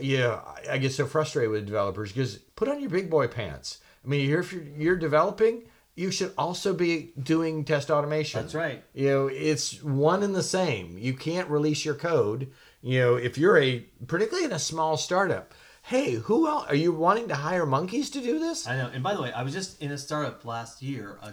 yeah, 0.00 0.40
I- 0.46 0.74
I 0.74 0.78
get 0.78 0.92
so 0.92 1.04
frustrated 1.06 1.50
with 1.50 1.66
developers 1.66 2.12
because 2.12 2.38
put 2.56 2.68
on 2.68 2.80
your 2.80 2.88
big 2.88 3.10
boy 3.10 3.26
pants. 3.28 3.78
I 4.04 4.08
mean, 4.08 4.26
you're, 4.28 4.40
if 4.40 4.52
you're, 4.54 4.62
you're 4.62 4.96
developing, 4.96 5.64
you 5.94 6.10
should 6.10 6.32
also 6.38 6.72
be 6.72 7.12
doing 7.22 7.64
test 7.64 7.90
automation. 7.90 8.40
That's 8.42 8.54
right. 8.54 8.82
You 8.94 9.08
know, 9.08 9.26
it's 9.26 9.82
one 9.82 10.22
and 10.22 10.34
the 10.34 10.42
same. 10.42 10.96
You 10.98 11.14
can't 11.14 11.48
release 11.48 11.84
your 11.84 11.94
code. 11.94 12.50
You 12.80 13.00
know, 13.00 13.14
if 13.16 13.36
you're 13.36 13.58
a, 13.58 13.80
particularly 14.06 14.46
in 14.46 14.52
a 14.52 14.58
small 14.58 14.96
startup, 14.96 15.52
hey, 15.82 16.14
who 16.14 16.48
else? 16.48 16.66
Are 16.68 16.74
you 16.74 16.92
wanting 16.92 17.28
to 17.28 17.34
hire 17.34 17.66
monkeys 17.66 18.08
to 18.10 18.20
do 18.20 18.38
this? 18.38 18.66
I 18.66 18.76
know. 18.76 18.90
And 18.92 19.02
by 19.02 19.14
the 19.14 19.22
way, 19.22 19.32
I 19.32 19.42
was 19.42 19.52
just 19.52 19.80
in 19.82 19.90
a 19.92 19.98
startup 19.98 20.44
last 20.44 20.82
year, 20.82 21.18
a, 21.22 21.32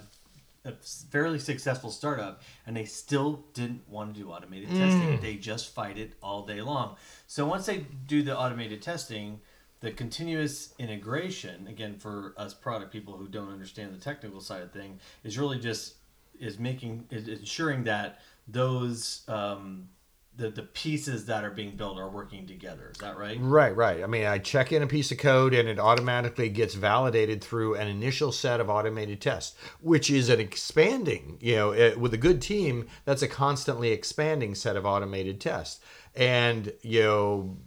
a 0.68 0.74
fairly 1.10 1.40
successful 1.40 1.90
startup, 1.90 2.42
and 2.68 2.76
they 2.76 2.86
still 2.86 3.46
didn't 3.54 3.88
want 3.88 4.14
to 4.14 4.20
do 4.20 4.30
automated 4.30 4.70
testing. 4.70 5.18
Mm. 5.18 5.22
They 5.22 5.36
just 5.36 5.74
fight 5.74 5.98
it 5.98 6.14
all 6.22 6.46
day 6.46 6.62
long. 6.62 6.98
So 7.28 7.46
once 7.46 7.66
they 7.66 7.86
do 8.08 8.24
the 8.24 8.38
automated 8.38 8.82
testing, 8.82 9.40
the 9.82 9.92
continuous 9.92 10.74
integration, 10.78 11.68
again 11.68 11.96
for 11.98 12.34
us 12.38 12.54
product 12.54 12.92
people 12.92 13.16
who 13.16 13.28
don't 13.28 13.52
understand 13.52 13.94
the 13.94 14.00
technical 14.00 14.42
side 14.42 14.62
of 14.62 14.72
thing, 14.72 15.00
is 15.24 15.38
really 15.38 15.60
just 15.60 15.96
is 16.40 16.60
making 16.60 17.06
is 17.12 17.28
ensuring 17.28 17.84
that 17.86 18.20
those 18.48 19.24
um, 19.28 19.90
the 20.36 20.50
the 20.50 20.64
pieces 20.64 21.26
that 21.26 21.44
are 21.44 21.52
being 21.52 21.76
built 21.76 21.98
are 21.98 22.10
working 22.10 22.48
together. 22.48 22.90
Is 22.92 22.98
that 23.00 23.18
right? 23.18 23.38
Right, 23.40 23.76
right. 23.76 24.04
I 24.04 24.08
mean, 24.08 24.26
I 24.26 24.40
check 24.40 24.72
in 24.72 24.82
a 24.82 24.88
piece 24.88 25.12
of 25.12 25.18
code 25.18 25.54
and 25.54 25.70
it 25.70 25.80
automatically 25.80 26.50
gets 26.50 26.74
validated 26.74 27.44
through 27.44 27.76
an 27.76 27.88
initial 27.88 28.32
set 28.32 28.60
of 28.60 28.70
automated 28.70 29.22
tests, 29.22 29.56
which 29.82 30.10
is 30.10 30.30
an 30.30 30.40
expanding, 30.40 31.38
you 31.42 31.56
know, 31.56 31.72
eh, 31.72 31.94
with 31.96 32.14
a 32.14 32.18
good 32.18 32.42
team, 32.42 32.88
that's 33.06 33.22
a 33.22 33.28
constantly 33.28 33.92
expanding 33.92 34.56
set 34.56 34.76
of 34.76 34.86
automated 34.86 35.40
tests. 35.40 35.80
And, 36.16 36.74
you 36.82 37.04
know, 37.04 37.58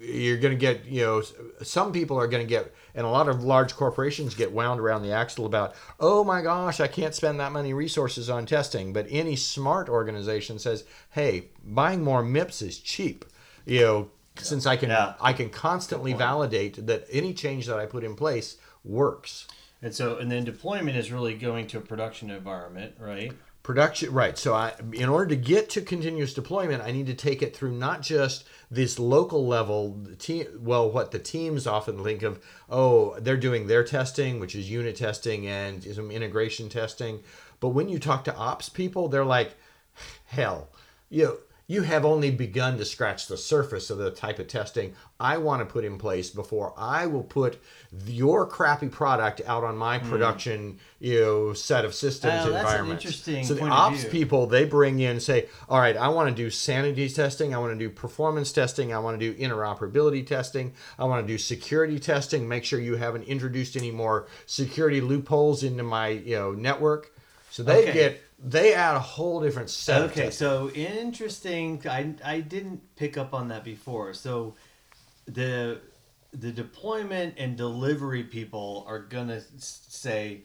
you're 0.00 0.36
going 0.38 0.54
to 0.54 0.58
get, 0.58 0.84
you 0.86 1.02
know, 1.02 1.22
some 1.62 1.92
people 1.92 2.18
are 2.18 2.26
going 2.26 2.42
to 2.44 2.48
get, 2.48 2.74
and 2.94 3.06
a 3.06 3.10
lot 3.10 3.28
of 3.28 3.42
large 3.42 3.74
corporations 3.74 4.34
get 4.34 4.52
wound 4.52 4.80
around 4.80 5.02
the 5.02 5.12
axle 5.12 5.46
about, 5.46 5.74
oh 6.00 6.22
my 6.22 6.42
gosh, 6.42 6.80
I 6.80 6.86
can't 6.86 7.14
spend 7.14 7.40
that 7.40 7.52
many 7.52 7.72
resources 7.72 8.28
on 8.28 8.46
testing. 8.46 8.92
But 8.92 9.06
any 9.08 9.36
smart 9.36 9.88
organization 9.88 10.58
says, 10.58 10.84
hey, 11.10 11.48
buying 11.64 12.04
more 12.04 12.22
MIPS 12.22 12.62
is 12.62 12.78
cheap. 12.78 13.24
You 13.64 13.80
know, 13.80 14.10
since 14.36 14.66
I 14.66 14.76
can, 14.76 14.90
Yeah. 14.90 15.14
I 15.20 15.32
can 15.32 15.50
constantly 15.50 16.12
validate 16.12 16.86
that 16.86 17.06
any 17.10 17.32
change 17.32 17.66
that 17.66 17.78
I 17.78 17.86
put 17.86 18.04
in 18.04 18.14
place 18.16 18.58
works. 18.84 19.48
And 19.82 19.94
so, 19.94 20.18
and 20.18 20.30
then 20.30 20.44
deployment 20.44 20.96
is 20.96 21.12
really 21.12 21.34
going 21.34 21.66
to 21.68 21.78
a 21.78 21.80
production 21.80 22.30
environment, 22.30 22.94
right? 22.98 23.32
Production, 23.66 24.12
right. 24.12 24.38
So, 24.38 24.54
I, 24.54 24.74
in 24.92 25.08
order 25.08 25.26
to 25.30 25.34
get 25.34 25.70
to 25.70 25.80
continuous 25.80 26.32
deployment, 26.32 26.84
I 26.84 26.92
need 26.92 27.06
to 27.06 27.14
take 27.14 27.42
it 27.42 27.56
through 27.56 27.72
not 27.72 28.00
just 28.00 28.44
this 28.70 28.96
local 28.96 29.44
level 29.44 30.06
team. 30.20 30.46
Well, 30.60 30.88
what 30.88 31.10
the 31.10 31.18
teams 31.18 31.66
often 31.66 32.04
think 32.04 32.22
of, 32.22 32.38
oh, 32.70 33.18
they're 33.18 33.36
doing 33.36 33.66
their 33.66 33.82
testing, 33.82 34.38
which 34.38 34.54
is 34.54 34.70
unit 34.70 34.94
testing 34.94 35.48
and 35.48 35.82
some 35.82 36.12
integration 36.12 36.68
testing. 36.68 37.24
But 37.58 37.70
when 37.70 37.88
you 37.88 37.98
talk 37.98 38.22
to 38.26 38.36
ops 38.36 38.68
people, 38.68 39.08
they're 39.08 39.24
like, 39.24 39.56
hell, 40.26 40.68
you 41.10 41.24
know, 41.24 41.36
you 41.68 41.82
have 41.82 42.04
only 42.04 42.30
begun 42.30 42.78
to 42.78 42.84
scratch 42.84 43.26
the 43.26 43.36
surface 43.36 43.90
of 43.90 43.98
the 43.98 44.10
type 44.10 44.38
of 44.38 44.46
testing 44.46 44.94
I 45.18 45.38
want 45.38 45.60
to 45.60 45.72
put 45.72 45.84
in 45.84 45.98
place 45.98 46.30
before 46.30 46.74
I 46.76 47.06
will 47.06 47.22
put 47.22 47.58
your 48.06 48.46
crappy 48.46 48.88
product 48.88 49.40
out 49.46 49.64
on 49.64 49.76
my 49.76 49.98
mm. 49.98 50.08
production, 50.08 50.78
you 51.00 51.20
know, 51.20 51.52
set 51.54 51.84
of 51.84 51.94
systems 51.94 52.44
Oh, 52.44 52.50
that's 52.50 52.58
environments. 52.58 53.04
interesting 53.04 53.44
so 53.44 53.54
the 53.54 53.64
ops 53.64 54.04
people 54.04 54.46
they 54.46 54.64
bring 54.64 55.00
in 55.00 55.18
say, 55.20 55.48
all 55.68 55.78
right, 55.80 55.96
I 55.96 56.08
want 56.08 56.28
to 56.28 56.34
do 56.34 56.50
sanity 56.50 57.08
testing, 57.08 57.54
I 57.54 57.58
want 57.58 57.72
to 57.72 57.78
do 57.78 57.90
performance 57.90 58.52
testing, 58.52 58.92
I 58.92 58.98
want 58.98 59.18
to 59.18 59.32
do 59.32 59.38
interoperability 59.40 60.26
testing, 60.26 60.72
I 60.98 61.04
want 61.04 61.26
to 61.26 61.32
do 61.32 61.38
security 61.38 61.98
testing, 61.98 62.46
make 62.46 62.64
sure 62.64 62.78
you 62.78 62.96
haven't 62.96 63.24
introduced 63.24 63.76
any 63.76 63.90
more 63.90 64.26
security 64.46 65.00
loopholes 65.00 65.62
into 65.62 65.82
my 65.82 66.08
you 66.08 66.36
know 66.36 66.52
network. 66.52 67.12
So 67.50 67.62
they 67.62 67.84
Okay. 67.84 67.92
get 67.92 68.22
they 68.38 68.74
add 68.74 68.96
a 68.96 69.00
whole 69.00 69.40
different 69.40 69.70
set 69.70 70.02
Okay, 70.02 70.30
so 70.30 70.70
interesting. 70.70 71.82
I 71.88 72.14
I 72.24 72.40
didn't 72.40 72.96
pick 72.96 73.16
up 73.16 73.32
on 73.34 73.48
that 73.48 73.64
before. 73.64 74.12
So 74.14 74.54
the 75.26 75.80
the 76.32 76.52
deployment 76.52 77.34
and 77.38 77.56
delivery 77.56 78.22
people 78.24 78.84
are 78.86 78.98
gonna 78.98 79.40
say, 79.58 80.42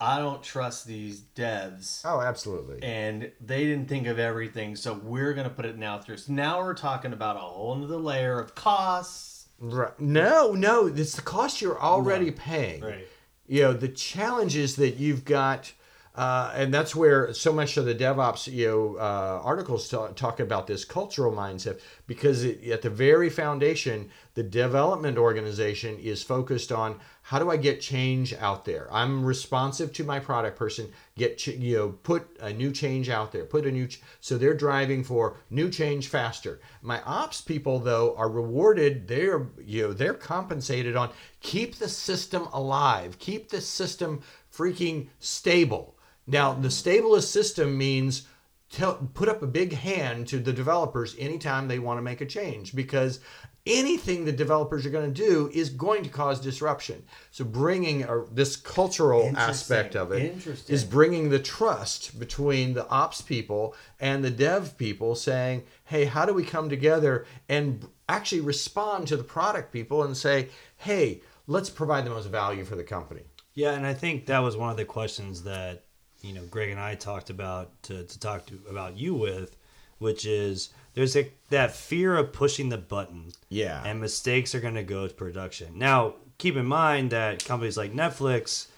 "I 0.00 0.18
don't 0.18 0.42
trust 0.42 0.86
these 0.86 1.20
devs," 1.36 2.00
Oh, 2.04 2.20
absolutely. 2.20 2.82
and 2.82 3.30
they 3.40 3.64
didn't 3.64 3.88
think 3.88 4.06
of 4.06 4.18
everything. 4.18 4.74
So 4.76 4.94
we're 4.94 5.34
gonna 5.34 5.50
put 5.50 5.66
it 5.66 5.76
now 5.76 5.98
through. 5.98 6.16
So 6.18 6.32
now 6.32 6.60
we're 6.60 6.74
talking 6.74 7.12
about 7.12 7.36
a 7.36 7.40
whole 7.40 7.82
other 7.84 7.96
layer 7.98 8.38
of 8.40 8.54
costs. 8.54 9.48
Right. 9.60 9.98
No, 10.00 10.52
no, 10.52 10.86
it's 10.86 11.14
the 11.14 11.22
cost 11.22 11.60
you're 11.60 11.80
already 11.80 12.30
paying. 12.30 12.80
Right. 12.82 13.06
You 13.46 13.62
know, 13.62 13.72
the 13.74 13.88
challenges 13.88 14.76
that 14.76 14.96
you've 14.96 15.24
got, 15.26 15.72
uh, 16.14 16.52
and 16.54 16.72
that's 16.72 16.94
where 16.94 17.34
so 17.34 17.52
much 17.52 17.76
of 17.76 17.86
the 17.86 17.94
DevOps 17.94 18.52
you 18.52 18.66
know 18.68 18.96
uh, 18.96 19.40
articles 19.42 19.88
ta- 19.88 20.08
talk 20.08 20.38
about 20.38 20.68
this 20.68 20.84
cultural 20.84 21.32
mindset 21.32 21.80
because 22.06 22.44
it, 22.44 22.62
at 22.68 22.82
the 22.82 22.90
very 22.90 23.28
foundation, 23.28 24.08
the 24.34 24.42
development 24.44 25.18
organization 25.18 25.98
is 25.98 26.22
focused 26.22 26.70
on 26.70 27.00
how 27.22 27.40
do 27.40 27.50
I 27.50 27.56
get 27.56 27.80
change 27.80 28.32
out 28.34 28.64
there. 28.64 28.86
I'm 28.92 29.24
responsive 29.24 29.92
to 29.94 30.04
my 30.04 30.20
product 30.20 30.56
person. 30.56 30.92
Get 31.16 31.38
ch- 31.38 31.48
you 31.48 31.76
know 31.76 31.88
put 32.04 32.28
a 32.40 32.52
new 32.52 32.70
change 32.70 33.08
out 33.08 33.32
there. 33.32 33.44
Put 33.44 33.66
a 33.66 33.72
new 33.72 33.88
ch- 33.88 34.00
so 34.20 34.38
they're 34.38 34.54
driving 34.54 35.02
for 35.02 35.38
new 35.50 35.68
change 35.68 36.06
faster. 36.06 36.60
My 36.80 37.02
ops 37.02 37.40
people 37.40 37.80
though 37.80 38.14
are 38.16 38.28
rewarded. 38.28 39.08
They're 39.08 39.48
you 39.64 39.82
know 39.82 39.92
they're 39.92 40.14
compensated 40.14 40.94
on 40.94 41.10
keep 41.40 41.74
the 41.74 41.88
system 41.88 42.46
alive. 42.52 43.18
Keep 43.18 43.48
the 43.48 43.60
system 43.60 44.22
freaking 44.52 45.08
stable. 45.18 45.96
Now, 46.26 46.54
the 46.54 46.68
stablest 46.68 47.24
system 47.24 47.76
means 47.76 48.26
tell, 48.70 48.94
put 49.14 49.28
up 49.28 49.42
a 49.42 49.46
big 49.46 49.72
hand 49.72 50.26
to 50.28 50.38
the 50.38 50.52
developers 50.52 51.14
anytime 51.18 51.68
they 51.68 51.78
want 51.78 51.98
to 51.98 52.02
make 52.02 52.20
a 52.20 52.26
change 52.26 52.74
because 52.74 53.20
anything 53.66 54.24
the 54.24 54.32
developers 54.32 54.84
are 54.84 54.90
going 54.90 55.12
to 55.12 55.26
do 55.26 55.50
is 55.54 55.70
going 55.70 56.02
to 56.02 56.10
cause 56.10 56.40
disruption. 56.40 57.02
So, 57.30 57.44
bringing 57.44 58.04
a, 58.04 58.24
this 58.30 58.56
cultural 58.56 59.32
aspect 59.36 59.96
of 59.96 60.12
it 60.12 60.46
is 60.68 60.84
bringing 60.84 61.30
the 61.30 61.38
trust 61.38 62.18
between 62.18 62.74
the 62.74 62.88
ops 62.88 63.20
people 63.20 63.74
and 64.00 64.24
the 64.24 64.30
dev 64.30 64.76
people 64.76 65.14
saying, 65.14 65.64
hey, 65.84 66.04
how 66.04 66.26
do 66.26 66.34
we 66.34 66.44
come 66.44 66.68
together 66.68 67.26
and 67.48 67.86
actually 68.08 68.40
respond 68.42 69.08
to 69.08 69.16
the 69.16 69.24
product 69.24 69.72
people 69.72 70.02
and 70.02 70.16
say, 70.16 70.48
hey, 70.78 71.22
let's 71.46 71.70
provide 71.70 72.04
the 72.04 72.10
most 72.10 72.26
value 72.26 72.64
for 72.64 72.76
the 72.76 72.84
company? 72.84 73.22
Yeah, 73.54 73.74
and 73.74 73.86
I 73.86 73.94
think 73.94 74.26
that 74.26 74.40
was 74.40 74.56
one 74.56 74.70
of 74.70 74.76
the 74.76 74.84
questions 74.84 75.44
that 75.44 75.83
you 76.24 76.32
know 76.32 76.44
Greg 76.50 76.70
and 76.70 76.80
I 76.80 76.94
talked 76.94 77.30
about 77.30 77.70
to, 77.84 78.04
to 78.04 78.18
talk 78.18 78.46
to 78.46 78.58
about 78.68 78.96
you 78.96 79.14
with, 79.14 79.56
which 79.98 80.24
is 80.26 80.70
there's 80.94 81.16
a, 81.16 81.30
that 81.50 81.72
fear 81.74 82.16
of 82.16 82.32
pushing 82.32 82.68
the 82.68 82.78
button, 82.78 83.32
Yeah. 83.48 83.82
and 83.84 84.00
mistakes 84.00 84.54
are 84.54 84.60
going 84.60 84.74
to 84.74 84.82
go 84.84 85.06
to 85.06 85.14
production. 85.14 85.78
Now, 85.78 86.14
keep 86.38 86.56
in 86.56 86.66
mind 86.66 87.10
that 87.10 87.44
companies 87.44 87.76
like 87.76 87.92
Netflix 87.92 88.68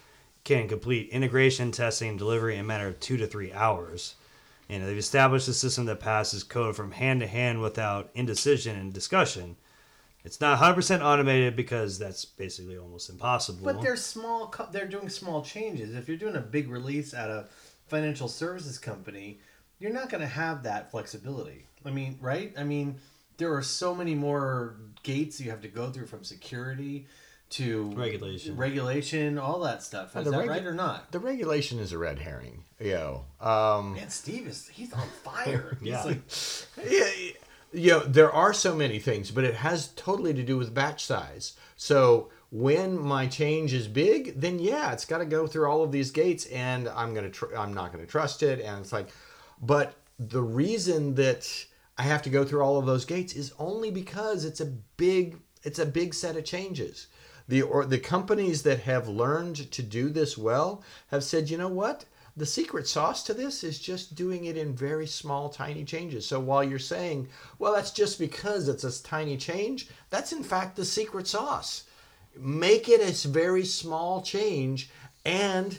can 0.45 0.69
complete 0.69 1.09
integration, 1.11 1.73
testing, 1.73 2.11
and 2.11 2.19
delivery 2.19 2.55
in 2.55 2.61
a 2.61 2.65
matter 2.65 2.87
of 2.89 3.01
two 3.01 3.17
to 3.19 3.27
three 3.27 3.53
hours. 3.53 4.15
And 4.69 4.85
they've 4.85 4.97
established 4.99 5.47
a 5.49 5.53
system 5.55 5.85
that 5.87 6.01
passes 6.01 6.43
code 6.43 6.75
from 6.75 6.91
hand 6.93 7.21
to 7.21 7.27
hand 7.27 7.61
without 7.61 8.11
indecision 8.15 8.77
and 8.77 8.93
discussion. 8.93 9.57
It's 10.27 10.41
not 10.41 10.59
100% 10.59 11.03
automated 11.03 11.55
because 11.57 11.99
that's 11.99 12.25
basically 12.25 12.77
almost 12.77 13.09
impossible. 13.09 13.65
But 13.65 13.81
they're 13.81 13.97
small. 13.97 14.49
co- 14.49 14.69
They're 14.71 14.89
doing 14.89 15.09
small 15.09 15.43
changes. 15.43 15.95
If 15.95 16.09
you're 16.09 16.17
doing 16.19 16.35
a 16.37 16.41
big 16.41 16.69
release 16.69 17.15
at 17.15 17.31
a 17.31 17.47
financial 17.87 18.27
services 18.29 18.77
company, 18.79 19.39
you're 19.79 19.93
not 19.93 20.11
going 20.11 20.21
to 20.23 20.27
have 20.27 20.65
that 20.65 20.91
flexibility. 20.91 21.67
I 21.85 21.91
mean, 21.91 22.19
right? 22.21 22.53
I 22.59 22.65
mean, 22.65 22.97
there 23.37 23.55
are 23.55 23.62
so 23.62 23.95
many 23.95 24.15
more 24.17 24.77
gates 25.05 25.41
you 25.41 25.51
have 25.51 25.62
to 25.62 25.69
go 25.69 25.91
through 25.93 26.07
from 26.07 26.25
security 26.25 27.07
to 27.49 27.93
Regulation. 27.95 28.57
regulation, 28.57 29.39
all 29.39 29.61
that 29.61 29.81
stuff. 29.85 30.17
Is 30.17 30.25
the 30.25 30.33
that 30.33 30.41
regu- 30.41 30.49
right 30.49 30.67
or 30.67 30.75
not? 30.75 31.12
The 31.12 31.21
regulation 31.21 31.79
is 31.79 31.93
a 31.93 31.99
red 31.99 32.19
herring. 32.19 32.65
You 32.81 32.95
know, 32.95 33.25
um, 33.41 33.95
Man, 33.95 34.11
Steve 34.11 34.49
is 34.49 34.67
he's 34.67 34.93
on 34.93 35.07
fire. 35.23 35.79
He's 35.83 36.05
like, 36.05 36.23
yeah, 36.91 37.09
you 37.77 37.91
know, 37.91 38.01
there 38.01 38.33
are 38.33 38.55
so 38.55 38.75
many 38.75 38.99
things, 38.99 39.31
but 39.31 39.45
it 39.45 39.55
has 39.55 39.89
totally 39.97 40.33
to 40.33 40.43
do 40.43 40.57
with 40.57 40.75
batch 40.75 41.05
size. 41.05 41.53
So 41.77 42.31
when 42.51 42.99
my 42.99 43.27
change 43.27 43.75
is 43.75 43.87
big, 43.87 44.41
then 44.41 44.59
yeah, 44.59 44.93
it's 44.93 45.05
got 45.05 45.19
to 45.19 45.27
go 45.27 45.47
through 45.47 45.69
all 45.69 45.83
of 45.83 45.93
these 45.93 46.11
gates, 46.11 46.47
and 46.47 46.89
I'm 46.89 47.12
gonna, 47.12 47.31
tr- 47.31 47.55
I'm 47.55 47.75
not 47.75 47.93
gonna 47.93 48.07
trust 48.07 48.43
it, 48.43 48.61
and 48.61 48.81
it's 48.81 48.93
like, 48.93 49.09
but 49.61 49.95
the 50.19 50.43
reason 50.43 51.15
that 51.17 51.47
I 51.99 52.03
have 52.03 52.23
to 52.23 52.31
go 52.31 52.45
through 52.45 52.62
all 52.62 52.79
of 52.79 52.87
those 52.87 53.05
gates 53.05 53.35
is 53.35 53.53
only 53.59 53.91
because 53.91 54.47
it's 54.47 54.61
a 54.61 54.73
big, 54.97 55.39
it's 55.62 55.79
a 55.79 55.87
big 55.87 56.15
set 56.15 56.37
of 56.37 56.45
changes. 56.45 57.09
The 57.49 57.62
or 57.62 57.85
the 57.85 57.99
companies 57.99 58.62
that 58.62 58.81
have 58.81 59.07
learned 59.07 59.71
to 59.71 59.83
do 59.83 60.09
this 60.09 60.39
well 60.39 60.83
have 61.09 61.23
said, 61.23 61.51
you 61.51 61.59
know 61.59 61.69
what? 61.69 62.07
The 62.37 62.46
secret 62.46 62.87
sauce 62.87 63.22
to 63.25 63.35
this 63.35 63.64
is 63.64 63.79
just 63.79 64.14
doing 64.14 64.44
it 64.44 64.57
in 64.57 64.75
very 64.75 65.07
small, 65.07 65.49
tiny 65.49 65.85
changes. 65.85 66.27
So 66.27 66.38
while 66.38 66.62
you're 66.62 66.79
saying, 66.79 67.29
well, 67.59 67.72
that's 67.72 67.90
just 67.90 68.18
because 68.18 68.68
it's 68.68 68.85
a 68.85 69.03
tiny 69.03 69.37
change, 69.37 69.88
that's 70.11 70.33
in 70.33 70.42
fact 70.42 70.77
the 70.77 70.85
secret 70.85 71.27
sauce. 71.27 71.85
Make 72.38 72.88
it 72.88 73.01
a 73.01 73.29
very 73.29 73.64
small 73.64 74.20
change 74.20 74.90
and 75.25 75.79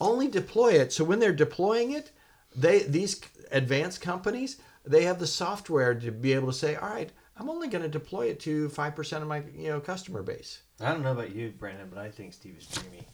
only 0.00 0.28
deploy 0.28 0.72
it. 0.72 0.92
So 0.92 1.04
when 1.04 1.18
they're 1.18 1.32
deploying 1.32 1.92
it, 1.92 2.10
they 2.54 2.80
these 2.80 3.20
advanced 3.52 4.00
companies 4.00 4.58
they 4.86 5.02
have 5.04 5.18
the 5.18 5.26
software 5.26 5.94
to 5.94 6.10
be 6.12 6.32
able 6.32 6.46
to 6.46 6.56
say, 6.56 6.76
all 6.76 6.88
right, 6.88 7.10
I'm 7.36 7.50
only 7.50 7.68
going 7.68 7.82
to 7.82 7.88
deploy 7.88 8.26
it 8.26 8.40
to 8.40 8.68
five 8.70 8.94
percent 8.94 9.22
of 9.22 9.28
my 9.28 9.42
you 9.54 9.68
know 9.68 9.80
customer 9.80 10.22
base. 10.22 10.62
I 10.80 10.90
don't 10.90 11.02
know 11.02 11.12
about 11.12 11.34
you, 11.34 11.52
Brandon, 11.58 11.88
but 11.90 11.98
I 11.98 12.10
think 12.10 12.32
Steve 12.32 12.56
is 12.58 12.66
dreamy. 12.66 13.06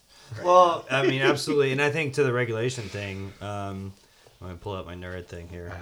Well, 0.42 0.86
I 0.90 1.06
mean, 1.06 1.22
absolutely, 1.22 1.72
and 1.72 1.82
I 1.82 1.90
think 1.90 2.14
to 2.14 2.24
the 2.24 2.32
regulation 2.32 2.84
thing, 2.84 3.32
um, 3.40 3.92
I'm 4.40 4.48
gonna 4.48 4.58
pull 4.58 4.72
up 4.72 4.86
my 4.86 4.94
nerd 4.94 5.26
thing 5.26 5.48
here. 5.48 5.72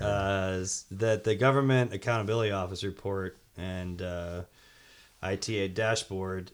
Uh, 0.00 0.58
is 0.60 0.84
that 0.90 1.24
the 1.24 1.34
Government 1.34 1.92
Accountability 1.92 2.52
Office 2.52 2.84
report 2.84 3.36
and 3.56 4.00
uh, 4.00 4.42
ITA 5.22 5.68
dashboard 5.68 6.52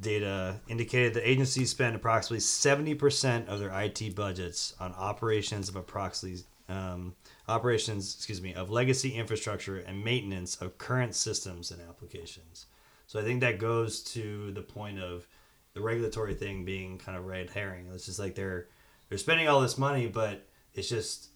data 0.00 0.56
indicated 0.68 1.14
that 1.14 1.28
agencies 1.28 1.70
spend 1.70 1.96
approximately 1.96 2.38
70% 2.38 3.48
of 3.48 3.60
their 3.60 3.70
IT 3.80 4.14
budgets 4.14 4.74
on 4.80 4.92
operations 4.94 5.68
of 5.68 5.76
approximately 5.76 6.42
um, 6.68 7.14
operations, 7.48 8.14
excuse 8.14 8.40
me, 8.40 8.54
of 8.54 8.70
legacy 8.70 9.10
infrastructure 9.14 9.78
and 9.78 10.02
maintenance 10.02 10.56
of 10.56 10.78
current 10.78 11.14
systems 11.14 11.70
and 11.70 11.80
applications. 11.82 12.66
So 13.06 13.20
I 13.20 13.22
think 13.22 13.40
that 13.40 13.58
goes 13.58 14.02
to 14.14 14.50
the 14.52 14.62
point 14.62 14.98
of 14.98 15.26
the 15.74 15.82
regulatory 15.82 16.34
thing 16.34 16.64
being 16.64 16.98
kind 16.98 17.18
of 17.18 17.26
red 17.26 17.50
herring. 17.50 17.88
It's 17.92 18.06
just 18.06 18.18
like 18.18 18.34
they're 18.34 18.68
they're 19.08 19.18
spending 19.18 19.48
all 19.48 19.60
this 19.60 19.78
money, 19.78 20.06
but 20.06 20.46
it's 20.72 20.88
just 20.88 21.28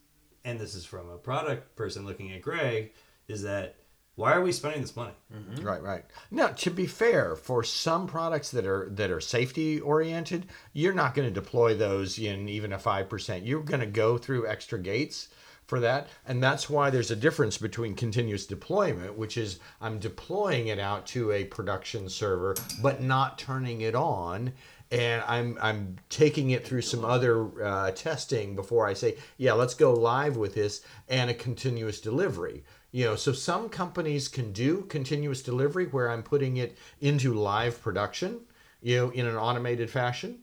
and 0.44 0.59
this 0.59 0.74
is 0.74 0.85
from 0.85 1.09
a 1.11 1.18
product 1.18 1.77
person 1.77 2.07
looking 2.07 2.33
at 2.33 2.42
Greg, 2.42 2.92
is 3.27 3.42
that 3.42 3.77
why 4.14 4.33
are 4.33 4.40
we 4.40 4.51
spending 4.51 4.81
this 4.81 4.96
money? 4.96 5.12
Mm-hmm. 5.33 5.64
Right, 5.64 5.81
right. 5.81 6.05
Now, 6.32 6.49
to 6.49 6.70
be 6.70 6.86
fair, 6.86 7.36
for 7.36 7.62
some 7.62 8.09
products 8.09 8.51
that 8.51 8.66
are 8.66 8.89
that 8.93 9.12
are 9.12 9.20
safety 9.20 9.78
oriented, 9.78 10.47
you're 10.72 10.93
not 10.93 11.14
going 11.14 11.28
to 11.28 11.34
deploy 11.34 11.76
those 11.76 12.18
in 12.18 12.49
even 12.49 12.72
a 12.72 12.78
five 12.80 13.09
percent. 13.09 13.45
You're 13.45 13.62
going 13.62 13.80
to 13.80 13.86
go 13.86 14.18
through 14.18 14.49
extra 14.49 14.80
gates 14.80 15.28
for 15.69 15.81
that, 15.81 16.09
and 16.27 16.43
that's 16.43 16.71
why 16.71 16.89
there's 16.89 17.11
a 17.11 17.16
difference 17.16 17.59
between 17.59 17.95
continuous 17.95 18.47
deployment, 18.47 19.19
which 19.19 19.37
is 19.37 19.61
I'm 19.83 19.99
deploying 19.99 20.69
it 20.69 20.79
out 20.79 21.07
to 21.09 21.31
a 21.31 21.45
production 21.45 22.09
server, 22.09 22.57
but 22.83 23.03
not 23.03 23.39
turning 23.39 23.83
it 23.83 23.95
on. 23.95 24.55
And 24.91 25.23
I'm 25.29 25.59
I'm 25.61 25.97
taking 26.09 26.51
it 26.51 26.66
through 26.66 26.81
some 26.81 27.05
other 27.05 27.62
uh, 27.62 27.91
testing 27.91 28.57
before 28.57 28.87
I 28.87 28.95
say, 28.95 29.19
yeah, 29.37 29.53
let's 29.53 29.75
go 29.75 29.93
live 29.93 30.39
with 30.39 30.55
this, 30.55 30.81
and 31.07 31.29
a 31.29 31.35
continuous 31.35 32.01
delivery. 32.01 32.64
You 32.91 33.05
know, 33.05 33.16
so 33.16 33.33
some 33.33 33.69
companies 33.69 34.29
can 34.29 34.51
do 34.53 34.87
continuous 34.89 35.43
delivery 35.43 35.85
where 35.85 36.11
I'm 36.11 36.23
putting 36.23 36.57
it 36.57 36.79
into 37.03 37.35
live 37.35 37.83
production, 37.83 38.41
you 38.81 38.97
know, 38.97 39.11
in 39.11 39.27
an 39.27 39.37
automated 39.37 39.91
fashion. 39.91 40.39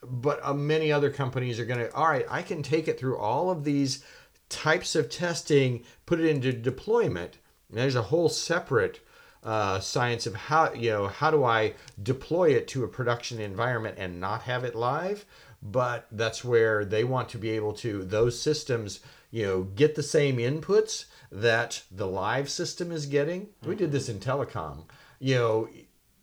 But 0.00 0.38
uh, 0.44 0.54
many 0.54 0.92
other 0.92 1.10
companies 1.10 1.58
are 1.58 1.64
going 1.64 1.80
to, 1.80 1.92
all 1.92 2.06
right, 2.06 2.24
I 2.30 2.42
can 2.42 2.62
take 2.62 2.86
it 2.86 3.00
through 3.00 3.18
all 3.18 3.50
of 3.50 3.64
these 3.64 4.04
types 4.48 4.94
of 4.94 5.10
testing, 5.10 5.84
put 6.06 6.20
it 6.20 6.26
into 6.26 6.52
deployment. 6.52 7.38
And 7.68 7.78
there's 7.78 7.96
a 7.96 8.02
whole 8.02 8.28
separate 8.28 9.00
uh, 9.44 9.78
science 9.78 10.26
of 10.26 10.34
how 10.34 10.72
you 10.72 10.90
know 10.90 11.06
how 11.06 11.30
do 11.30 11.44
I 11.44 11.74
deploy 12.02 12.50
it 12.50 12.66
to 12.68 12.84
a 12.84 12.88
production 12.88 13.40
environment 13.40 13.96
and 13.98 14.20
not 14.20 14.42
have 14.42 14.64
it 14.64 14.74
live. 14.74 15.24
But 15.62 16.06
that's 16.12 16.44
where 16.44 16.84
they 16.84 17.04
want 17.04 17.28
to 17.30 17.38
be 17.38 17.50
able 17.50 17.72
to 17.74 18.04
those 18.04 18.40
systems 18.40 19.00
you 19.30 19.44
know 19.44 19.62
get 19.62 19.94
the 19.94 20.02
same 20.02 20.38
inputs 20.38 21.06
that 21.30 21.82
the 21.90 22.06
live 22.06 22.50
system 22.50 22.90
is 22.90 23.06
getting. 23.06 23.48
We 23.64 23.74
did 23.74 23.92
this 23.92 24.08
in 24.08 24.18
telecom. 24.18 24.84
You 25.18 25.34
know, 25.34 25.68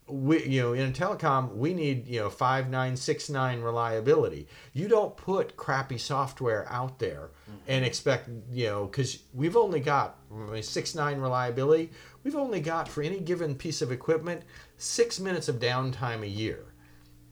we 0.08 0.45
you 0.45 0.62
know 0.62 0.74
in 0.74 0.93
telecom 0.93 1.56
we 1.56 1.74
need 1.74 2.06
you 2.06 2.20
know 2.20 2.30
five 2.30 2.70
nine 2.70 2.95
six 2.95 3.30
nine 3.30 3.62
reliability. 3.62 4.47
You 4.74 4.88
don't 4.88 5.18
put 5.18 5.58
crappy 5.58 5.97
software 5.97 6.68
out 6.70 6.99
there 6.99 7.32
and 7.68 7.84
expect 7.84 8.30
you 8.51 8.68
know 8.68 8.86
because 8.86 9.20
we've 9.34 9.58
only 9.58 9.80
got 9.80 10.18
I 10.32 10.51
mean, 10.51 10.64
six 10.64 10.93
nine 10.93 11.20
reliability. 11.20 11.91
We've 12.24 12.36
only 12.36 12.60
got 12.60 12.88
for 12.88 13.01
any 13.01 13.20
given 13.20 13.56
piece 13.56 13.82
of 13.82 13.91
equipment 13.91 14.43
six 14.78 15.20
minutes 15.20 15.47
of 15.47 15.60
downtime 15.60 16.22
a 16.22 16.28
year. 16.28 16.66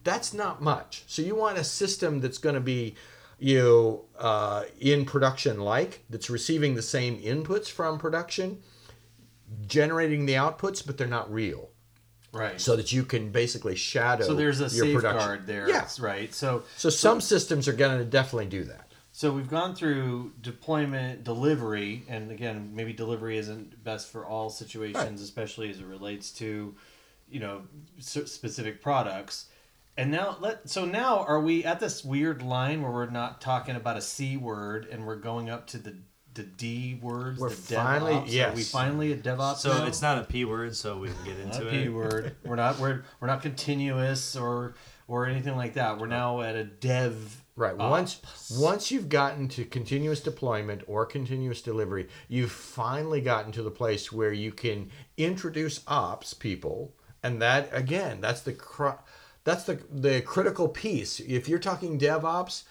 That's 0.04 0.34
not 0.34 0.62
much. 0.62 1.04
So 1.08 1.22
you 1.22 1.36
want 1.36 1.58
a 1.58 1.64
system 1.64 2.20
that's 2.22 2.38
going 2.38 2.56
to 2.56 2.62
be 2.62 2.96
you 3.38 3.60
know 3.60 4.06
uh, 4.18 4.64
in 4.80 5.06
production 5.06 5.60
like 5.60 6.06
that's 6.10 6.30
receiving 6.30 6.76
the 6.76 6.82
same 6.82 7.22
inputs 7.22 7.70
from 7.70 8.00
production 8.00 8.64
generating 9.68 10.26
the 10.26 10.34
outputs 10.34 10.86
but 10.86 10.98
they're 10.98 11.08
not 11.08 11.32
real 11.32 11.70
Right. 12.34 12.60
so 12.60 12.76
that 12.76 12.92
you 12.92 13.04
can 13.04 13.30
basically 13.30 13.76
shadow. 13.76 14.26
So 14.26 14.34
there's 14.34 14.60
a 14.60 14.64
your 14.64 14.86
safeguard 14.86 15.16
production. 15.16 15.46
there. 15.46 15.70
Yeah. 15.70 15.88
Right. 16.00 16.34
So 16.34 16.64
So 16.78 16.90
some 16.90 17.22
systems 17.22 17.68
are 17.68 17.74
going 17.74 18.00
to 18.00 18.06
definitely 18.06 18.48
do 18.48 18.64
that. 18.66 18.92
So 19.16 19.32
we've 19.32 19.50
gone 19.50 19.76
through 19.76 20.34
deployment, 20.42 21.24
delivery, 21.24 22.04
and 22.10 22.32
again, 22.32 22.72
maybe 22.74 22.94
delivery 22.94 23.38
isn't 23.38 23.84
best 23.84 24.12
for 24.12 24.26
all 24.26 24.50
situations, 24.50 25.22
especially 25.22 25.70
as 25.70 25.80
it 25.80 25.86
relates 25.86 26.32
to, 26.32 26.74
you 27.30 27.40
know, 27.40 27.62
specific 28.00 28.82
products. 28.82 29.50
And 29.98 30.10
now 30.10 30.38
let 30.40 30.68
so 30.68 30.86
now 30.86 31.20
are 31.20 31.40
we 31.40 31.64
at 31.64 31.80
this 31.80 32.04
weird 32.04 32.42
line 32.42 32.82
where 32.82 32.92
we're 32.92 33.10
not 33.12 33.40
talking 33.40 33.76
about 33.76 33.98
a 33.98 34.02
C 34.02 34.36
word 34.38 34.88
and 34.92 35.06
we're 35.06 35.18
going 35.18 35.52
up 35.52 35.68
to 35.68 35.78
the 35.78 35.96
the 36.34 36.44
D 36.44 37.00
words, 37.02 37.40
We're 37.40 37.50
the 37.50 37.56
finally- 37.56 38.14
DevOps? 38.14 38.24
Are 38.28 38.32
yes. 38.32 38.56
we 38.56 38.64
finally 38.64 39.12
a 39.12 39.18
DevOps? 39.18 39.58
So 39.58 39.74
now? 39.78 39.86
it's 39.86 40.02
not 40.02 40.18
a 40.20 40.24
p 40.24 40.46
word, 40.46 40.76
so 40.76 40.98
we 40.98 41.10
can 41.10 41.24
get 41.26 41.46
Not 41.46 41.56
into 41.56 41.68
it. 41.68 41.72
P 41.84 41.90
word. 41.90 42.36
We're 42.46 42.56
not 42.56 42.80
we're 42.80 43.04
we're 43.20 43.28
not 43.28 43.42
continuous 43.42 44.36
or 44.36 44.74
or 45.08 45.26
anything 45.26 45.56
like 45.56 45.74
that. 45.76 45.98
We're 46.00 46.08
now 46.08 46.42
at 46.42 46.56
a 46.56 46.64
dev 46.64 47.40
Right. 47.56 47.76
ops. 47.78 48.20
Once 48.20 48.52
once 48.60 48.92
you've 48.92 49.10
gotten 49.10 49.48
to 49.50 49.64
continuous 49.66 50.22
deployment 50.22 50.82
or 50.88 51.06
continuous 51.06 51.62
delivery, 51.62 52.08
you've 52.28 52.52
finally 52.52 53.22
gotten 53.22 53.52
to 53.52 53.62
the 53.62 53.70
place 53.70 54.12
where 54.12 54.34
you 54.34 54.52
can 54.52 54.90
introduce 55.18 55.82
ops 55.88 56.34
people, 56.34 56.96
and 57.22 57.40
that 57.44 57.70
again, 57.72 58.22
that's 58.22 58.42
the 58.42 58.54
cr- 58.54 59.00
that's 59.44 59.66
the 59.66 59.80
the 59.92 60.22
critical 60.22 60.68
piece. 60.68 61.20
If 61.20 61.48
you're 61.48 61.60
talking 61.60 62.00
DevOps, 62.00 62.64
f- 62.64 62.70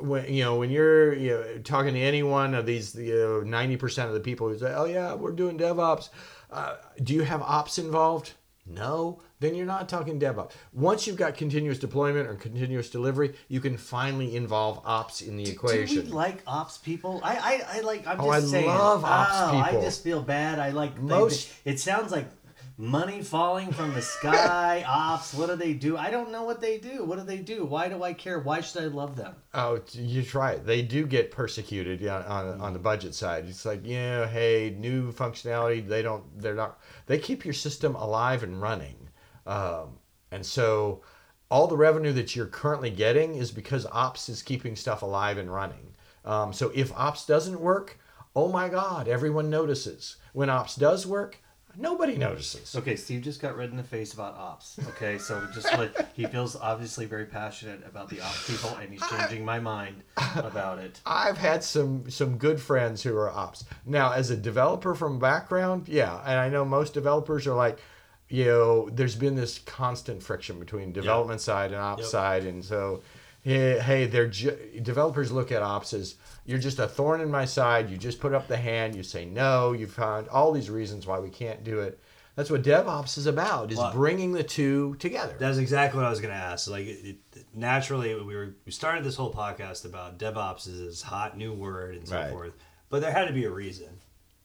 when 0.00 0.32
you 0.32 0.42
know 0.44 0.56
when 0.56 0.70
you're 0.70 1.14
you 1.14 1.30
know, 1.30 1.58
talking 1.64 1.94
to 1.94 2.00
any 2.00 2.22
one 2.22 2.54
of 2.54 2.66
these 2.66 2.94
you 2.94 3.14
know, 3.14 3.40
90% 3.58 4.06
of 4.06 4.12
the 4.14 4.20
people 4.20 4.48
who 4.48 4.58
say, 4.58 4.72
"Oh 4.74 4.84
yeah, 4.86 5.14
we're 5.14 5.32
doing 5.32 5.58
DevOps," 5.58 6.08
uh, 6.50 6.76
do 7.02 7.14
you 7.14 7.22
have 7.22 7.42
ops 7.42 7.78
involved? 7.78 8.32
No, 8.68 9.20
then 9.38 9.54
you're 9.54 9.64
not 9.64 9.88
talking 9.88 10.18
DevOps. 10.18 10.50
Once 10.72 11.06
you've 11.06 11.16
got 11.16 11.36
continuous 11.36 11.78
deployment 11.78 12.26
or 12.28 12.34
continuous 12.34 12.90
delivery, 12.90 13.34
you 13.46 13.60
can 13.60 13.76
finally 13.76 14.34
involve 14.34 14.80
ops 14.84 15.22
in 15.22 15.36
the 15.36 15.48
equation. 15.48 15.96
Do 16.00 16.02
we 16.02 16.08
like 16.12 16.42
ops 16.48 16.76
people? 16.78 17.20
I, 17.22 17.36
I, 17.72 17.78
I 17.78 17.80
like. 17.82 18.04
I'm 18.08 18.20
Oh, 18.20 18.32
just 18.32 18.48
I 18.48 18.50
saying. 18.50 18.66
love 18.66 19.04
ops 19.04 19.30
oh, 19.34 19.62
people. 19.62 19.80
I 19.80 19.84
just 19.84 20.02
feel 20.02 20.20
bad. 20.20 20.58
I 20.58 20.70
like 20.70 21.00
Most- 21.00 21.48
it 21.64 21.78
sounds 21.78 22.10
like 22.10 22.26
money 22.78 23.22
falling 23.22 23.72
from 23.72 23.94
the 23.94 24.02
sky. 24.02 24.84
ops. 24.88 25.34
What 25.34 25.48
do 25.48 25.56
they 25.56 25.72
do? 25.72 25.96
I 25.96 26.10
don't 26.10 26.30
know 26.30 26.44
what 26.44 26.60
they 26.60 26.78
do. 26.78 27.04
What 27.04 27.18
do 27.18 27.24
they 27.24 27.38
do? 27.38 27.64
Why 27.64 27.88
do 27.88 28.02
I 28.02 28.12
care? 28.12 28.38
Why 28.38 28.60
should 28.60 28.82
I 28.82 28.86
love 28.86 29.16
them? 29.16 29.34
Oh, 29.54 29.80
you 29.92 30.22
try 30.22 30.52
it. 30.52 30.66
They 30.66 30.82
do 30.82 31.06
get 31.06 31.30
persecuted 31.30 32.00
yeah, 32.00 32.22
on 32.22 32.60
on 32.60 32.72
the 32.72 32.78
budget 32.78 33.14
side. 33.14 33.46
It's 33.48 33.64
like, 33.64 33.84
you 33.84 33.96
know, 33.96 34.26
hey, 34.26 34.74
new 34.78 35.12
functionality. 35.12 35.86
They 35.86 36.02
don't. 36.02 36.24
They're 36.40 36.54
not. 36.54 36.78
They 37.06 37.18
keep 37.18 37.44
your 37.44 37.54
system 37.54 37.94
alive 37.94 38.42
and 38.42 38.60
running. 38.60 39.08
Um, 39.46 39.98
and 40.30 40.44
so, 40.44 41.02
all 41.50 41.66
the 41.66 41.76
revenue 41.76 42.12
that 42.12 42.34
you're 42.34 42.46
currently 42.46 42.90
getting 42.90 43.36
is 43.36 43.50
because 43.52 43.86
ops 43.92 44.28
is 44.28 44.42
keeping 44.42 44.76
stuff 44.76 45.02
alive 45.02 45.38
and 45.38 45.52
running. 45.52 45.94
Um, 46.24 46.52
so 46.52 46.72
if 46.74 46.92
ops 46.92 47.24
doesn't 47.24 47.60
work, 47.60 47.98
oh 48.34 48.48
my 48.48 48.68
God, 48.68 49.06
everyone 49.06 49.48
notices. 49.48 50.16
When 50.32 50.50
ops 50.50 50.74
does 50.74 51.06
work, 51.06 51.38
nobody 51.78 52.16
notices. 52.16 52.74
Okay, 52.76 52.96
Steve 52.96 53.22
just 53.22 53.40
got 53.40 53.56
red 53.56 53.70
in 53.70 53.76
the 53.76 53.82
face 53.82 54.14
about 54.14 54.36
ops. 54.36 54.78
Okay, 54.90 55.18
so 55.18 55.46
just 55.54 55.66
let, 55.76 56.10
he 56.14 56.24
feels 56.26 56.56
obviously 56.56 57.06
very 57.06 57.26
passionate 57.26 57.82
about 57.86 58.08
the 58.08 58.20
ops 58.20 58.46
people, 58.50 58.76
and 58.80 58.90
he's 58.92 59.02
changing 59.08 59.44
my 59.44 59.60
mind 59.60 60.02
about 60.36 60.78
it. 60.78 61.00
I've 61.06 61.38
had 61.38 61.62
some 61.64 62.10
some 62.10 62.38
good 62.38 62.60
friends 62.60 63.02
who 63.02 63.16
are 63.16 63.30
ops. 63.30 63.64
Now, 63.84 64.12
as 64.12 64.30
a 64.30 64.36
developer 64.36 64.94
from 64.94 65.18
background, 65.18 65.88
yeah, 65.88 66.20
and 66.24 66.38
I 66.38 66.48
know 66.48 66.64
most 66.64 66.94
developers 66.94 67.46
are 67.46 67.54
like, 67.54 67.78
you 68.28 68.44
know, 68.46 68.90
there's 68.90 69.14
been 69.16 69.36
this 69.36 69.58
constant 69.60 70.22
friction 70.22 70.58
between 70.58 70.92
development 70.92 71.40
side 71.40 71.72
and 71.72 71.80
ops 71.80 72.02
Yep. 72.02 72.10
side, 72.10 72.44
and 72.44 72.64
so, 72.64 73.02
hey, 73.46 73.78
hey 73.78 74.06
they're 74.06 74.28
ju- 74.28 74.80
developers 74.82 75.30
look 75.32 75.52
at 75.52 75.62
ops 75.62 75.92
as 75.92 76.16
you're 76.44 76.58
just 76.58 76.78
a 76.78 76.86
thorn 76.86 77.20
in 77.20 77.30
my 77.30 77.44
side. 77.44 77.90
You 77.90 77.96
just 77.96 78.20
put 78.20 78.34
up 78.34 78.48
the 78.48 78.56
hand. 78.56 78.94
You 78.94 79.02
say 79.02 79.24
no. 79.24 79.72
You 79.72 79.86
found 79.86 80.28
all 80.28 80.52
these 80.52 80.70
reasons 80.70 81.06
why 81.06 81.18
we 81.18 81.30
can't 81.30 81.64
do 81.64 81.80
it. 81.80 81.98
That's 82.34 82.50
what 82.50 82.62
DevOps 82.62 83.16
is 83.16 83.26
about: 83.26 83.72
is 83.72 83.78
Well- 83.78 83.92
bringing 83.92 84.32
the 84.32 84.42
two 84.44 84.94
together. 84.98 85.34
That's 85.38 85.58
exactly 85.58 85.98
what 85.98 86.06
I 86.06 86.10
was 86.10 86.20
going 86.20 86.34
to 86.34 86.38
ask. 86.40 86.68
Like, 86.68 86.86
it, 86.86 87.16
it, 87.34 87.46
naturally, 87.54 88.14
we 88.14 88.34
were 88.36 88.54
we 88.66 88.72
started 88.72 89.04
this 89.04 89.16
whole 89.16 89.32
podcast 89.32 89.84
about 89.86 90.18
DevOps 90.18 90.68
is 90.68 90.78
this 90.78 91.02
hot 91.02 91.36
new 91.38 91.54
word 91.54 91.94
and 91.96 92.06
so 92.06 92.16
Right. 92.16 92.30
forth, 92.30 92.52
but 92.90 93.00
there 93.00 93.10
had 93.12 93.26
to 93.28 93.32
be 93.32 93.44
a 93.44 93.50
reason. 93.50 93.88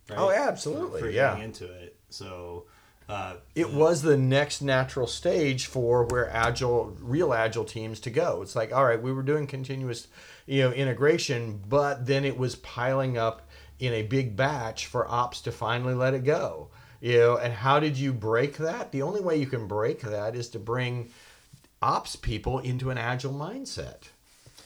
Right? 0.09 0.17
Oh, 0.19 0.29
yeah, 0.29 0.45
for 0.45 0.51
absolutely, 0.51 1.13
yeah. 1.15 1.31
getting 1.31 1.43
into 1.43 1.65
it. 1.65 1.97
So, 2.09 2.65
uh, 3.09 3.35
it 3.55 3.73
was 3.73 4.01
the 4.01 4.17
next 4.17 4.61
natural 4.61 5.07
stage 5.07 5.65
for 5.65 6.05
where 6.05 6.29
agile 6.29 6.95
real 7.01 7.33
agile 7.33 7.65
teams 7.65 7.99
to 7.99 8.09
go 8.09 8.41
it's 8.41 8.55
like 8.55 8.73
all 8.73 8.85
right 8.85 9.01
we 9.01 9.11
were 9.11 9.23
doing 9.23 9.47
continuous 9.47 10.07
you 10.45 10.61
know 10.61 10.71
integration 10.71 11.61
but 11.67 12.05
then 12.05 12.23
it 12.25 12.37
was 12.37 12.55
piling 12.57 13.17
up 13.17 13.49
in 13.79 13.93
a 13.93 14.03
big 14.03 14.35
batch 14.35 14.85
for 14.85 15.07
ops 15.09 15.41
to 15.41 15.51
finally 15.51 15.93
let 15.93 16.13
it 16.13 16.23
go 16.23 16.69
you 17.01 17.17
know 17.17 17.37
and 17.37 17.53
how 17.53 17.79
did 17.79 17.97
you 17.97 18.13
break 18.13 18.57
that 18.57 18.91
the 18.91 19.01
only 19.01 19.21
way 19.21 19.35
you 19.35 19.47
can 19.47 19.67
break 19.67 20.01
that 20.01 20.35
is 20.35 20.47
to 20.49 20.59
bring 20.59 21.09
ops 21.81 22.15
people 22.15 22.59
into 22.59 22.89
an 22.89 22.97
agile 22.97 23.33
mindset 23.33 24.09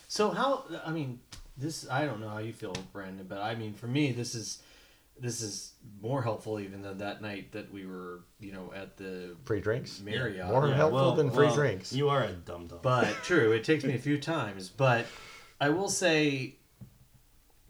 So 0.08 0.30
how? 0.32 0.64
I 0.86 0.92
mean, 0.92 1.20
this. 1.58 1.88
I 1.90 2.06
don't 2.06 2.22
know 2.22 2.30
how 2.30 2.38
you 2.38 2.54
feel, 2.54 2.74
Brandon, 2.94 3.26
but 3.28 3.40
I 3.40 3.56
mean, 3.56 3.74
for 3.74 3.88
me, 3.88 4.12
this 4.12 4.36
is 4.36 4.60
this 5.20 5.42
is 5.42 5.74
more 6.02 6.22
helpful 6.22 6.60
even 6.60 6.82
than 6.82 6.98
that 6.98 7.22
night 7.22 7.52
that 7.54 7.72
we 7.72 7.86
were, 7.86 8.22
you 8.40 8.52
know, 8.52 8.74
at 8.76 8.98
the 8.98 9.36
free 9.46 9.62
drinks 9.62 10.02
Marriott. 10.02 10.48
more 10.48 10.68
Yeah, 10.68 10.76
helpful 10.76 11.16
than 11.16 11.32
free 11.32 11.52
drinks 11.54 11.94
You 11.94 12.10
are 12.10 12.24
a 12.24 12.32
dum 12.32 12.68
dum. 12.68 12.80
But 12.82 13.14
true, 13.24 13.52
it 13.52 13.64
takes 13.64 13.84
me 13.84 13.96
a 13.96 14.00
few 14.00 14.18
times. 14.20 14.70
But 14.70 15.06
I 15.60 15.70
will 15.70 15.88
say, 15.88 16.56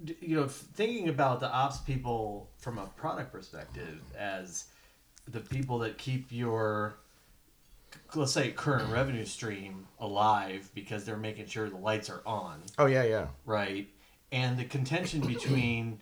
you 0.04 0.36
know, 0.38 0.48
thinking 0.48 1.10
about 1.10 1.40
the 1.40 1.50
ops 1.50 1.78
people 1.78 2.50
from 2.58 2.78
a 2.78 2.88
product 2.98 3.32
perspective 3.32 4.02
as 4.18 4.66
the 5.28 5.40
people 5.40 5.80
that 5.80 5.98
keep 5.98 6.32
your, 6.32 6.98
let's 8.16 8.32
say, 8.32 8.52
current 8.52 8.92
revenue 8.92 9.26
stream 9.26 9.88
alive 10.00 10.70
because 10.74 11.06
they're 11.06 11.18
making 11.18 11.48
sure 11.48 11.70
the 11.70 11.78
lights 11.78 12.10
are 12.10 12.22
on, 12.26 12.62
oh 12.80 12.86
yeah 12.88 13.04
yeah 13.04 13.28
right? 13.46 13.88
And 14.32 14.58
the 14.58 14.66
contention 14.66 15.22
between 15.22 16.02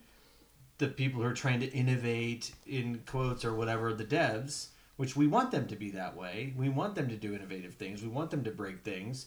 the 0.78 0.88
people 0.88 1.22
who 1.22 1.28
are 1.28 1.34
trying 1.34 1.60
to 1.60 1.72
innovate 1.72 2.52
in 2.66 3.02
quotes 3.06 3.46
or 3.46 3.54
whatever 3.54 3.94
the 3.94 4.06
devs 4.06 4.68
which 4.98 5.16
we 5.16 5.28
want 5.28 5.52
them 5.52 5.68
to 5.68 5.76
be 5.76 5.92
that 5.92 6.16
way. 6.16 6.54
We 6.56 6.70
want 6.70 6.96
them 6.96 7.10
to 7.10 7.16
do 7.16 7.34
innovative 7.34 7.74
things. 7.74 8.04
We 8.04 8.10
want 8.10 8.32
them 8.32 8.44
to 8.44 8.52
break 8.52 8.84
things. 8.84 9.26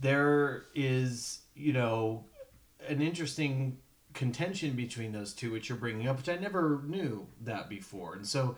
There 0.00 0.64
is 0.74 1.40
you 1.54 1.72
know 1.72 2.24
an 2.86 3.00
interesting 3.02 3.78
contention 4.14 4.72
between 4.72 5.12
those 5.12 5.32
two 5.32 5.52
which 5.52 5.68
you're 5.68 5.78
bringing 5.78 6.08
up 6.08 6.16
which 6.16 6.28
i 6.28 6.36
never 6.36 6.82
knew 6.86 7.26
that 7.42 7.68
before. 7.68 8.14
And 8.14 8.26
so 8.26 8.56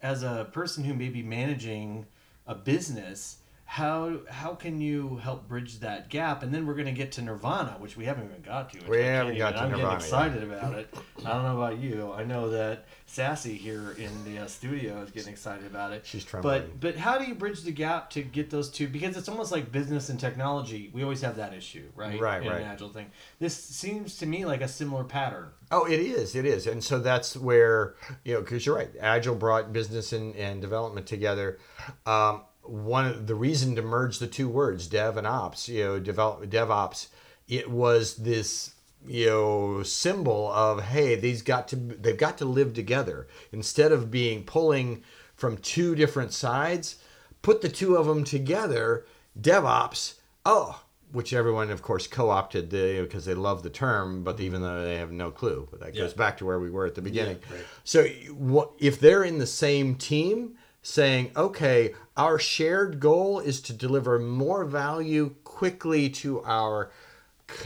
as 0.00 0.22
a 0.22 0.48
person 0.52 0.84
who 0.84 0.94
may 0.94 1.08
be 1.08 1.22
managing 1.22 2.06
a 2.46 2.54
business 2.54 3.38
how 3.72 4.18
how 4.28 4.54
can 4.54 4.82
you 4.82 5.16
help 5.22 5.48
bridge 5.48 5.80
that 5.80 6.10
gap? 6.10 6.42
And 6.42 6.52
then 6.52 6.66
we're 6.66 6.74
gonna 6.74 6.92
get 6.92 7.10
to 7.12 7.22
Nirvana, 7.22 7.76
which 7.78 7.96
we 7.96 8.04
haven't 8.04 8.26
even 8.26 8.42
got 8.42 8.70
to. 8.74 8.86
We 8.86 8.98
haven't 8.98 9.38
got 9.38 9.54
even- 9.54 9.60
to 9.60 9.60
I'm 9.60 9.70
Nirvana 9.70 9.76
getting 9.76 9.88
yet. 9.88 9.94
excited 10.02 10.42
about 10.42 10.74
it. 10.74 10.94
I 11.24 11.30
don't 11.30 11.42
know 11.42 11.56
about 11.56 11.78
you. 11.78 12.12
I 12.12 12.22
know 12.22 12.50
that 12.50 12.84
Sassy 13.06 13.54
here 13.54 13.92
in 13.92 14.10
the 14.26 14.40
uh, 14.40 14.46
studio 14.46 15.00
is 15.00 15.10
getting 15.10 15.32
excited 15.32 15.64
about 15.64 15.92
it. 15.92 16.04
She's 16.04 16.22
trembling. 16.22 16.64
But 16.68 16.80
but 16.80 16.96
how 16.96 17.16
do 17.16 17.24
you 17.24 17.34
bridge 17.34 17.62
the 17.62 17.72
gap 17.72 18.10
to 18.10 18.20
get 18.20 18.50
those 18.50 18.68
two? 18.68 18.88
Because 18.88 19.16
it's 19.16 19.30
almost 19.30 19.52
like 19.52 19.72
business 19.72 20.10
and 20.10 20.20
technology. 20.20 20.90
We 20.92 21.02
always 21.02 21.22
have 21.22 21.36
that 21.36 21.54
issue, 21.54 21.88
right? 21.96 22.20
Right, 22.20 22.42
in 22.42 22.48
right. 22.50 22.60
An 22.60 22.68
agile 22.68 22.90
thing. 22.90 23.10
This 23.38 23.56
seems 23.56 24.18
to 24.18 24.26
me 24.26 24.44
like 24.44 24.60
a 24.60 24.68
similar 24.68 25.04
pattern. 25.04 25.48
Oh, 25.70 25.86
it 25.86 25.98
is. 25.98 26.36
It 26.36 26.44
is. 26.44 26.66
And 26.66 26.84
so 26.84 26.98
that's 26.98 27.38
where, 27.38 27.94
you 28.22 28.34
know, 28.34 28.42
because 28.42 28.66
you're 28.66 28.76
right. 28.76 28.90
Agile 29.00 29.34
brought 29.34 29.72
business 29.72 30.12
and, 30.12 30.36
and 30.36 30.60
development 30.60 31.06
together. 31.06 31.58
Um, 32.04 32.42
one 32.62 33.06
of 33.06 33.26
the 33.26 33.34
reason 33.34 33.74
to 33.76 33.82
merge 33.82 34.18
the 34.18 34.26
two 34.26 34.48
words, 34.48 34.86
dev 34.86 35.16
and 35.16 35.26
ops, 35.26 35.68
you 35.68 35.84
know, 35.84 35.98
develop 35.98 36.44
DevOps, 36.48 37.08
it 37.48 37.70
was 37.70 38.16
this, 38.16 38.74
you 39.06 39.26
know, 39.26 39.82
symbol 39.82 40.50
of, 40.52 40.82
hey, 40.84 41.16
these 41.16 41.42
got 41.42 41.68
to, 41.68 41.76
they've 41.76 42.16
got 42.16 42.38
to 42.38 42.44
live 42.44 42.72
together. 42.72 43.26
Instead 43.50 43.92
of 43.92 44.10
being 44.10 44.44
pulling 44.44 45.02
from 45.34 45.56
two 45.58 45.94
different 45.94 46.32
sides, 46.32 46.96
put 47.42 47.62
the 47.62 47.68
two 47.68 47.96
of 47.96 48.06
them 48.06 48.22
together, 48.22 49.04
DevOps, 49.40 50.14
oh, 50.46 50.82
which 51.10 51.32
everyone, 51.34 51.70
of 51.70 51.82
course, 51.82 52.06
co-opted 52.06 52.70
because 52.70 53.24
they 53.24 53.34
love 53.34 53.62
the 53.62 53.70
term, 53.70 54.22
but 54.24 54.36
mm-hmm. 54.36 54.44
even 54.46 54.62
though 54.62 54.82
they 54.82 54.96
have 54.96 55.12
no 55.12 55.30
clue, 55.30 55.68
but 55.70 55.80
that 55.80 55.94
goes 55.94 56.14
back 56.14 56.38
to 56.38 56.46
where 56.46 56.58
we 56.58 56.70
were 56.70 56.86
at 56.86 56.94
the 56.94 57.02
beginning. 57.02 57.38
right. 57.50 57.64
So, 57.84 58.04
what 58.32 58.70
if 58.78 58.98
they're 58.98 59.24
in 59.24 59.38
the 59.38 59.46
same 59.46 59.96
team, 59.96 60.56
saying, 60.82 61.32
"Okay, 61.36 61.94
our 62.16 62.38
shared 62.38 63.00
goal 63.00 63.40
is 63.40 63.60
to 63.62 63.72
deliver 63.72 64.18
more 64.18 64.64
value 64.64 65.34
quickly 65.44 66.08
to 66.10 66.42
our 66.44 66.90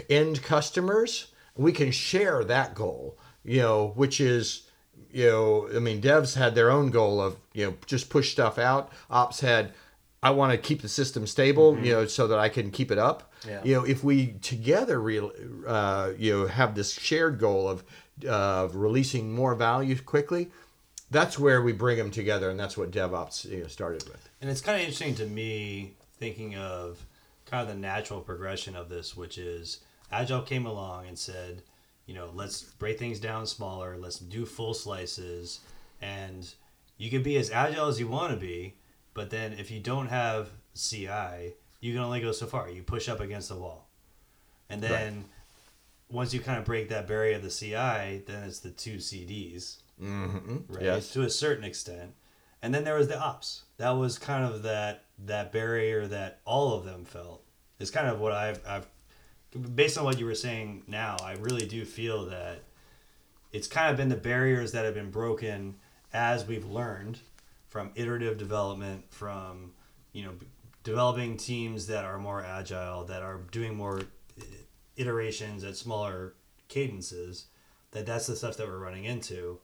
end 0.08 0.42
customers," 0.42 1.28
we 1.56 1.72
can 1.72 1.90
share 1.90 2.44
that 2.44 2.74
goal. 2.74 3.18
You 3.44 3.62
know, 3.62 3.92
which 3.94 4.20
is 4.20 4.66
you 5.16 5.26
know, 5.26 5.68
I 5.74 5.78
mean, 5.78 6.02
devs 6.02 6.36
had 6.36 6.54
their 6.54 6.70
own 6.70 6.90
goal 6.90 7.22
of, 7.22 7.36
you 7.54 7.64
know, 7.64 7.74
just 7.86 8.10
push 8.10 8.32
stuff 8.32 8.58
out. 8.58 8.92
Ops 9.08 9.40
had, 9.40 9.72
I 10.22 10.30
want 10.30 10.52
to 10.52 10.58
keep 10.58 10.82
the 10.82 10.90
system 10.90 11.26
stable, 11.26 11.78
you 11.78 11.92
know, 11.92 12.06
so 12.06 12.28
that 12.28 12.38
I 12.38 12.50
can 12.50 12.70
keep 12.70 12.90
it 12.90 12.98
up. 12.98 13.32
Yeah. 13.48 13.62
You 13.64 13.74
know, 13.76 13.84
if 13.84 14.04
we 14.04 14.34
together, 14.42 15.00
real, 15.00 15.32
uh, 15.66 16.10
you 16.18 16.32
know, 16.32 16.46
have 16.46 16.74
this 16.74 16.92
shared 16.92 17.38
goal 17.38 17.66
of, 17.66 17.82
of 18.28 18.76
releasing 18.76 19.32
more 19.32 19.54
value 19.54 19.96
quickly, 19.98 20.50
that's 21.10 21.38
where 21.38 21.62
we 21.62 21.72
bring 21.72 21.98
them 21.98 22.10
together, 22.10 22.50
and 22.50 22.58
that's 22.58 22.76
what 22.76 22.90
DevOps 22.90 23.48
you 23.50 23.62
know, 23.62 23.68
started 23.68 24.08
with. 24.08 24.28
And 24.40 24.50
it's 24.50 24.60
kind 24.60 24.76
of 24.76 24.80
interesting 24.80 25.14
to 25.16 25.26
me 25.26 25.94
thinking 26.18 26.56
of 26.56 27.04
kind 27.44 27.62
of 27.62 27.68
the 27.68 27.80
natural 27.80 28.20
progression 28.20 28.74
of 28.74 28.88
this, 28.88 29.16
which 29.16 29.38
is 29.38 29.80
Agile 30.10 30.42
came 30.42 30.66
along 30.66 31.06
and 31.06 31.18
said, 31.18 31.62
you 32.06 32.14
know, 32.14 32.30
let's 32.34 32.62
break 32.62 32.98
things 32.98 33.18
down 33.18 33.46
smaller, 33.46 33.96
let's 33.98 34.18
do 34.18 34.46
full 34.46 34.74
slices, 34.74 35.60
and 36.00 36.54
you 36.98 37.10
can 37.10 37.22
be 37.22 37.36
as 37.36 37.50
agile 37.50 37.88
as 37.88 37.98
you 37.98 38.06
want 38.06 38.32
to 38.32 38.38
be, 38.38 38.74
but 39.14 39.30
then 39.30 39.52
if 39.54 39.70
you 39.70 39.80
don't 39.80 40.06
have 40.06 40.50
CI, 40.74 41.54
you 41.80 41.92
can 41.92 42.02
only 42.02 42.20
go 42.20 42.32
so 42.32 42.46
far. 42.46 42.70
You 42.70 42.82
push 42.82 43.08
up 43.08 43.20
against 43.20 43.48
the 43.48 43.56
wall. 43.56 43.88
And 44.68 44.82
then 44.82 45.24
once 46.10 46.32
you 46.32 46.40
kind 46.40 46.58
of 46.58 46.64
break 46.64 46.88
that 46.88 47.06
barrier 47.06 47.36
of 47.36 47.42
the 47.42 47.50
CI, 47.50 48.22
then 48.26 48.44
it's 48.44 48.60
the 48.60 48.70
two 48.70 48.96
CDs 48.96 49.76
Mm-hmm. 50.02 50.72
right? 50.72 50.82
Yes. 50.82 51.12
To 51.12 51.22
a 51.22 51.30
certain 51.30 51.64
extent. 51.64 52.12
And 52.62 52.74
then 52.74 52.84
there 52.84 52.96
was 52.96 53.08
the 53.08 53.18
ops. 53.18 53.62
That 53.78 53.90
was 53.90 54.18
kind 54.18 54.44
of 54.44 54.62
that 54.62 55.04
that 55.24 55.52
barrier 55.52 56.06
that 56.08 56.40
all 56.44 56.74
of 56.74 56.84
them 56.84 57.04
felt. 57.04 57.42
It's 57.78 57.90
kind 57.90 58.08
of 58.08 58.20
what 58.20 58.32
I've 58.32 58.60
I've 58.66 58.86
based 59.74 59.96
on 59.98 60.04
what 60.04 60.18
you 60.18 60.26
were 60.26 60.34
saying 60.34 60.82
now, 60.86 61.16
I 61.22 61.34
really 61.34 61.66
do 61.66 61.84
feel 61.84 62.26
that 62.26 62.62
it's 63.52 63.68
kind 63.68 63.90
of 63.90 63.96
been 63.96 64.08
the 64.08 64.16
barriers 64.16 64.72
that 64.72 64.84
have 64.84 64.94
been 64.94 65.10
broken 65.10 65.76
as 66.12 66.46
we've 66.46 66.66
learned 66.66 67.18
from 67.68 67.90
iterative 67.94 68.38
development, 68.38 69.04
from 69.10 69.72
you 70.12 70.24
know 70.24 70.32
developing 70.82 71.36
teams 71.36 71.86
that 71.86 72.04
are 72.04 72.18
more 72.18 72.42
agile, 72.42 73.04
that 73.04 73.22
are 73.22 73.40
doing 73.50 73.74
more 73.74 74.02
iterations 74.96 75.64
at 75.64 75.76
smaller 75.76 76.34
cadences. 76.68 77.46
That 77.92 78.06
that's 78.06 78.26
the 78.26 78.36
stuff 78.36 78.56
that 78.56 78.66
we're 78.66 78.78
running 78.78 79.04
into. 79.04 79.60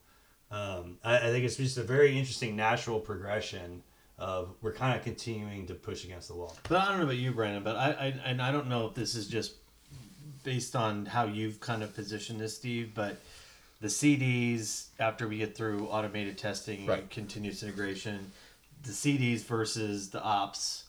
Um, 0.53 0.99
I, 1.03 1.17
I 1.17 1.31
think 1.31 1.45
it's 1.45 1.55
just 1.55 1.77
a 1.77 1.83
very 1.83 2.17
interesting 2.17 2.55
natural 2.55 2.99
progression 2.99 3.81
of 4.19 4.53
we're 4.61 4.73
kind 4.73 4.95
of 4.95 5.03
continuing 5.03 5.65
to 5.65 5.73
push 5.73 6.03
against 6.03 6.27
the 6.27 6.35
wall. 6.35 6.55
But 6.69 6.81
I 6.81 6.89
don't 6.89 6.99
know 6.99 7.05
about 7.05 7.17
you, 7.17 7.31
Brandon. 7.31 7.63
But 7.63 7.75
I, 7.75 7.89
I 7.89 8.05
and 8.25 8.39
I 8.39 8.51
don't 8.51 8.67
know 8.69 8.85
if 8.85 8.93
this 8.93 9.15
is 9.15 9.27
just 9.27 9.55
based 10.43 10.75
on 10.75 11.07
how 11.07 11.25
you've 11.25 11.59
kind 11.59 11.81
of 11.81 11.95
positioned 11.95 12.39
this, 12.39 12.55
Steve. 12.55 12.91
But 12.93 13.17
the 13.81 13.87
CDs 13.87 14.89
after 14.99 15.27
we 15.27 15.39
get 15.39 15.57
through 15.57 15.87
automated 15.87 16.37
testing 16.37 16.87
and 16.87 17.09
continuous 17.09 17.63
integration, 17.63 18.31
the 18.83 18.91
CDs 18.91 19.43
versus 19.43 20.11
the 20.11 20.21
ops, 20.21 20.83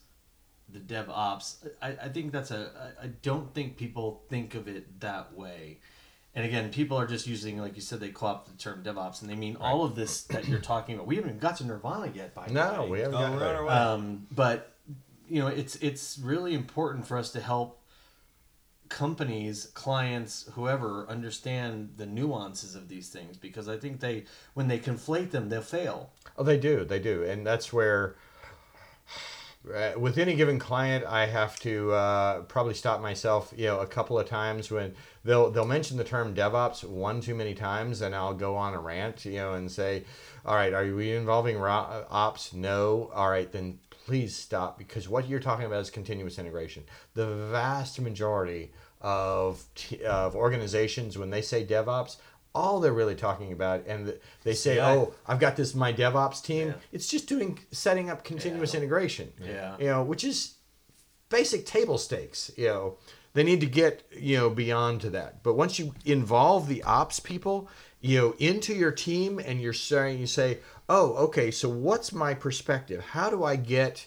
the 0.71 0.79
dev 0.79 1.09
ops. 1.09 1.65
I, 1.81 1.89
I 2.03 2.09
think 2.11 2.33
that's 2.33 2.51
a. 2.51 2.93
I 3.01 3.05
I 3.05 3.07
don't 3.23 3.55
think 3.55 3.79
people 3.79 4.25
think 4.29 4.55
of 4.55 4.69
it 4.69 5.01
that 5.01 5.33
way. 5.33 5.79
And 6.37 6.45
again, 6.45 6.71
people 6.73 6.97
are 6.99 7.07
just 7.07 7.27
using, 7.29 7.59
like 7.59 7.77
you 7.77 7.81
said, 7.83 8.01
they 8.01 8.09
co-opt 8.09 8.49
the 8.51 8.57
term 8.59 8.83
DevOps, 8.83 9.21
and 9.23 9.31
they 9.31 9.37
mean 9.37 9.57
all 9.61 9.85
of 9.85 9.95
this 9.95 10.23
that 10.25 10.49
you're 10.49 10.59
talking 10.59 10.97
about. 10.97 11.07
We 11.07 11.15
haven't 11.17 11.31
even 11.31 11.41
got 11.41 11.57
to 11.59 11.65
Nirvana 11.67 12.11
yet, 12.13 12.35
by 12.35 12.49
the 12.49 12.55
No, 12.55 12.83
way. 12.83 12.91
we 12.91 12.99
haven't 13.01 13.15
Oh, 13.15 13.21
gotten 13.21 13.37
we're 13.37 13.67
there. 13.67 13.71
Um, 13.71 14.27
but 14.33 14.73
you 15.29 15.41
know, 15.41 15.47
it's 15.47 15.77
it's 15.77 16.19
really 16.19 16.55
important 16.55 17.07
for 17.07 17.17
us 17.19 17.31
to 17.33 17.41
help 17.41 17.81
companies, 18.89 19.67
clients, 19.75 20.49
whoever 20.55 21.07
understand 21.09 21.95
the 21.97 22.07
nuances 22.07 22.75
of 22.75 22.89
these 22.89 23.09
things 23.09 23.37
because 23.37 23.69
I 23.69 23.77
think 23.77 24.01
they 24.01 24.25
when 24.55 24.69
they 24.69 24.79
conflate 24.79 25.31
them, 25.31 25.49
they'll 25.49 25.63
fail. 25.63 26.11
Oh, 26.37 26.43
they 26.43 26.59
do, 26.59 26.85
they 26.85 26.99
do, 26.99 27.23
and 27.23 27.47
that's 27.47 27.73
where. 27.73 28.17
Uh, 29.73 29.93
with 29.99 30.19
any 30.19 30.35
given 30.35 30.59
client, 30.59 31.07
I 31.07 31.25
have 31.25 31.59
to 31.61 31.93
uh, 31.93 32.41
probably 32.43 32.75
stop 32.75 33.01
myself, 33.01 33.53
you 33.57 33.67
know, 33.67 33.81
a 33.81 33.87
couple 33.87 34.19
of 34.19 34.29
times 34.29 34.71
when 34.71 34.95
they'll 35.25 35.51
they'll 35.51 35.65
mention 35.65 35.97
the 35.97 36.05
term 36.05 36.35
DevOps 36.35 36.85
one 36.85 37.23
too 37.23 37.35
many 37.35 37.55
times, 37.55 38.03
and 38.03 38.15
I'll 38.15 38.35
go 38.35 38.57
on 38.57 38.75
a 38.75 38.79
rant, 38.79 39.25
you 39.25 39.37
know, 39.37 39.55
and 39.55 39.71
say, 39.71 40.05
"All 40.45 40.55
right, 40.55 40.75
are 40.75 40.95
we 40.95 41.13
involving 41.13 41.57
ops? 41.57 42.53
No. 42.53 43.11
All 43.15 43.31
right, 43.31 43.51
then 43.51 43.79
please 43.89 44.37
stop 44.37 44.77
because 44.77 45.09
what 45.09 45.29
you're 45.29 45.41
talking 45.41 45.65
about 45.65 45.81
is 45.81 45.91
continuous 45.91 46.39
integration. 46.39 46.85
The 47.15 47.27
vast 47.27 47.99
majority 48.01 48.71
of 49.01 49.65
t- 49.75 50.05
of 50.05 50.37
organizations, 50.37 51.17
when 51.17 51.31
they 51.31 51.43
say 51.43 51.65
DevOps, 51.65 52.17
all 52.55 52.81
they're 52.81 52.93
really 52.93 53.15
talking 53.17 53.53
about, 53.53 53.85
and 53.87 54.15
they 54.45 54.55
say, 54.55 54.75
CI. 54.77 54.81
"Oh, 54.81 55.15
I've 55.27 55.41
got 55.41 55.57
this 55.57 55.75
my 55.75 55.93
DevOps 55.93 56.43
team." 56.43 56.69
Yeah. 56.69 56.75
It's 56.93 57.09
just 57.09 57.27
doing 57.27 57.59
setting 57.73 58.11
up 58.11 58.23
continuous 58.25 58.73
Yeah. 58.73 58.79
integration. 58.81 59.33
Yeah. 59.43 59.77
You 59.79 59.87
know, 59.87 60.03
which 60.03 60.23
is 60.25 60.55
basic 61.29 61.67
table 61.67 61.99
stakes. 61.99 62.51
You 62.57 62.67
know, 62.69 62.99
they 63.33 63.43
need 63.43 63.61
to 63.61 63.67
get 63.67 64.03
you 64.17 64.37
know 64.37 64.51
beyond 64.51 65.01
to 65.03 65.11
that. 65.11 65.43
But 65.43 65.55
once 65.55 65.79
you 65.79 65.95
involve 66.05 66.69
the 66.69 66.83
ops 66.85 67.19
people, 67.21 67.69
you 68.01 68.19
know, 68.21 68.35
into 68.39 68.73
your 68.75 68.93
team, 68.93 69.41
and 69.45 69.61
you're 69.61 69.73
saying, 69.73 70.21
you 70.21 70.27
say, 70.27 70.59
"Oh, 70.89 71.15
okay. 71.27 71.51
So 71.51 71.69
what's 71.69 72.13
my 72.13 72.35
perspective? 72.35 73.01
How 73.03 73.31
do 73.31 73.43
I 73.43 73.57
get 73.57 74.07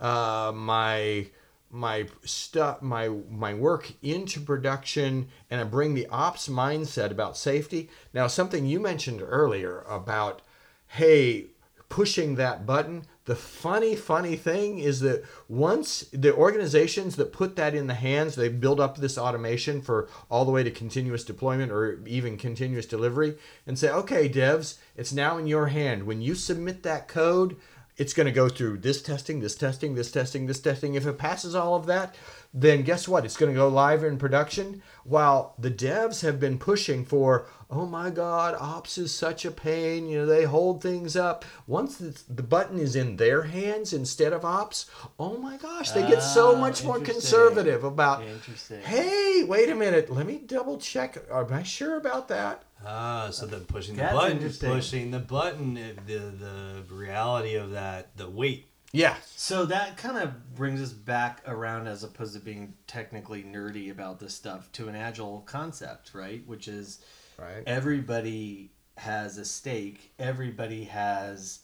uh, 0.00 0.50
my 0.54 1.28
my 1.74 2.06
stuff 2.24 2.80
my 2.80 3.08
my 3.28 3.52
work 3.52 3.92
into 4.00 4.40
production 4.40 5.26
and 5.50 5.60
I 5.60 5.64
bring 5.64 5.94
the 5.94 6.06
ops 6.06 6.48
mindset 6.48 7.10
about 7.10 7.36
safety. 7.36 7.90
Now 8.12 8.28
something 8.28 8.64
you 8.64 8.78
mentioned 8.78 9.20
earlier 9.20 9.80
about 9.88 10.40
hey 10.86 11.46
pushing 11.88 12.36
that 12.36 12.64
button 12.64 13.04
the 13.26 13.34
funny 13.34 13.96
funny 13.96 14.36
thing 14.36 14.78
is 14.78 15.00
that 15.00 15.24
once 15.48 16.04
the 16.12 16.34
organizations 16.34 17.16
that 17.16 17.32
put 17.32 17.56
that 17.56 17.74
in 17.74 17.86
the 17.86 17.94
hands 17.94 18.34
they 18.34 18.48
build 18.48 18.80
up 18.80 18.96
this 18.96 19.16
automation 19.16 19.80
for 19.80 20.08
all 20.30 20.44
the 20.44 20.50
way 20.50 20.62
to 20.62 20.70
continuous 20.70 21.24
deployment 21.24 21.72
or 21.72 22.00
even 22.06 22.36
continuous 22.36 22.86
delivery 22.86 23.36
and 23.66 23.78
say 23.78 23.88
okay 23.88 24.28
devs 24.28 24.78
it's 24.96 25.12
now 25.12 25.38
in 25.38 25.46
your 25.46 25.68
hand 25.68 26.04
when 26.04 26.20
you 26.20 26.34
submit 26.34 26.82
that 26.82 27.08
code 27.08 27.56
it's 27.96 28.12
going 28.12 28.26
to 28.26 28.32
go 28.32 28.48
through 28.48 28.78
this 28.78 29.02
testing, 29.02 29.40
this 29.40 29.54
testing, 29.54 29.94
this 29.94 30.10
testing, 30.10 30.46
this 30.46 30.60
testing. 30.60 30.94
If 30.94 31.06
it 31.06 31.18
passes 31.18 31.54
all 31.54 31.76
of 31.76 31.86
that, 31.86 32.14
then 32.52 32.82
guess 32.82 33.06
what? 33.06 33.24
It's 33.24 33.36
going 33.36 33.52
to 33.52 33.56
go 33.58 33.68
live 33.68 34.02
in 34.02 34.18
production. 34.18 34.82
While 35.04 35.54
the 35.58 35.70
devs 35.70 36.22
have 36.22 36.40
been 36.40 36.58
pushing 36.58 37.04
for, 37.04 37.46
oh 37.74 37.86
my 37.86 38.08
God, 38.10 38.54
ops 38.58 38.96
is 38.98 39.12
such 39.12 39.44
a 39.44 39.50
pain. 39.50 40.06
You 40.08 40.20
know, 40.20 40.26
they 40.26 40.44
hold 40.44 40.80
things 40.82 41.16
up. 41.16 41.44
Once 41.66 41.96
the, 41.96 42.16
the 42.28 42.42
button 42.42 42.78
is 42.78 42.94
in 42.94 43.16
their 43.16 43.42
hands 43.42 43.92
instead 43.92 44.32
of 44.32 44.44
ops, 44.44 44.88
oh 45.18 45.36
my 45.38 45.56
gosh, 45.56 45.90
they 45.90 46.02
get 46.08 46.22
so 46.22 46.54
Ah, 46.54 46.60
much 46.60 46.84
more 46.84 47.00
conservative 47.00 47.82
about, 47.84 48.22
Interesting. 48.22 48.80
hey, 48.82 49.44
wait 49.46 49.68
a 49.70 49.74
minute, 49.74 50.08
let 50.10 50.26
me 50.26 50.38
double 50.46 50.78
check. 50.78 51.18
Am 51.32 51.52
I 51.52 51.62
sure 51.64 51.96
about 51.96 52.28
that? 52.28 52.62
Ah, 52.86 53.28
so 53.30 53.46
then 53.46 53.64
pushing 53.64 53.96
the 53.96 54.02
That's 54.02 54.14
button, 54.14 54.52
pushing 54.72 55.10
the 55.10 55.18
button, 55.18 55.74
the 56.06 56.18
the 56.18 56.82
reality 56.94 57.54
of 57.54 57.70
that, 57.72 58.16
the 58.16 58.28
weight 58.28 58.66
Yeah. 58.92 59.16
So 59.34 59.64
that 59.66 59.96
kind 59.96 60.18
of 60.18 60.54
brings 60.54 60.80
us 60.82 60.92
back 60.92 61.42
around 61.46 61.88
as 61.88 62.04
opposed 62.04 62.34
to 62.34 62.40
being 62.40 62.74
technically 62.86 63.42
nerdy 63.42 63.90
about 63.90 64.20
this 64.20 64.34
stuff 64.34 64.70
to 64.72 64.86
an 64.88 64.94
agile 64.94 65.42
concept, 65.46 66.12
right? 66.14 66.46
Which 66.46 66.68
is 66.68 66.98
Right. 67.38 67.62
everybody 67.66 68.70
has 68.96 69.38
a 69.38 69.44
stake, 69.44 70.12
everybody 70.18 70.84
has 70.84 71.60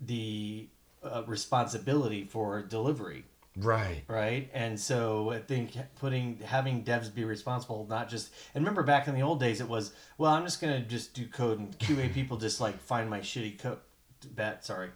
the 0.00 0.68
uh, 1.02 1.22
responsibility 1.26 2.24
for 2.24 2.62
delivery, 2.62 3.24
Right. 3.56 4.02
right? 4.08 4.50
And 4.54 4.78
so 4.78 5.30
I 5.30 5.38
think 5.40 5.72
putting 6.00 6.38
having 6.44 6.84
devs 6.84 7.12
be 7.14 7.24
responsible, 7.24 7.86
not 7.88 8.08
just 8.08 8.30
and 8.54 8.62
remember 8.64 8.82
back 8.82 9.06
in 9.08 9.14
the 9.14 9.22
old 9.22 9.40
days, 9.40 9.60
it 9.60 9.68
was 9.68 9.92
well, 10.18 10.32
I'm 10.32 10.44
just 10.44 10.60
gonna 10.60 10.80
just 10.80 11.14
do 11.14 11.26
code 11.26 11.58
and 11.58 11.78
QA 11.78 12.12
people 12.12 12.36
just 12.36 12.60
like 12.60 12.78
find 12.80 13.08
my 13.10 13.20
shitty 13.20 13.58
code. 13.58 13.78
Bet 14.34 14.64
sorry, 14.64 14.88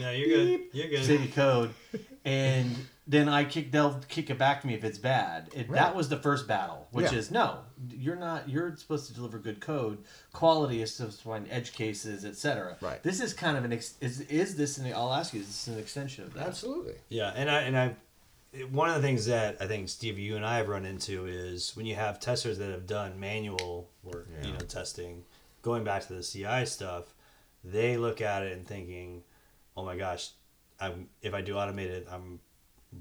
No, 0.00 0.10
you're 0.10 0.28
good. 0.28 0.60
You're 0.72 0.88
good. 0.88 1.04
city 1.04 1.28
code, 1.28 1.70
and 2.24 2.74
then 3.06 3.28
I 3.28 3.44
kick 3.44 3.70
they'll 3.70 4.00
kick 4.08 4.30
it 4.30 4.38
back 4.38 4.60
to 4.62 4.66
me 4.66 4.74
if 4.74 4.82
it's 4.84 4.98
bad. 4.98 5.48
It, 5.54 5.68
Right. 5.68 5.76
That 5.78 5.94
was 5.94 6.08
the 6.08 6.16
first 6.16 6.48
battle, 6.48 6.88
which 6.90 7.12
Yeah. 7.12 7.18
is 7.18 7.30
no, 7.30 7.60
you're 7.90 8.16
not. 8.16 8.48
You're 8.48 8.74
supposed 8.76 9.06
to 9.08 9.14
deliver 9.14 9.38
good 9.38 9.60
code. 9.60 9.98
Quality 10.32 10.82
is 10.82 10.94
supposed 10.94 11.18
to 11.18 11.24
find 11.24 11.46
edge 11.50 11.72
cases, 11.72 12.24
etc. 12.24 12.76
Right. 12.80 13.02
This 13.02 13.20
is 13.20 13.32
kind 13.32 13.56
of 13.56 13.64
an 13.64 13.72
ex- 13.72 13.94
is 14.00 14.20
is 14.22 14.56
this 14.56 14.78
an 14.78 14.92
I'll 14.92 15.12
ask 15.14 15.32
you 15.34 15.40
is 15.40 15.46
this 15.46 15.68
an 15.68 15.78
extension 15.78 16.24
of 16.24 16.34
that? 16.34 16.46
Absolutely. 16.48 16.94
Yeah, 17.08 17.32
and 17.36 17.48
I 17.50 17.60
and 17.62 17.76
I 17.78 17.94
one 18.70 18.88
of 18.88 18.96
the 18.96 19.02
things 19.02 19.26
that 19.26 19.58
I 19.60 19.66
think 19.66 19.88
Steve, 19.88 20.18
you 20.18 20.34
and 20.34 20.44
I 20.44 20.56
have 20.56 20.68
run 20.68 20.86
into 20.86 21.26
is 21.26 21.76
when 21.76 21.84
you 21.86 21.94
have 21.94 22.18
testers 22.18 22.58
that 22.58 22.70
have 22.70 22.86
done 22.86 23.20
manual 23.20 23.90
work, 24.02 24.26
you 24.42 24.50
know, 24.52 24.58
testing, 24.60 25.24
going 25.62 25.84
back 25.84 26.06
to 26.06 26.14
the 26.14 26.22
CI 26.22 26.64
stuff, 26.64 27.12
they 27.62 27.98
look 27.98 28.20
at 28.22 28.44
it 28.44 28.52
and 28.56 28.66
thinking, 28.66 29.24
"Oh 29.76 29.84
my 29.84 29.96
gosh, 29.96 30.30
I'm 30.80 31.08
if 31.22 31.34
I 31.34 31.40
do 31.40 31.56
automated, 31.56 32.06
I'm 32.10 32.40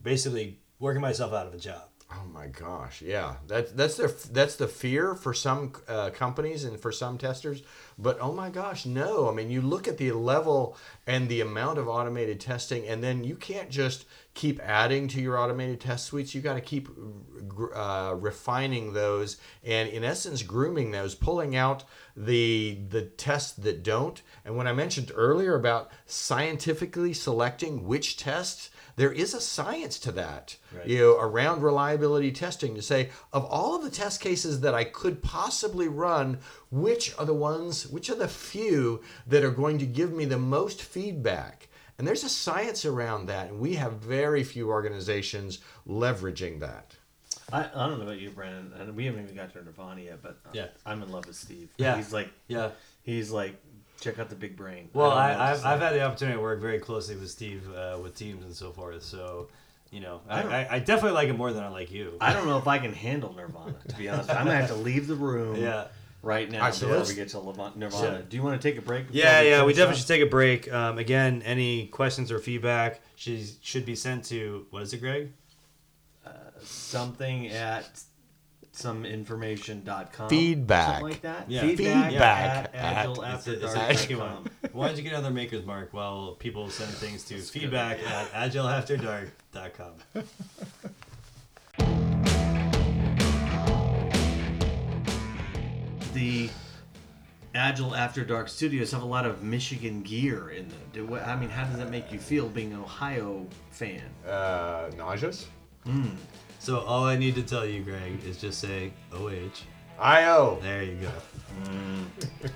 basically 0.03 0.59
working 0.79 1.01
myself 1.01 1.33
out 1.33 1.47
of 1.47 1.53
a 1.53 1.59
job." 1.59 1.89
Oh 2.11 2.25
my 2.31 2.47
gosh, 2.47 3.01
yeah. 3.01 3.37
That's 3.47 3.71
that's 3.71 3.97
the 3.97 4.13
that's 4.31 4.55
the 4.55 4.67
fear 4.67 5.15
for 5.15 5.33
some 5.33 5.73
uh, 5.87 6.11
companies 6.11 6.63
and 6.63 6.79
for 6.79 6.91
some 6.91 7.17
testers. 7.17 7.63
But 7.97 8.19
oh 8.21 8.31
my 8.31 8.49
gosh, 8.49 8.85
no. 8.85 9.27
I 9.27 9.33
mean, 9.33 9.49
you 9.49 9.61
look 9.61 9.87
at 9.87 9.97
the 9.97 10.11
level 10.11 10.77
and 11.07 11.27
the 11.27 11.41
amount 11.41 11.79
of 11.79 11.87
automated 11.87 12.39
testing, 12.39 12.87
and 12.87 13.03
then 13.03 13.23
you 13.23 13.35
can't 13.35 13.69
just 13.71 14.05
keep 14.35 14.59
adding 14.61 15.07
to 15.07 15.19
your 15.21 15.37
automated 15.39 15.81
test 15.81 16.05
suites. 16.05 16.35
You 16.35 16.41
got 16.41 16.53
to 16.55 16.61
keep 16.61 16.87
uh, 17.73 18.13
refining 18.17 18.93
those, 18.93 19.37
and 19.63 19.89
in 19.89 20.03
essence, 20.03 20.43
grooming 20.43 20.91
those, 20.91 21.15
pulling 21.15 21.55
out 21.55 21.83
the 22.15 22.77
the 22.89 23.01
tests 23.03 23.53
that 23.53 23.81
don't. 23.83 24.21
And 24.43 24.55
when 24.55 24.67
I 24.67 24.73
mentioned 24.73 25.11
earlier 25.15 25.55
about 25.55 25.89
scientifically 26.05 27.13
selecting 27.13 27.85
which 27.87 28.17
tests 28.17 28.69
there 28.97 29.11
is 29.11 29.33
a 29.33 29.41
science 29.41 29.99
to 29.99 30.11
that 30.13 30.55
Right. 30.75 30.87
you 30.87 30.99
know 30.99 31.17
around 31.19 31.61
reliability 31.61 32.31
testing 32.31 32.75
to 32.75 32.81
say 32.81 33.09
of 33.33 33.45
all 33.45 33.75
of 33.75 33.83
the 33.83 33.89
test 33.89 34.19
cases 34.21 34.61
that 34.61 34.73
i 34.73 34.83
could 34.83 35.21
possibly 35.21 35.87
run 35.87 36.39
which 36.71 37.13
are 37.17 37.25
the 37.25 37.33
ones 37.33 37.87
which 37.87 38.09
are 38.09 38.15
the 38.15 38.27
few 38.27 39.01
that 39.27 39.43
are 39.43 39.51
going 39.51 39.77
to 39.79 39.85
give 39.85 40.11
me 40.13 40.25
the 40.25 40.37
most 40.37 40.81
feedback 40.81 41.67
and 41.97 42.07
there's 42.07 42.23
a 42.23 42.29
science 42.29 42.85
around 42.85 43.27
that 43.27 43.49
and 43.49 43.59
we 43.59 43.75
have 43.75 43.93
very 43.93 44.43
few 44.43 44.69
organizations 44.69 45.59
leveraging 45.87 46.59
that 46.59 46.95
I, 47.53 47.59
I 47.75 47.87
don't 47.87 47.99
know 47.99 48.05
about 48.05 48.19
you, 48.19 48.31
Brandon, 48.31 48.73
and 48.79 48.95
we 48.95 49.05
haven't 49.05 49.23
even 49.23 49.35
got 49.35 49.53
to 49.53 49.63
Nirvana 49.63 50.01
yet, 50.01 50.23
but 50.23 50.37
uh, 50.47 50.49
Yeah. 50.53 50.67
I'm 50.83 51.03
in 51.03 51.11
love 51.11 51.27
with 51.27 51.35
Steve. 51.35 51.69
Yeah. 51.77 51.95
he's 51.95 52.11
like 52.11 52.29
Yeah. 52.47 52.69
he's 53.03 53.29
like 53.31 53.55
check 54.01 54.17
out 54.19 54.29
the 54.29 54.35
big 54.35 54.57
brain. 54.57 54.89
Well, 54.93 55.11
don't 55.11 55.19
I, 55.19 55.51
I've. 55.51 55.63
I've 55.65 55.79
had 55.79 55.93
the 55.93 56.01
opportunity 56.03 56.37
to 56.37 56.41
work 56.41 56.59
very 56.59 56.79
closely 56.79 57.15
with 57.15 57.29
Steve 57.29 57.63
uh, 57.73 57.97
with 58.01 58.15
teams 58.15 58.43
and 58.43 58.53
so 58.53 58.71
forth. 58.71 59.03
So, 59.03 59.47
you 59.91 59.99
know, 59.99 60.21
I, 60.27 60.41
I 60.41 60.43
I, 60.61 60.67
I 60.75 60.79
definitely 60.79 61.11
like 61.11 61.27
him 61.29 61.37
more 61.37 61.53
than 61.53 61.63
I 61.63 61.69
like 61.69 61.91
you. 61.91 62.13
I 62.19 62.33
don't 62.33 62.47
know 62.47 62.57
if 62.57 62.67
I 62.67 62.77
can 62.79 62.93
handle 62.93 63.33
Nirvana. 63.33 63.75
To 63.89 63.95
be 63.95 64.09
honest, 64.09 64.29
I'm 64.31 64.45
gonna 64.45 64.55
have 64.57 64.69
to 64.69 64.75
leave 64.75 65.05
the 65.07 65.15
room. 65.15 65.55
yeah. 65.61 65.85
Right 66.25 66.49
now 66.51 66.57
Alright, 66.57 66.73
so 66.73 66.87
before 66.87 66.97
let's- 66.97 67.09
we 67.09 67.15
get 67.15 67.29
to 67.29 67.39
Levant- 67.39 67.77
Nirvana. 67.77 68.03
Sure. 68.17 68.21
Do 68.23 68.35
you 68.35 68.43
want 68.43 68.59
to 68.61 68.67
take 68.69 68.77
a 68.77 68.81
break? 68.81 69.05
Yeah, 69.11 69.41
yeah, 69.41 69.63
we 69.63 69.71
definitely 69.73 69.93
up? 69.93 69.97
should 69.99 70.07
take 70.07 70.21
a 70.23 70.25
break. 70.25 70.71
Um, 70.73 70.97
again, 70.97 71.41
any 71.45 71.85
questions 71.87 72.31
or 72.31 72.39
feedback 72.39 72.99
should, 73.15 73.39
should 73.61 73.85
be 73.85 73.95
sent 73.95 74.25
to, 74.25 74.65
what 74.71 74.81
is 74.83 74.91
it, 74.93 74.97
Greg? 74.99 75.31
something 76.61 77.49
at 77.49 78.01
someinformation.com. 78.73 80.29
Feedback. 80.29 80.87
Something 80.99 81.03
like 81.09 81.21
that. 81.21 81.49
Yeah. 81.51 81.61
Feedback, 81.61 82.09
Feedback 82.11 82.69
at, 82.73 82.75
at- 82.75 83.09
It's 83.09 83.47
a, 83.47 83.51
agileafterdark.com. 83.77 84.45
Why 84.71 84.87
don't 84.87 84.97
you 84.97 85.03
get 85.03 85.13
another 85.13 85.29
maker's 85.31 85.65
mark 85.65 85.93
while 85.93 86.31
people 86.39 86.69
send 86.69 86.89
things 86.91 87.23
to 87.25 87.37
feedback 87.37 87.99
at 88.09 88.31
agileafterdark.com. 88.51 89.93
The 96.15 96.49
Agile 97.53 97.93
After 97.93 98.23
Dark 98.23 98.47
studios 98.47 98.91
have 98.91 99.01
a 99.03 99.05
lot 99.05 99.25
of 99.25 99.43
Michigan 99.43 100.01
gear 100.01 100.49
in 100.49 100.69
them. 100.69 100.79
Do, 100.93 101.05
what- 101.05 101.27
I 101.27 101.35
mean, 101.35 101.49
how 101.49 101.65
does 101.65 101.77
that 101.77 101.91
make 101.91 102.09
you 102.11 102.19
feel 102.19 102.47
being 102.47 102.71
an 102.73 102.79
Ohio 102.79 103.45
fan? 103.71 104.01
uh, 104.27 104.89
nauseous 104.97 105.47
So 106.59 106.79
all 106.79 107.03
I 107.03 107.17
need 107.17 107.35
to 107.35 107.43
tell 107.43 107.65
you, 107.65 107.83
Greg, 107.83 108.23
is 108.25 108.37
just 108.39 108.59
say 108.59 108.91
OH. 109.13 109.63
io 109.99 110.57
There 110.61 110.83
you 110.83 110.95
go. 110.95 111.11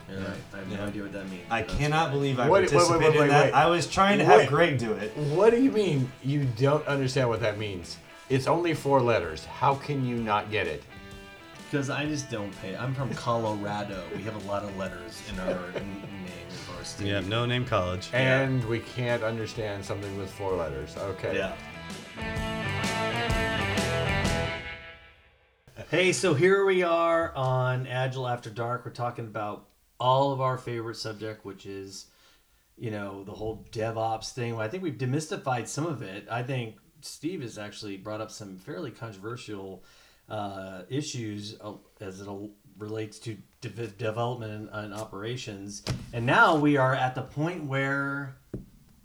Yeah, 0.10 0.16
I 0.53 0.57
have 0.57 0.68
no 0.70 0.76
Yeah. 0.78 0.86
idea 0.86 1.01
what 1.03 1.12
that 1.14 1.30
means. 1.30 1.43
I 1.51 1.62
cannot 1.62 2.05
fine. 2.07 2.12
believe 2.14 2.39
I 2.39 2.49
Wait, 2.49 2.62
wait, 2.64 2.72
wait, 2.72 2.88
participated 2.88 3.16
wait, 3.20 3.22
in 3.24 3.28
that. 3.30 3.45
wait. 3.45 3.53
I 3.53 3.68
was 3.68 3.88
trying 3.88 4.20
to 4.20 4.26
Wait. 4.26 4.39
have 4.41 4.49
Greg 4.49 4.78
do 4.78 4.93
it. 4.93 5.16
what 5.18 5.51
do 5.51 5.62
you 5.62 5.72
mean 5.72 6.12
you 6.24 6.45
don't 6.57 6.86
understand 6.88 7.28
what 7.30 7.39
that 7.41 7.57
means 7.57 7.97
it's 8.30 8.47
only 8.47 8.74
four 8.74 9.01
letters 9.01 9.45
how 9.45 9.76
can 9.76 10.05
you 10.05 10.16
not 10.18 10.49
get 10.51 10.66
it 10.68 10.84
Because 11.70 11.91
I 11.91 12.05
just 12.07 12.32
don't 12.32 12.51
pay. 12.61 12.76
I'm 12.76 12.95
from 12.95 13.13
Colorado. 13.13 14.03
We 14.15 14.24
have 14.24 14.36
a 14.43 14.47
lot 14.49 14.63
of 14.63 14.76
letters 14.76 15.22
in 15.32 15.39
our 15.39 15.65
n- 15.76 16.01
name 16.01 16.47
of 16.49 16.76
our 16.78 16.84
state. 16.84 17.05
Yeah, 17.07 17.20
no 17.20 17.45
name 17.45 17.63
college. 17.63 18.09
and 18.11 18.63
we 18.65 18.80
can't 18.80 19.22
understand 19.22 19.86
something 19.86 20.17
with 20.17 20.32
four 20.32 20.55
letters 20.55 20.95
okay 20.97 21.38
Yeah. 21.38 21.55
Hey, 25.91 26.11
so 26.11 26.34
here 26.34 26.65
we 26.65 26.82
are 26.84 27.34
on 27.36 27.86
Agile 27.88 28.28
After 28.28 28.49
Dark. 28.49 28.84
We're 28.86 28.91
talking 28.91 29.26
about 29.26 29.67
all 29.99 30.32
of 30.32 30.41
our 30.41 30.57
favorite 30.57 30.95
subject, 30.97 31.45
which 31.45 31.65
is, 31.67 32.07
you 32.78 32.89
know, 32.91 33.24
the 33.24 33.32
whole 33.32 33.65
DevOps 33.72 34.32
thing. 34.32 34.59
I 34.59 34.67
think 34.67 34.82
we've 34.84 34.97
demystified 34.97 35.67
some 35.67 35.86
of 35.86 36.01
it. 36.01 36.28
I 36.32 36.41
think 36.43 36.78
Steve 37.01 37.41
has 37.41 37.57
actually 37.59 37.97
brought 37.97 38.22
up 38.22 38.30
some 38.32 38.57
fairly 38.57 38.89
controversial 38.91 39.84
uh, 40.30 40.84
issues 40.89 41.55
uh, 41.61 41.73
as 41.99 42.21
it 42.21 42.27
relates 42.77 43.19
to 43.19 43.38
de- 43.61 43.69
development 43.88 44.51
and, 44.53 44.69
and 44.71 44.93
operations. 44.93 45.84
And 46.13 46.25
now 46.25 46.55
we 46.55 46.77
are 46.77 46.95
at 46.95 47.15
the 47.15 47.21
point 47.23 47.65
where 47.65 48.38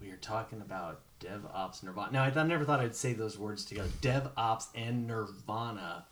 we 0.01 0.11
are 0.11 0.17
talking 0.17 0.61
about 0.61 1.01
DevOps 1.21 1.83
Nirvana. 1.83 2.13
Now, 2.13 2.23
I, 2.25 2.27
th- 2.27 2.37
I 2.37 2.47
never 2.47 2.65
thought 2.65 2.81
I'd 2.81 2.95
say 2.95 3.13
those 3.15 3.39
words 3.39 3.65
together 3.65 3.89
DevOps 4.03 4.67
and 4.75 5.07
Nirvana 5.07 6.07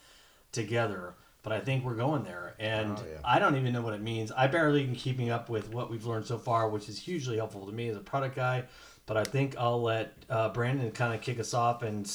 together, 0.51 1.15
but 1.43 1.53
I 1.53 1.61
think 1.61 1.85
we're 1.85 1.95
going 1.95 2.25
there. 2.25 2.55
And 2.59 2.99
Oh, 2.99 3.05
yeah. 3.11 3.19
I 3.25 3.39
don't 3.39 3.57
even 3.57 3.73
know 3.73 3.83
what 3.83 3.95
it 3.95 4.03
means. 4.03 4.33
I 4.33 4.47
barely 4.47 4.85
am 4.85 4.95
keeping 4.95 5.31
up 5.31 5.49
with 5.49 5.73
what 5.73 5.91
we've 5.91 6.07
learned 6.07 6.27
so 6.27 6.39
far, 6.39 6.69
which 6.69 6.89
is 6.89 6.99
hugely 6.99 7.37
helpful 7.37 7.67
to 7.67 7.73
me 7.73 7.89
as 7.89 7.97
a 7.97 8.01
product 8.01 8.37
guy. 8.37 8.65
But 9.07 9.17
I 9.17 9.25
think 9.25 9.57
I'll 9.59 9.83
let 9.83 10.15
uh, 10.31 10.51
Brandon 10.51 10.91
kind 10.93 11.13
of 11.15 11.21
kick 11.21 11.41
us 11.41 11.55
off 11.55 11.83
and 11.83 12.11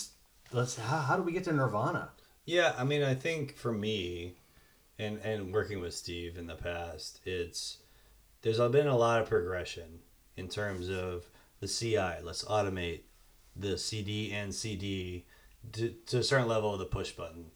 let's. 0.53 0.77
How, 0.77 0.99
how 0.99 1.17
do 1.17 1.23
we 1.23 1.33
get 1.33 1.43
to 1.45 1.51
Nirvana? 1.51 2.09
Yeah, 2.47 2.73
I 2.77 2.85
mean, 2.85 3.03
I 3.03 3.13
think 3.13 3.57
for 3.57 3.73
me, 3.73 4.35
and 4.97 5.19
and 5.19 5.53
working 5.53 5.81
with 5.81 5.93
Steve 5.93 6.37
in 6.37 6.47
the 6.47 6.55
past, 6.55 7.19
it's 7.25 7.79
there's 8.41 8.57
been 8.71 8.87
a 8.87 8.95
lot 8.95 9.21
of 9.21 9.27
progression 9.27 9.99
in 10.37 10.47
terms 10.47 10.89
of 10.89 11.29
the 11.59 11.67
CI. 11.67 12.23
Let's 12.23 12.45
automate 12.45 13.01
the 13.53 13.77
CD 13.77 14.31
and 14.31 14.55
CD 14.55 15.25
to, 15.73 15.89
to 16.05 16.19
a 16.19 16.23
certain 16.23 16.47
level 16.47 16.71
of 16.71 16.79
the 16.79 16.85
push 16.85 17.11
button, 17.11 17.51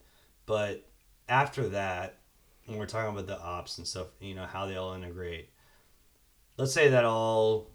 but 0.45 0.85
after 1.29 1.69
that, 1.69 2.17
when 2.65 2.77
we're 2.77 2.85
talking 2.85 3.13
about 3.13 3.27
the 3.27 3.39
ops 3.39 3.77
and 3.77 3.87
stuff, 3.87 4.07
you 4.19 4.35
know 4.35 4.45
how 4.45 4.65
they 4.65 4.75
all 4.75 4.93
integrate. 4.93 5.51
Let's 6.57 6.73
say 6.73 6.89
that 6.89 7.05
all 7.05 7.69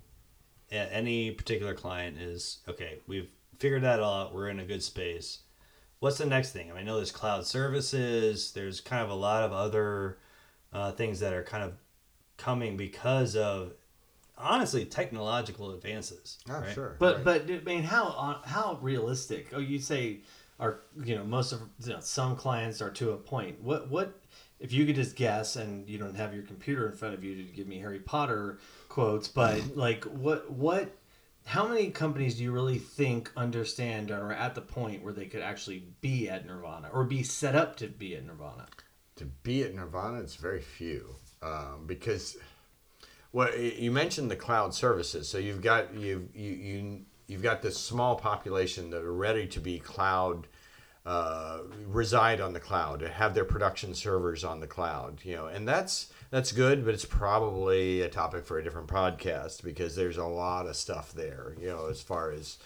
any 0.71 1.31
particular 1.31 1.73
client 1.73 2.19
is 2.19 2.59
okay. 2.69 2.99
We've 3.07 3.31
figured 3.59 3.85
that 3.85 4.01
out. 4.01 4.35
We're 4.35 4.51
in 4.51 4.61
a 4.61 4.67
good 4.67 4.83
space 4.83 5.39
what's 6.01 6.19
the 6.19 6.27
next 6.27 6.53
thing? 6.53 6.71
I, 6.71 6.75
mean, 6.75 6.83
I 6.83 6.87
know 6.87 6.97
there's 6.97 7.13
cloud 7.13 7.47
services. 7.47 8.53
There's 8.53 8.81
kind 8.81 9.03
of 9.03 9.11
a 9.11 9.15
lot 9.15 9.43
of 9.43 9.53
other 9.53 10.19
uh, 10.73 10.93
things 10.93 11.21
that 11.21 11.33
are 11.33 11.43
kind 11.43 11.65
of 11.65 11.75
coming 12.37 12.77
because 12.77 13.37
of 13.37 13.73
honestly 14.39 14.85
technological 14.85 15.73
advances. 15.73 16.39
oh 16.49 16.61
right? 16.61 16.75
sure 16.75 16.97
But 16.99 17.25
right. 17.25 17.47
but 17.47 17.51
I 17.51 17.61
mean, 17.65 17.83
how 17.83 18.09
uh, 18.09 18.47
how 18.47 18.79
realistic? 18.83 19.49
Oh, 19.55 19.59
you 19.59 19.79
say 19.79 20.21
are 20.59 20.81
you 21.05 21.15
know 21.15 21.25
most 21.25 21.53
of 21.53 21.61
you 21.85 21.93
know, 21.93 22.01
some 22.01 22.37
clients 22.37 22.81
are 22.81 22.91
to 22.91 23.13
a 23.13 23.17
point. 23.17 23.63
What 23.63 23.91
what 23.91 24.21
if 24.61 24.73
you 24.73 24.87
could 24.87 24.97
just 24.97 25.17
guess 25.17 25.57
and 25.57 25.89
you 25.89 25.99
don't 25.99 26.15
have 26.15 26.35
your 26.35 26.43
computer 26.43 26.87
in 26.87 26.93
front 26.93 27.15
of 27.15 27.23
you 27.23 27.37
to 27.37 27.43
give 27.43 27.67
me 27.67 27.79
Harry 27.79 27.99
Potter 27.99 28.59
quotes, 28.89 29.29
but 29.29 29.61
like 29.77 30.05
what 30.05 30.51
what 30.51 30.97
how 31.47 31.67
many 31.67 31.91
companies 31.91 32.37
do 32.37 32.45
you 32.45 32.53
really 32.53 32.79
think 32.79 33.33
understand 33.37 34.11
or 34.11 34.27
are 34.27 34.33
at 34.33 34.55
the 34.55 34.61
point 34.61 35.03
where 35.03 35.13
they 35.13 35.27
could 35.27 35.43
actually 35.43 35.85
be 36.01 36.29
at 36.29 36.47
Nirvana 36.47 36.91
or 36.93 37.05
be 37.05 37.23
set 37.23 37.55
up 37.55 37.77
to 37.77 37.89
be 37.89 38.15
at 38.17 38.27
Nirvana? 38.27 38.67
to 39.17 39.25
be 39.25 39.63
at 39.63 39.75
Nirvana, 39.75 40.21
it's 40.21 40.37
very 40.37 40.61
few 40.61 41.17
um, 41.43 41.85
because 41.87 42.37
well, 43.33 43.55
you 43.57 43.91
mentioned 43.91 44.31
the 44.31 44.37
cloud 44.37 44.75
services. 44.75 45.29
So 45.29 45.39
you've 45.39 45.63
got 45.63 45.95
you've 45.95 46.35
you, 46.35 46.51
you 46.51 47.01
you've 47.27 47.43
got 47.43 47.63
this 47.63 47.77
small 47.77 48.17
population 48.17 48.91
that 48.91 49.03
are 49.03 49.13
ready 49.13 49.47
to 49.49 49.61
be 49.61 49.79
cloud. 49.79 50.47
Uh, 51.05 51.61
reside 51.87 52.41
on 52.41 52.53
the 52.53 52.59
cloud, 52.59 53.01
have 53.01 53.33
their 53.33 53.45
production 53.45 53.95
servers 53.95 54.43
on 54.43 54.59
the 54.59 54.67
cloud, 54.67 55.21
you 55.23 55.37
know, 55.37 55.47
and 55.47 55.69
that's 55.69 56.13
that's 56.31 56.53
good, 56.53 56.85
but 56.85 56.95
it's 56.95 57.05
probably 57.05 58.01
a 58.03 58.09
topic 58.09 58.45
for 58.47 58.59
a 58.59 58.65
different 58.65 58.89
podcast 58.89 59.63
because 59.63 59.95
there's 59.97 60.17
a 60.19 60.25
lot 60.25 60.67
of 60.67 60.77
stuff 60.77 61.13
there, 61.13 61.55
you 61.61 61.69
know, 61.69 61.87
as 61.87 62.01
far 62.01 62.31
as 62.31 62.59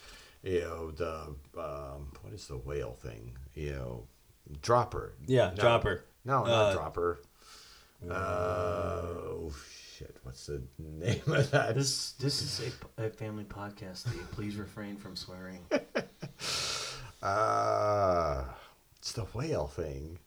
you 0.43 0.61
know 0.61 0.91
the 0.91 1.35
um, 1.59 2.11
what 2.21 2.33
is 2.33 2.47
the 2.47 2.57
whale 2.57 2.93
thing, 2.93 3.33
you 3.53 3.71
know, 3.73 4.07
dropper, 4.61 5.13
Yeah, 5.27 5.49
No. 5.55 5.61
dropper. 5.61 6.03
no, 6.25 6.43
not 6.45 6.49
Uh, 6.49 6.73
dropper. 6.73 7.19
Uh, 8.09 8.13
oh 8.13 9.53
shit! 9.95 10.17
What's 10.23 10.47
the 10.47 10.63
name 10.79 11.21
of 11.27 11.51
that? 11.51 11.75
This 11.75 12.13
this 12.13 12.41
is 12.41 12.73
a, 12.97 13.05
a 13.05 13.09
family 13.11 13.43
podcast, 13.43 13.97
Steve. 13.97 14.27
Please 14.31 14.55
refrain 14.55 14.97
from 14.97 15.15
swearing. 15.15 15.59
Uh, 17.23 18.43
it's 18.97 19.11
the 19.11 19.25
whale 19.25 19.67
thing. 19.67 20.17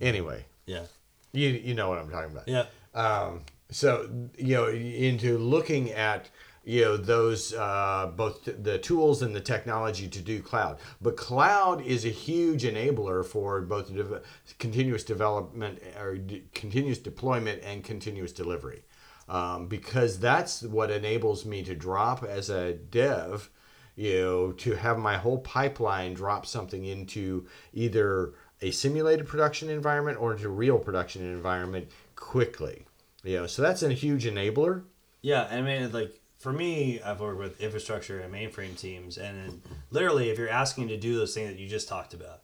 Anyway, 0.00 0.44
Yeah. 0.66 0.84
You 1.32 1.48
you 1.48 1.74
know 1.74 1.88
what 1.88 1.98
I'm 1.98 2.10
talking 2.10 2.32
about. 2.32 2.48
Yeah. 2.48 2.66
Um, 2.94 3.42
so 3.70 4.08
you 4.36 4.54
know, 4.54 4.68
into 4.68 5.38
looking 5.38 5.90
at 5.92 6.30
you 6.64 6.82
know 6.84 6.96
those 6.96 7.54
uh, 7.54 8.10
both 8.14 8.44
the 8.44 8.78
tools 8.78 9.22
and 9.22 9.34
the 9.34 9.40
technology 9.40 10.08
to 10.08 10.20
do 10.20 10.40
cloud, 10.40 10.78
but 11.00 11.16
cloud 11.16 11.84
is 11.84 12.04
a 12.04 12.10
huge 12.10 12.62
enabler 12.62 13.24
for 13.24 13.60
both 13.60 13.94
dev- 13.94 14.24
continuous 14.58 15.04
development 15.04 15.80
or 16.00 16.16
d- 16.16 16.44
continuous 16.54 16.98
deployment 16.98 17.62
and 17.62 17.84
continuous 17.84 18.32
delivery, 18.32 18.82
um, 19.28 19.66
because 19.66 20.18
that's 20.18 20.62
what 20.62 20.90
enables 20.90 21.44
me 21.44 21.62
to 21.62 21.74
drop 21.74 22.24
as 22.24 22.50
a 22.50 22.72
dev 22.72 23.50
you 23.98 24.20
know, 24.20 24.52
to 24.52 24.76
have 24.76 24.96
my 24.96 25.16
whole 25.16 25.38
pipeline 25.38 26.14
drop 26.14 26.46
something 26.46 26.84
into 26.84 27.44
either 27.72 28.32
a 28.60 28.70
simulated 28.70 29.26
production 29.26 29.70
environment 29.70 30.20
or 30.20 30.32
into 30.32 30.48
real 30.48 30.78
production 30.78 31.22
environment 31.22 31.88
quickly. 32.16 32.84
You 33.24 33.36
know, 33.36 33.46
so 33.46 33.62
that's 33.62 33.82
a 33.82 33.92
huge 33.92 34.24
enabler. 34.24 34.84
Yeah, 35.22 35.48
I 35.50 35.60
mean, 35.60 35.90
like 35.92 36.18
for 36.38 36.52
me, 36.52 37.00
I've 37.00 37.20
worked 37.20 37.38
with 37.38 37.60
infrastructure 37.60 38.20
and 38.20 38.32
mainframe 38.32 38.78
teams, 38.78 39.18
and 39.18 39.38
then 39.38 39.62
literally, 39.90 40.30
if 40.30 40.38
you're 40.38 40.48
asking 40.48 40.88
to 40.88 40.96
do 40.96 41.16
those 41.16 41.34
things 41.34 41.50
that 41.50 41.58
you 41.58 41.68
just 41.68 41.88
talked 41.88 42.14
about, 42.14 42.42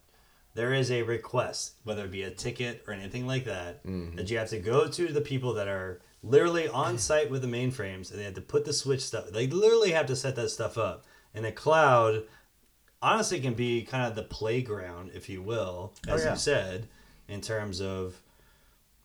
there 0.53 0.73
is 0.73 0.91
a 0.91 1.03
request, 1.03 1.75
whether 1.83 2.05
it 2.05 2.11
be 2.11 2.23
a 2.23 2.31
ticket 2.31 2.83
or 2.87 2.93
anything 2.93 3.25
like 3.25 3.45
that, 3.45 3.85
mm-hmm. 3.85 4.15
that 4.15 4.29
you 4.29 4.37
have 4.37 4.49
to 4.49 4.59
go 4.59 4.87
to 4.87 5.07
the 5.07 5.21
people 5.21 5.53
that 5.53 5.67
are 5.67 6.01
literally 6.23 6.67
on 6.67 6.97
site 6.97 7.29
with 7.29 7.41
the 7.41 7.47
mainframes, 7.47 8.09
and 8.09 8.19
they 8.19 8.23
have 8.23 8.33
to 8.33 8.41
put 8.41 8.65
the 8.65 8.73
switch 8.73 9.01
stuff. 9.01 9.29
They 9.31 9.47
literally 9.47 9.91
have 9.91 10.07
to 10.07 10.15
set 10.15 10.35
that 10.35 10.49
stuff 10.49 10.77
up, 10.77 11.05
in 11.33 11.43
the 11.43 11.51
cloud 11.51 12.23
honestly 13.05 13.39
can 13.39 13.53
be 13.53 13.83
kind 13.83 14.07
of 14.07 14.15
the 14.15 14.23
playground, 14.23 15.11
if 15.13 15.29
you 15.29 15.41
will, 15.41 15.93
oh, 16.07 16.13
as 16.13 16.23
yeah. 16.23 16.31
you 16.31 16.37
said, 16.37 16.87
in 17.27 17.39
terms 17.39 17.79
of, 17.79 18.19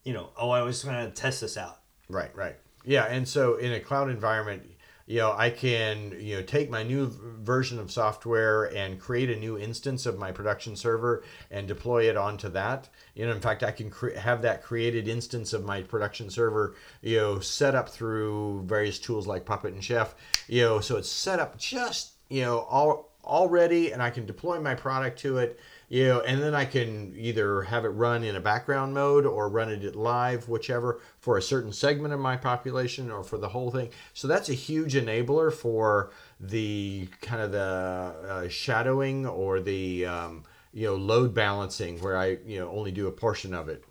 you 0.05 0.15
know, 0.15 0.31
oh, 0.39 0.51
I 0.51 0.63
was 0.63 0.83
going 0.83 1.05
to 1.05 1.11
test 1.13 1.43
this 1.43 1.59
out. 1.59 1.81
Right, 2.09 2.35
right. 2.35 2.57
Yeah, 2.83 3.05
and 3.05 3.29
so 3.29 3.57
in 3.57 3.73
a 3.73 3.81
cloud 3.81 4.09
environment, 4.09 4.63
you 5.07 5.19
know, 5.19 5.35
I 5.37 5.51
can, 5.51 6.17
you 6.19 6.37
know, 6.37 6.43
take 6.43 6.71
my 6.71 6.83
new 6.83 7.13
version 7.43 7.79
of 7.79 7.91
software 7.91 8.67
and 8.75 8.99
create 8.99 9.29
a 9.29 9.37
new 9.37 9.59
instance 9.59 10.07
of 10.07 10.19
my 10.19 10.33
production 10.33 10.77
server 10.77 11.25
and 11.51 11.69
deploy 11.69 12.09
it 12.09 12.17
onto 12.17 12.49
that. 12.51 12.89
You 13.15 13.27
know, 13.27 13.33
in 13.33 13.41
fact, 13.41 13.63
I 13.63 13.73
can 13.73 13.91
cre- 13.91 14.15
have 14.15 14.41
that 14.43 14.63
created 14.63 15.09
instance 15.09 15.53
of 15.53 15.65
my 15.65 15.83
production 15.83 16.31
server, 16.31 16.75
you 17.03 17.19
know, 17.19 17.39
set 17.41 17.75
up 17.75 17.89
through 17.89 18.63
various 18.67 18.99
tools 18.99 19.27
like 19.27 19.45
Puppet 19.45 19.75
and 19.75 19.85
Chef, 19.85 20.15
you 20.49 20.63
know, 20.63 20.81
so 20.81 20.97
it's 20.97 21.11
set 21.11 21.39
up 21.39 21.59
just, 21.59 22.13
you 22.31 22.43
know, 22.43 22.61
all 22.61 23.10
already 23.25 23.93
and 23.93 24.03
I 24.03 24.11
can 24.11 24.27
deploy 24.27 24.61
my 24.61 24.75
product 24.75 25.19
to 25.21 25.39
it, 25.39 25.59
you 25.89 26.07
know, 26.07 26.21
and 26.21 26.41
then 26.41 26.55
I 26.55 26.65
can 26.65 27.15
either 27.17 27.63
have 27.63 27.85
it 27.85 27.89
run 27.89 28.23
in 28.23 28.37
a 28.37 28.41
background 28.41 28.95
mode 28.95 29.27
or 29.27 29.49
run 29.49 29.71
it 29.71 29.97
live, 29.97 30.49
whichever, 30.49 31.01
for 31.19 31.37
a 31.37 31.43
certain 31.43 31.73
segment 31.73 32.15
of 32.15 32.21
my 32.21 32.37
population 32.37 33.11
or 33.11 33.23
for 33.23 33.39
the 33.39 33.49
whole 33.49 33.71
thing. 33.71 33.91
So 34.15 34.29
that's 34.29 34.49
a 34.49 34.55
huge 34.55 34.95
enabler 34.95 35.53
for 35.53 36.11
the 36.39 37.09
kind 37.21 37.43
of 37.43 37.53
the 37.53 37.59
uh, 37.59 38.49
shadowing 38.49 39.27
or 39.27 39.61
the 39.61 40.07
um, 40.07 40.45
you 40.73 40.87
know 40.87 40.95
load 40.95 41.35
balancing 41.35 42.01
where 42.01 42.17
I 42.17 42.39
you 42.47 42.61
know 42.61 42.71
only 42.71 42.93
do 42.93 43.07
a 43.07 43.13
portion 43.13 43.55
of 43.55 43.69
it. 43.69 43.85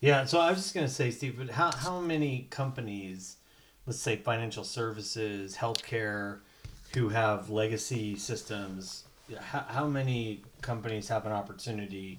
Yeah, 0.00 0.24
so 0.24 0.38
I 0.38 0.50
was 0.50 0.58
just 0.58 0.74
gonna 0.74 0.88
say, 0.88 1.10
Steve, 1.10 1.36
but 1.38 1.50
how 1.50 1.72
how 1.72 2.00
many 2.00 2.46
companies, 2.50 3.36
let's 3.86 3.98
say 3.98 4.16
financial 4.16 4.64
services, 4.64 5.56
healthcare, 5.56 6.40
who 6.94 7.08
have 7.08 7.50
legacy 7.50 8.16
systems, 8.16 9.04
how, 9.38 9.64
how 9.68 9.86
many 9.86 10.42
companies 10.62 11.08
have 11.08 11.26
an 11.26 11.32
opportunity 11.32 12.18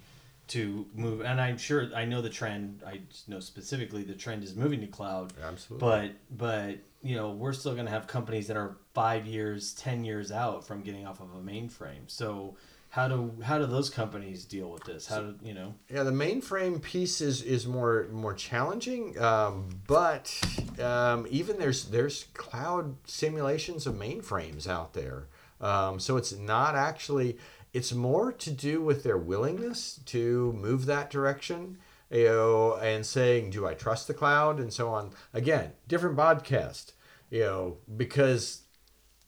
to 0.50 0.86
move? 0.94 1.22
And 1.22 1.42
I'm 1.42 1.58
sure 1.58 1.90
I 1.96 2.06
know 2.06 2.22
the 2.22 2.30
trend. 2.30 2.84
I 2.86 3.02
know 3.28 3.40
specifically 3.40 4.04
the 4.04 4.14
trend 4.14 4.44
is 4.44 4.56
moving 4.56 4.82
to 4.82 4.88
cloud. 4.88 5.34
Absolutely. 5.44 5.88
But 5.88 6.12
but 6.38 6.78
you 7.02 7.16
know 7.16 7.32
we're 7.32 7.54
still 7.54 7.76
gonna 7.76 7.90
have 7.90 8.08
companies 8.08 8.48
that 8.48 8.58
are 8.58 8.78
five 8.94 9.26
years, 9.26 9.74
ten 9.74 10.04
years 10.04 10.32
out 10.32 10.66
from 10.66 10.82
getting 10.82 11.08
off 11.08 11.20
of 11.20 11.34
a 11.34 11.40
mainframe. 11.40 12.08
So 12.08 12.56
how 12.90 13.08
do 13.08 13.34
how 13.44 13.60
do 13.60 13.66
those 13.68 13.90
companies 13.90 14.46
deal 14.46 14.70
with 14.70 14.84
this? 14.84 15.08
How 15.08 15.22
do 15.22 15.36
you 15.44 15.54
know? 15.54 15.76
Yeah, 15.90 16.04
the 16.04 16.12
mainframe 16.12 16.82
piece 16.82 17.22
is, 17.22 17.44
is 17.44 17.68
more 17.68 18.08
more 18.12 18.34
challenging, 18.34 19.20
um, 19.20 19.70
but 19.88 20.40
um, 20.82 21.28
even 21.30 21.60
there's 21.60 21.86
there's 21.86 22.26
cloud 22.34 22.96
simulations 23.06 23.86
of 23.86 23.96
mainframes 23.96 24.68
out 24.68 24.94
there. 24.94 25.28
Um, 25.62 26.00
so 26.00 26.18
it's 26.18 26.34
not 26.34 26.76
actually 26.76 27.38
it's 27.74 27.94
more 27.94 28.32
to 28.32 28.52
do 28.52 28.82
with 28.82 29.04
their 29.04 29.18
willingness 29.18 30.00
to 30.06 30.54
move 30.54 30.86
that 30.88 31.12
direction, 31.12 31.78
you 32.10 32.26
know, 32.26 32.76
and 32.82 33.06
saying, 33.06 33.52
do 33.52 33.68
I 33.68 33.76
trust 33.76 34.08
the 34.08 34.14
cloud 34.14 34.60
and 34.60 34.74
so 34.74 34.90
on. 34.90 35.12
Again, 35.34 35.74
different 35.88 36.18
podcast, 36.18 36.94
you 37.30 37.42
know, 37.42 37.78
because 37.96 38.64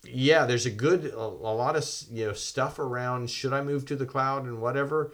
yeah, 0.03 0.45
there's 0.45 0.65
a 0.65 0.71
good 0.71 1.05
a, 1.05 1.17
a 1.17 1.53
lot 1.53 1.75
of 1.75 1.85
you 2.11 2.25
know 2.27 2.33
stuff 2.33 2.79
around 2.79 3.29
should 3.29 3.53
I 3.53 3.61
move 3.61 3.85
to 3.87 3.95
the 3.95 4.05
cloud 4.05 4.45
and 4.45 4.61
whatever, 4.61 5.11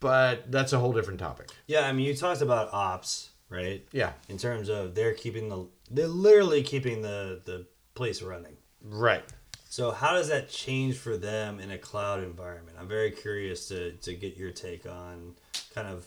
but 0.00 0.50
that's 0.50 0.72
a 0.72 0.78
whole 0.78 0.92
different 0.92 1.20
topic. 1.20 1.48
Yeah, 1.66 1.86
I 1.86 1.92
mean, 1.92 2.06
you 2.06 2.14
talked 2.14 2.40
about 2.42 2.72
ops, 2.72 3.30
right? 3.48 3.86
Yeah, 3.92 4.12
In 4.28 4.38
terms 4.38 4.68
of 4.68 4.94
they're 4.94 5.14
keeping 5.14 5.48
the, 5.48 5.66
they're 5.90 6.06
literally 6.08 6.62
keeping 6.62 7.02
the 7.02 7.40
the 7.44 7.66
place 7.94 8.22
running. 8.22 8.56
right. 8.82 9.24
So 9.68 9.90
how 9.90 10.12
does 10.12 10.28
that 10.28 10.48
change 10.48 10.96
for 10.96 11.16
them 11.16 11.58
in 11.58 11.72
a 11.72 11.78
cloud 11.78 12.22
environment? 12.22 12.76
I'm 12.80 12.86
very 12.88 13.10
curious 13.10 13.66
to 13.68 13.92
to 13.92 14.14
get 14.14 14.36
your 14.36 14.52
take 14.52 14.86
on 14.86 15.34
kind 15.74 15.88
of 15.88 16.06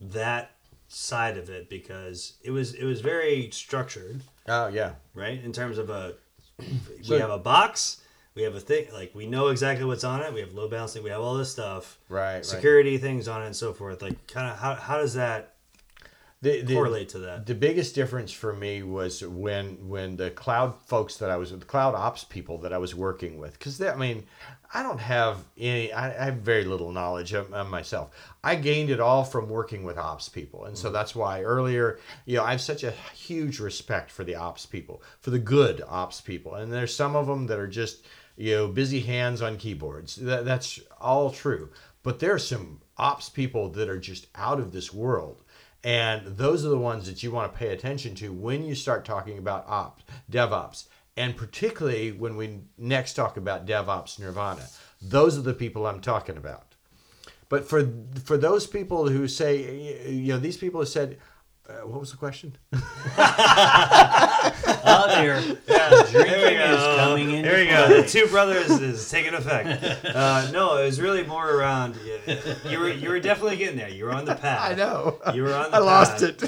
that 0.00 0.50
side 0.88 1.38
of 1.38 1.48
it 1.48 1.68
because 1.70 2.34
it 2.42 2.50
was 2.50 2.74
it 2.74 2.84
was 2.84 3.00
very 3.00 3.50
structured, 3.52 4.22
Oh 4.48 4.66
yeah, 4.68 4.94
right? 5.14 5.42
In 5.42 5.52
terms 5.52 5.78
of 5.78 5.90
a 5.90 6.14
we 7.08 7.18
have 7.18 7.30
a 7.30 7.38
box, 7.38 8.00
we 8.34 8.42
have 8.42 8.54
a 8.54 8.60
thing 8.60 8.86
like 8.92 9.14
we 9.14 9.26
know 9.26 9.48
exactly 9.48 9.84
what's 9.84 10.04
on 10.04 10.22
it, 10.22 10.32
we 10.32 10.40
have 10.40 10.52
load 10.54 10.70
balancing, 10.70 11.02
we 11.02 11.10
have 11.10 11.20
all 11.20 11.36
this 11.36 11.50
stuff, 11.50 11.98
right. 12.08 12.34
right. 12.34 12.44
security 12.44 12.98
things 12.98 13.28
on 13.28 13.42
it 13.42 13.46
and 13.46 13.56
so 13.56 13.72
forth. 13.72 14.02
Like 14.02 14.26
kind 14.26 14.50
of 14.50 14.58
how 14.58 14.74
how 14.74 14.98
does 14.98 15.14
that 15.14 15.51
The, 16.42 16.60
the, 16.62 16.74
correlate 16.74 17.08
to 17.10 17.20
that? 17.20 17.46
the 17.46 17.54
biggest 17.54 17.94
difference 17.94 18.32
for 18.32 18.52
me 18.52 18.82
was 18.82 19.24
when 19.24 19.88
when 19.88 20.16
the 20.16 20.30
cloud 20.30 20.74
folks 20.86 21.16
that 21.18 21.30
I 21.30 21.36
was 21.36 21.52
the 21.52 21.58
cloud 21.64 21.94
ops 21.94 22.24
people 22.24 22.58
that 22.58 22.72
I 22.72 22.78
was 22.78 22.96
working 22.96 23.38
with 23.38 23.56
because 23.56 23.80
I 23.80 23.94
mean 23.94 24.24
I 24.74 24.82
don't 24.82 24.98
have 24.98 25.44
any 25.56 25.92
I, 25.92 26.08
I 26.08 26.24
have 26.24 26.38
very 26.38 26.64
little 26.64 26.90
knowledge 26.90 27.32
of, 27.32 27.52
of 27.52 27.70
myself. 27.70 28.10
I 28.42 28.56
gained 28.56 28.90
it 28.90 28.98
all 28.98 29.22
from 29.22 29.48
working 29.48 29.84
with 29.84 29.96
ops 29.96 30.28
people. 30.28 30.64
And 30.64 30.76
so 30.76 30.88
mm-hmm. 30.88 30.94
that's 30.94 31.14
why 31.14 31.42
earlier 31.42 32.00
you 32.26 32.38
know 32.38 32.44
I 32.44 32.50
have 32.50 32.60
such 32.60 32.82
a 32.82 32.90
huge 33.14 33.60
respect 33.60 34.10
for 34.10 34.24
the 34.24 34.34
ops 34.34 34.66
people 34.66 35.00
for 35.20 35.30
the 35.30 35.38
good 35.38 35.80
ops 35.86 36.20
people. 36.20 36.56
And 36.56 36.72
there's 36.72 36.94
some 36.94 37.14
of 37.14 37.28
them 37.28 37.46
that 37.46 37.60
are 37.60 37.68
just 37.68 38.04
you 38.36 38.56
know 38.56 38.66
busy 38.66 38.98
hands 38.98 39.42
on 39.42 39.58
keyboards. 39.58 40.16
That, 40.16 40.44
that's 40.44 40.80
all 41.00 41.30
true. 41.30 41.70
But 42.02 42.18
there 42.18 42.34
are 42.34 42.38
some 42.40 42.80
ops 42.98 43.28
people 43.28 43.68
that 43.70 43.88
are 43.88 44.00
just 44.00 44.26
out 44.34 44.58
of 44.58 44.72
this 44.72 44.92
world 44.92 45.41
and 45.84 46.26
those 46.26 46.64
are 46.64 46.68
the 46.68 46.78
ones 46.78 47.06
that 47.06 47.22
you 47.22 47.30
want 47.30 47.52
to 47.52 47.58
pay 47.58 47.68
attention 47.68 48.14
to 48.16 48.32
when 48.32 48.64
you 48.64 48.74
start 48.74 49.04
talking 49.04 49.38
about 49.38 49.64
ops, 49.66 50.04
DevOps. 50.30 50.86
And 51.16 51.36
particularly 51.36 52.12
when 52.12 52.36
we 52.36 52.60
next 52.78 53.14
talk 53.14 53.36
about 53.36 53.66
DevOps 53.66 54.18
Nirvana. 54.18 54.66
Those 55.02 55.36
are 55.36 55.42
the 55.42 55.52
people 55.52 55.86
I'm 55.86 56.00
talking 56.00 56.36
about. 56.36 56.74
But 57.48 57.68
for 57.68 57.86
for 58.24 58.38
those 58.38 58.66
people 58.66 59.08
who 59.08 59.28
say, 59.28 60.08
you 60.08 60.32
know, 60.32 60.38
these 60.38 60.56
people 60.56 60.80
have 60.80 60.88
said, 60.88 61.18
Uh, 61.72 61.86
what 61.86 62.00
was 62.00 62.10
the 62.10 62.16
question? 62.16 62.56
Oh, 64.84 65.06
there. 65.08 65.40
Drinking 66.10 66.58
is 66.58 66.96
coming 66.98 67.30
in. 67.30 67.42
There 67.42 67.64
we 67.64 67.70
go. 67.70 68.02
The 68.02 68.08
two 68.08 68.26
brothers 68.26 68.68
is 68.70 69.08
taking 69.08 69.34
effect. 69.34 70.02
Uh, 70.12 70.50
no, 70.52 70.76
it 70.76 70.84
was 70.84 71.00
really 71.00 71.24
more 71.24 71.50
around. 71.50 71.96
You 72.68 72.78
were 72.78 72.90
you 72.90 73.08
were 73.08 73.20
definitely 73.20 73.56
getting 73.56 73.78
there. 73.78 73.88
You 73.88 74.04
were 74.04 74.12
on 74.12 74.24
the 74.24 74.34
path. 74.34 74.70
I 74.70 74.74
know. 74.74 75.18
You 75.32 75.44
were 75.44 75.54
on 75.54 75.70
the 75.70 75.76
I 75.76 75.80
lost 75.80 76.22
it. 76.22 76.42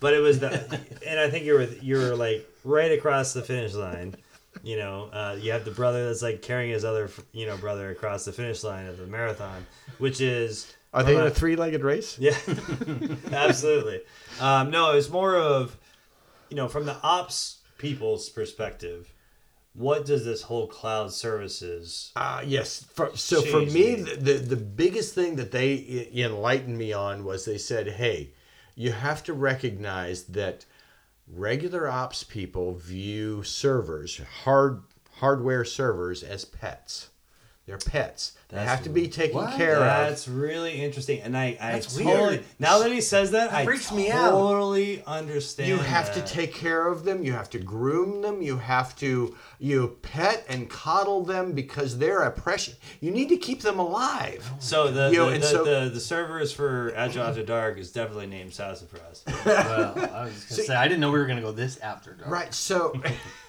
But 0.00 0.14
it 0.14 0.20
was 0.20 0.38
the, 0.38 0.80
and 1.06 1.18
I 1.18 1.28
think 1.28 1.44
you 1.44 1.54
were 1.54 1.64
you 1.64 1.96
were 1.96 2.14
like 2.14 2.48
right 2.64 2.92
across 2.92 3.32
the 3.32 3.42
finish 3.42 3.74
line. 3.74 4.14
You 4.62 4.76
know, 4.76 5.08
uh, 5.12 5.36
you 5.40 5.50
have 5.52 5.64
the 5.64 5.72
brother 5.72 6.06
that's 6.06 6.22
like 6.22 6.42
carrying 6.42 6.70
his 6.70 6.84
other 6.84 7.10
you 7.32 7.46
know 7.46 7.56
brother 7.56 7.90
across 7.90 8.24
the 8.24 8.32
finish 8.32 8.62
line 8.62 8.86
of 8.86 8.98
the 8.98 9.06
marathon, 9.06 9.66
which 9.98 10.20
is 10.20 10.72
Are 10.92 11.02
they 11.02 11.16
in 11.16 11.26
a 11.26 11.30
three-legged 11.30 11.82
race? 11.82 12.18
yeah, 12.18 12.36
absolutely. 13.32 14.00
Um, 14.40 14.70
no, 14.70 14.92
it's 14.92 15.10
more 15.10 15.36
of, 15.36 15.76
you 16.48 16.56
know, 16.56 16.68
from 16.68 16.86
the 16.86 16.96
ops 17.02 17.58
people's 17.76 18.28
perspective, 18.28 19.12
what 19.74 20.04
does 20.04 20.24
this 20.24 20.42
whole 20.42 20.66
cloud 20.66 21.12
services? 21.12 22.10
Uh, 22.16 22.42
yes. 22.44 22.84
For, 22.94 23.14
so 23.14 23.42
for 23.42 23.60
me, 23.60 23.94
the, 23.96 24.16
the 24.16 24.32
the 24.34 24.56
biggest 24.56 25.14
thing 25.14 25.36
that 25.36 25.52
they 25.52 26.08
enlightened 26.14 26.76
me 26.76 26.92
on 26.92 27.24
was 27.24 27.44
they 27.44 27.58
said, 27.58 27.86
"Hey, 27.86 28.32
you 28.74 28.92
have 28.92 29.22
to 29.24 29.32
recognize 29.32 30.24
that 30.24 30.64
regular 31.26 31.88
ops 31.88 32.24
people 32.24 32.74
view 32.74 33.42
servers, 33.42 34.20
hard 34.42 34.82
hardware 35.18 35.64
servers, 35.64 36.22
as 36.22 36.44
pets. 36.44 37.10
They're 37.68 37.76
pets. 37.76 38.32
They 38.48 38.64
have 38.64 38.82
to 38.84 38.88
be 38.88 39.08
taken 39.08 39.36
what? 39.36 39.54
care 39.58 39.74
of." 39.76 39.80
That's 40.08 40.26
really 40.26 40.80
interesting, 40.80 41.20
and 41.20 41.36
I, 41.36 41.58
I 41.60 41.72
That's 41.72 41.94
totally 41.94 42.16
weird. 42.38 42.44
now 42.58 42.78
that 42.78 42.90
he 42.90 43.02
says 43.02 43.32
that, 43.32 43.52
I 43.52 43.66
freaks 43.66 43.92
me 43.92 44.10
out. 44.10 44.30
totally 44.30 45.02
understand. 45.06 45.68
You 45.68 45.76
have 45.76 46.14
to 46.14 46.22
take 46.22 46.54
care 46.54 46.88
of 46.88 47.04
them. 47.04 47.22
You 47.22 47.32
have 47.34 47.50
to 47.50 47.58
groom 47.58 48.22
them. 48.22 48.40
You 48.40 48.56
have 48.56 48.96
to 48.96 49.36
you 49.58 49.98
pet 50.00 50.46
and 50.48 50.70
coddle 50.70 51.24
them 51.24 51.52
because 51.52 51.98
they're 51.98 52.22
a 52.22 52.30
precious. 52.30 52.76
You 53.00 53.10
need 53.10 53.28
to 53.28 53.36
keep 53.36 53.60
them 53.60 53.78
alive. 53.78 54.48
Oh 54.50 54.56
so 54.60 54.90
the 54.90 55.10
You 55.10 55.18
know, 55.18 55.26
the, 55.28 55.34
and 55.34 55.42
the, 55.42 55.46
so- 55.46 55.64
the, 55.64 55.90
the 55.90 56.00
servers 56.00 56.50
for 56.50 56.94
Agile 56.96 57.24
After 57.24 57.44
Dark 57.44 57.76
is 57.76 57.92
definitely 57.92 58.28
named 58.28 58.54
Sassafras. 58.54 59.24
Well, 59.44 59.94
I 60.14 60.24
was 60.24 60.34
just 60.34 60.48
gonna 60.50 60.62
say 60.62 60.74
I 60.74 60.88
didn't 60.88 61.00
know 61.00 61.10
we 61.10 61.18
were 61.18 61.26
gonna 61.26 61.42
go 61.42 61.52
this 61.52 61.78
after 61.80 62.12
dark. 62.12 62.30
Right. 62.30 62.54
So, 62.54 62.94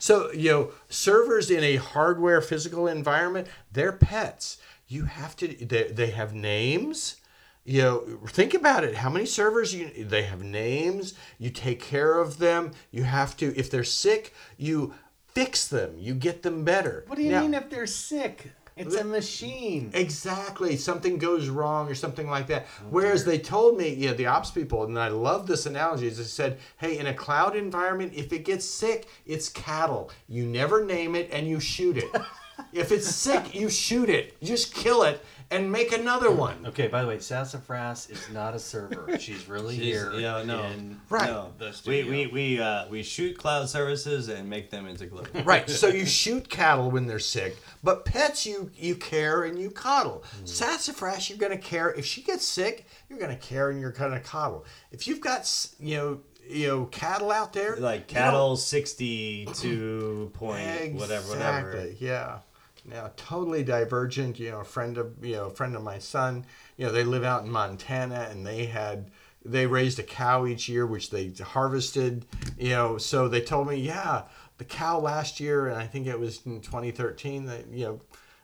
so 0.00 0.32
you 0.32 0.50
know, 0.50 0.70
servers 0.88 1.48
in 1.50 1.62
a 1.62 1.76
hardware 1.76 2.40
physical 2.40 2.88
environment, 2.88 3.46
they're 3.70 3.92
pets. 3.92 4.58
You 4.88 5.04
have 5.04 5.36
to. 5.36 5.46
They, 5.46 5.84
they 5.84 6.10
have 6.10 6.34
names. 6.34 7.16
You 7.64 7.82
know, 7.82 8.18
think 8.26 8.54
about 8.54 8.82
it. 8.82 8.96
How 8.96 9.10
many 9.10 9.26
servers 9.26 9.72
you? 9.72 10.04
They 10.04 10.22
have 10.22 10.42
names. 10.42 11.14
You 11.38 11.50
take 11.50 11.80
care 11.80 12.18
of 12.18 12.38
them. 12.38 12.72
You 12.90 13.04
have 13.04 13.36
to. 13.36 13.54
If 13.56 13.70
they're 13.70 13.84
sick, 13.84 14.34
you 14.56 14.94
fix 15.28 15.68
them. 15.68 15.94
You 15.96 16.14
get 16.14 16.42
them 16.42 16.64
better. 16.64 17.04
What 17.06 17.16
do 17.16 17.22
you 17.22 17.30
Now- 17.30 17.42
mean 17.42 17.54
if 17.54 17.70
they're 17.70 17.86
sick? 17.86 18.50
It's 18.80 18.96
a 18.96 19.04
machine. 19.04 19.90
Exactly. 19.92 20.76
Something 20.76 21.18
goes 21.18 21.48
wrong 21.48 21.88
or 21.88 21.94
something 21.94 22.28
like 22.28 22.46
that. 22.48 22.66
Oh, 22.80 22.86
Whereas 22.90 23.24
they 23.24 23.38
told 23.38 23.76
me, 23.76 23.94
know, 24.08 24.14
the 24.14 24.26
ops 24.26 24.50
people, 24.50 24.84
and 24.84 24.98
I 24.98 25.08
love 25.08 25.46
this 25.46 25.66
analogy, 25.66 26.06
is 26.06 26.18
they 26.18 26.24
said, 26.24 26.58
hey, 26.78 26.98
in 26.98 27.06
a 27.06 27.14
cloud 27.14 27.56
environment, 27.56 28.12
if 28.14 28.32
it 28.32 28.44
gets 28.44 28.64
sick, 28.64 29.08
it's 29.26 29.48
cattle. 29.48 30.10
You 30.28 30.46
never 30.46 30.84
name 30.84 31.14
it 31.14 31.30
and 31.32 31.46
you 31.46 31.60
shoot 31.60 31.96
it. 31.96 32.10
if 32.72 32.92
it's 32.92 33.08
sick, 33.08 33.54
you 33.54 33.68
shoot 33.68 34.08
it. 34.08 34.36
You 34.40 34.48
just 34.48 34.74
kill 34.74 35.02
it 35.02 35.24
and 35.52 35.70
make 35.70 35.92
another 35.92 36.30
one. 36.30 36.64
Okay, 36.66 36.86
by 36.86 37.02
the 37.02 37.08
way, 37.08 37.18
Sassafras 37.18 38.08
is 38.10 38.28
not 38.30 38.54
a 38.54 38.58
server. 38.58 39.18
She's 39.18 39.48
really 39.48 39.76
She's- 39.76 39.86
here. 40.12 40.12
yeah, 40.20 40.42
no. 40.44 40.62
in 40.64 41.00
Right. 41.08 41.26
No, 41.28 41.52
the 41.58 41.76
we 41.86 42.04
we 42.04 42.26
we 42.28 42.60
uh, 42.60 42.86
we 42.88 43.02
shoot 43.02 43.36
cloud 43.36 43.68
services 43.68 44.28
and 44.28 44.48
make 44.48 44.70
them 44.70 44.86
into 44.86 45.06
global. 45.06 45.28
Right. 45.44 45.68
So 45.68 45.88
you 45.88 46.06
shoot 46.22 46.48
cattle 46.48 46.90
when 46.90 47.06
they're 47.06 47.18
sick, 47.18 47.56
but 47.82 48.04
pets 48.04 48.46
you 48.46 48.70
you 48.76 48.94
care 48.94 49.42
and 49.44 49.58
you 49.58 49.70
coddle. 49.70 50.22
Hmm. 50.38 50.46
Sassafras, 50.46 51.28
you're 51.28 51.38
gonna 51.38 51.58
care. 51.58 51.90
If 51.90 52.04
she 52.06 52.22
gets 52.22 52.44
sick, 52.44 52.86
you're 53.08 53.18
gonna 53.18 53.36
care 53.36 53.70
and 53.70 53.80
you're 53.80 53.90
gonna 53.92 54.20
coddle. 54.20 54.64
If 54.92 55.08
you've 55.08 55.20
got 55.20 55.50
you 55.80 55.96
know 55.96 56.20
you 56.48 56.68
know 56.68 56.84
cattle 56.86 57.30
out 57.32 57.52
there, 57.52 57.76
like 57.76 58.10
you 58.12 58.14
don't- 58.16 58.24
cattle 58.24 58.56
sixty 58.56 59.46
two 59.54 60.30
point 60.34 60.94
whatever 60.94 61.28
whatever. 61.28 61.70
Exactly, 61.72 61.96
Yeah. 62.06 62.38
Now, 62.84 63.10
totally 63.16 63.62
divergent. 63.62 64.38
You 64.38 64.52
know, 64.52 64.60
a 64.60 64.64
friend 64.64 64.98
of 64.98 65.24
you 65.24 65.36
know, 65.36 65.46
a 65.46 65.50
friend 65.50 65.76
of 65.76 65.82
my 65.82 65.98
son. 65.98 66.46
You 66.76 66.86
know, 66.86 66.92
they 66.92 67.04
live 67.04 67.24
out 67.24 67.44
in 67.44 67.50
Montana, 67.50 68.28
and 68.30 68.46
they 68.46 68.66
had 68.66 69.10
they 69.44 69.66
raised 69.66 69.98
a 69.98 70.02
cow 70.02 70.46
each 70.46 70.68
year, 70.68 70.86
which 70.86 71.10
they 71.10 71.32
harvested. 71.40 72.26
You 72.58 72.70
know, 72.70 72.98
so 72.98 73.28
they 73.28 73.40
told 73.40 73.68
me, 73.68 73.76
yeah, 73.76 74.22
the 74.58 74.64
cow 74.64 74.98
last 74.98 75.40
year, 75.40 75.68
and 75.68 75.76
I 75.76 75.86
think 75.86 76.06
it 76.06 76.18
was 76.18 76.44
in 76.46 76.60
2013. 76.60 77.46
That 77.46 77.66
you 77.68 77.84
know, 77.84 78.00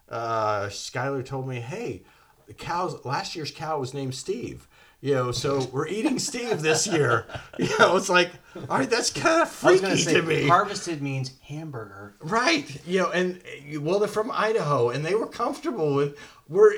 uh, 0.09 0.66
Skylar 0.66 1.24
told 1.24 1.49
me, 1.49 1.61
hey, 1.61 2.03
the 2.47 2.55
cows 2.55 3.05
last 3.05 3.37
year's 3.37 3.51
cow 3.51 3.78
was 3.78 3.95
named 3.95 4.14
Steve. 4.14 4.68
You 5.01 5.14
know, 5.14 5.30
so 5.32 5.64
we're 5.72 5.86
eating 5.88 6.18
Steve 6.18 6.62
this 6.62 6.86
year. 6.86 7.26
You 7.59 7.70
know, 7.78 7.97
it's 7.97 8.11
like, 8.11 8.30
all 8.68 8.78
right, 8.78 8.90
that's 8.90 9.09
kind 9.11 9.40
of 9.40 9.49
I 9.64 9.70
was 9.70 9.80
freaky 9.80 9.82
gonna 9.82 9.97
say 9.97 10.14
to 10.14 10.22
me. 10.22 10.47
harvested 10.47 11.01
means 11.01 11.32
hamburger. 11.42 12.14
Right. 12.20 12.80
You 12.86 13.01
know, 13.01 13.11
and 13.11 13.40
well, 13.80 13.99
they're 13.99 14.09
from 14.09 14.30
Idaho, 14.30 14.90
and 14.90 15.05
they 15.05 15.14
were 15.14 15.26
comfortable 15.26 15.94
with 15.94 16.18
we're 16.49 16.72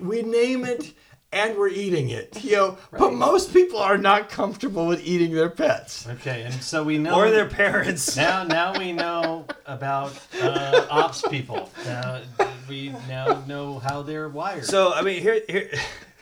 we 0.00 0.22
name 0.22 0.64
it 0.64 0.92
and 1.32 1.56
we're 1.56 1.68
eating 1.68 2.10
it. 2.10 2.42
You 2.42 2.56
know, 2.56 2.78
but 2.90 3.12
most 3.12 3.52
people 3.52 3.78
are 3.78 3.96
not 3.98 4.28
comfortable 4.28 4.86
with 4.86 5.04
eating 5.04 5.32
their 5.34 5.50
pets. 5.50 6.08
Okay, 6.08 6.42
and 6.42 6.54
so 6.62 6.82
we 6.82 6.98
know 6.98 7.14
Or 7.14 7.30
their 7.30 7.48
parents. 7.48 8.16
now 8.24 8.42
now 8.44 8.76
we 8.78 8.92
know 8.92 9.46
about 9.66 10.18
uh, 10.40 10.86
ops 10.90 11.22
people. 11.22 11.70
Now 11.84 12.22
we 12.68 12.88
now 13.08 13.44
know 13.46 13.78
how 13.78 14.02
they're 14.02 14.28
wired. 14.28 14.64
So 14.64 14.92
I 14.92 15.02
mean, 15.02 15.20
here, 15.22 15.40
here, 15.48 15.70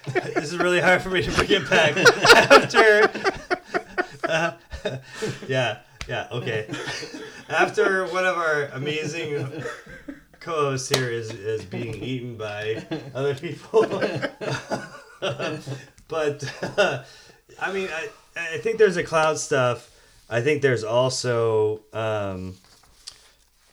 this 0.06 0.52
is 0.52 0.56
really 0.56 0.80
hard 0.80 1.02
for 1.02 1.10
me 1.10 1.22
to 1.22 1.30
bring 1.32 1.50
it 1.50 1.68
back 1.70 1.96
after. 2.50 3.10
uh, 4.24 4.52
yeah, 5.48 5.78
yeah, 6.08 6.28
okay. 6.32 6.68
After 7.48 8.06
one 8.06 8.26
of 8.26 8.36
our 8.36 8.64
amazing 8.72 9.64
co-hosts 10.40 10.88
here 10.88 11.10
is 11.10 11.30
is 11.30 11.64
being 11.64 11.94
eaten 11.94 12.36
by 12.36 12.84
other 13.14 13.34
people, 13.34 13.82
but 16.08 16.54
uh, 16.78 17.04
I 17.60 17.72
mean, 17.72 17.88
I 17.92 18.08
I 18.36 18.58
think 18.58 18.78
there's 18.78 18.96
a 18.96 19.04
cloud 19.04 19.38
stuff. 19.38 19.88
I 20.28 20.40
think 20.40 20.62
there's 20.62 20.84
also. 20.84 21.82
Um, 21.92 22.56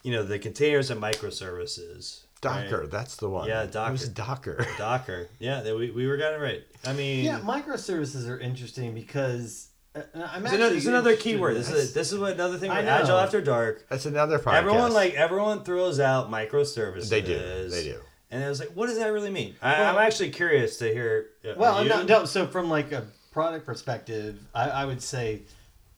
you 0.03 0.11
know 0.11 0.23
the 0.23 0.39
containers 0.39 0.89
and 0.89 1.01
microservices. 1.01 2.21
Right? 2.43 2.69
Docker, 2.69 2.87
that's 2.87 3.15
the 3.17 3.29
one. 3.29 3.47
Yeah, 3.47 3.63
It 3.63 3.75
was 3.91 4.07
Docker. 4.09 4.55
Docker. 4.57 4.67
Docker. 4.77 5.27
Yeah, 5.39 5.61
that 5.61 5.75
we, 5.75 5.91
we 5.91 6.07
were 6.07 6.17
got 6.17 6.33
it 6.33 6.37
right. 6.37 6.63
I 6.85 6.93
mean, 6.93 7.25
yeah, 7.25 7.39
microservices 7.39 8.27
are 8.29 8.39
interesting 8.39 8.93
because 8.93 9.67
uh, 9.95 10.01
I'm 10.13 10.45
it's, 10.45 10.53
another, 10.53 10.63
actually 10.65 10.77
it's 10.77 10.85
another 10.87 11.15
keyword. 11.15 11.55
This 11.55 11.69
this. 11.69 11.77
is 11.85 11.93
this 11.93 12.11
is 12.13 12.19
what 12.19 12.33
another 12.33 12.57
thing 12.57 12.71
I 12.71 12.77
with 12.77 12.85
know. 12.85 12.91
Agile 12.91 13.17
After 13.17 13.41
Dark. 13.41 13.85
That's 13.89 14.05
another 14.05 14.39
podcast. 14.39 14.53
Everyone 14.55 14.93
like 14.93 15.13
everyone 15.15 15.63
throws 15.63 15.99
out 15.99 16.29
microservices. 16.31 17.09
They 17.09 17.21
do. 17.21 17.69
They 17.69 17.83
do. 17.83 17.99
And 18.31 18.43
I 18.43 18.49
was 18.49 18.59
like, 18.59 18.69
what 18.69 18.87
does 18.87 18.99
that 18.99 19.07
really 19.07 19.31
mean? 19.31 19.55
I, 19.61 19.79
Well- 19.79 19.97
I'm 19.97 20.05
actually 20.05 20.29
curious 20.29 20.77
to 20.77 20.85
hear. 20.93 21.31
uh, 21.43 21.53
Well, 21.57 21.83
no, 21.83 22.03
no. 22.03 22.25
So 22.25 22.45
from 22.45 22.69
like 22.69 22.91
a 22.91 23.07
product 23.31 23.65
perspective, 23.65 24.39
I, 24.53 24.69
I 24.69 24.85
would 24.85 25.01
say 25.01 25.41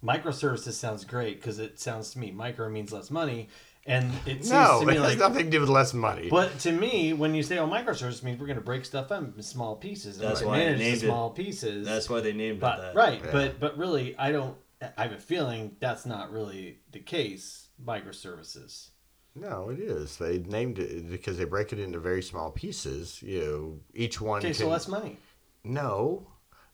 microservices 0.03 0.73
sounds 0.73 1.03
great 1.05 1.39
because 1.41 1.59
it 1.59 1.79
sounds 1.79 2.11
to 2.11 2.19
me 2.19 2.31
micro 2.31 2.69
means 2.69 2.91
less 2.91 3.11
money, 3.11 3.49
and 3.85 4.11
it 4.25 4.43
seems 4.45 4.49
No, 4.51 4.79
to 4.83 4.83
it 4.83 4.87
me 4.87 4.93
has 4.95 5.03
like. 5.03 5.17
nothing 5.17 5.45
to 5.45 5.51
do 5.51 5.59
with 5.59 5.69
less 5.69 5.93
money. 5.93 6.29
But 6.29 6.59
to 6.59 6.71
me, 6.71 7.13
when 7.13 7.33
you 7.35 7.43
say 7.43 7.57
oh 7.57 7.67
microservices 7.67 8.23
means 8.23 8.39
we're 8.39 8.47
going 8.47 8.57
to 8.59 8.63
break 8.63 8.85
stuff 8.85 9.11
up 9.11 9.23
in 9.37 9.41
small 9.43 9.75
pieces 9.75 10.17
and 10.19 10.27
That's 10.29 10.41
we're 10.41 10.47
why 10.47 10.55
I 10.61 10.63
gonna 10.65 10.77
named 10.77 11.01
the 11.01 11.05
it- 11.05 11.09
small 11.09 11.29
pieces. 11.31 11.85
That's 11.87 12.09
why 12.09 12.21
they 12.21 12.33
named 12.33 12.59
but 12.59 12.79
it 12.79 12.81
that. 12.81 12.95
right, 12.95 13.21
Yeah. 13.23 13.31
but 13.31 13.59
but 13.59 13.77
really, 13.77 14.15
I 14.17 14.31
don't. 14.31 14.55
I 14.97 15.03
have 15.03 15.11
a 15.11 15.17
feeling 15.19 15.75
that's 15.79 16.05
not 16.05 16.31
really 16.31 16.79
the 16.91 16.99
case. 16.99 17.67
Microservices. 17.83 18.89
no, 19.35 19.69
it 19.69 19.79
is. 19.79 20.17
They 20.17 20.39
named 20.39 20.77
it 20.79 21.09
because 21.09 21.37
they 21.37 21.45
break 21.45 21.71
it 21.73 21.79
into 21.79 21.99
very 21.99 22.21
small 22.21 22.51
pieces. 22.51 23.21
You 23.21 23.39
know, 23.39 23.79
each 23.93 24.19
one. 24.21 24.39
Okay, 24.39 24.49
can, 24.49 24.53
so 24.55 24.67
less 24.67 24.87
money. 24.87 25.17
No, 25.63 26.27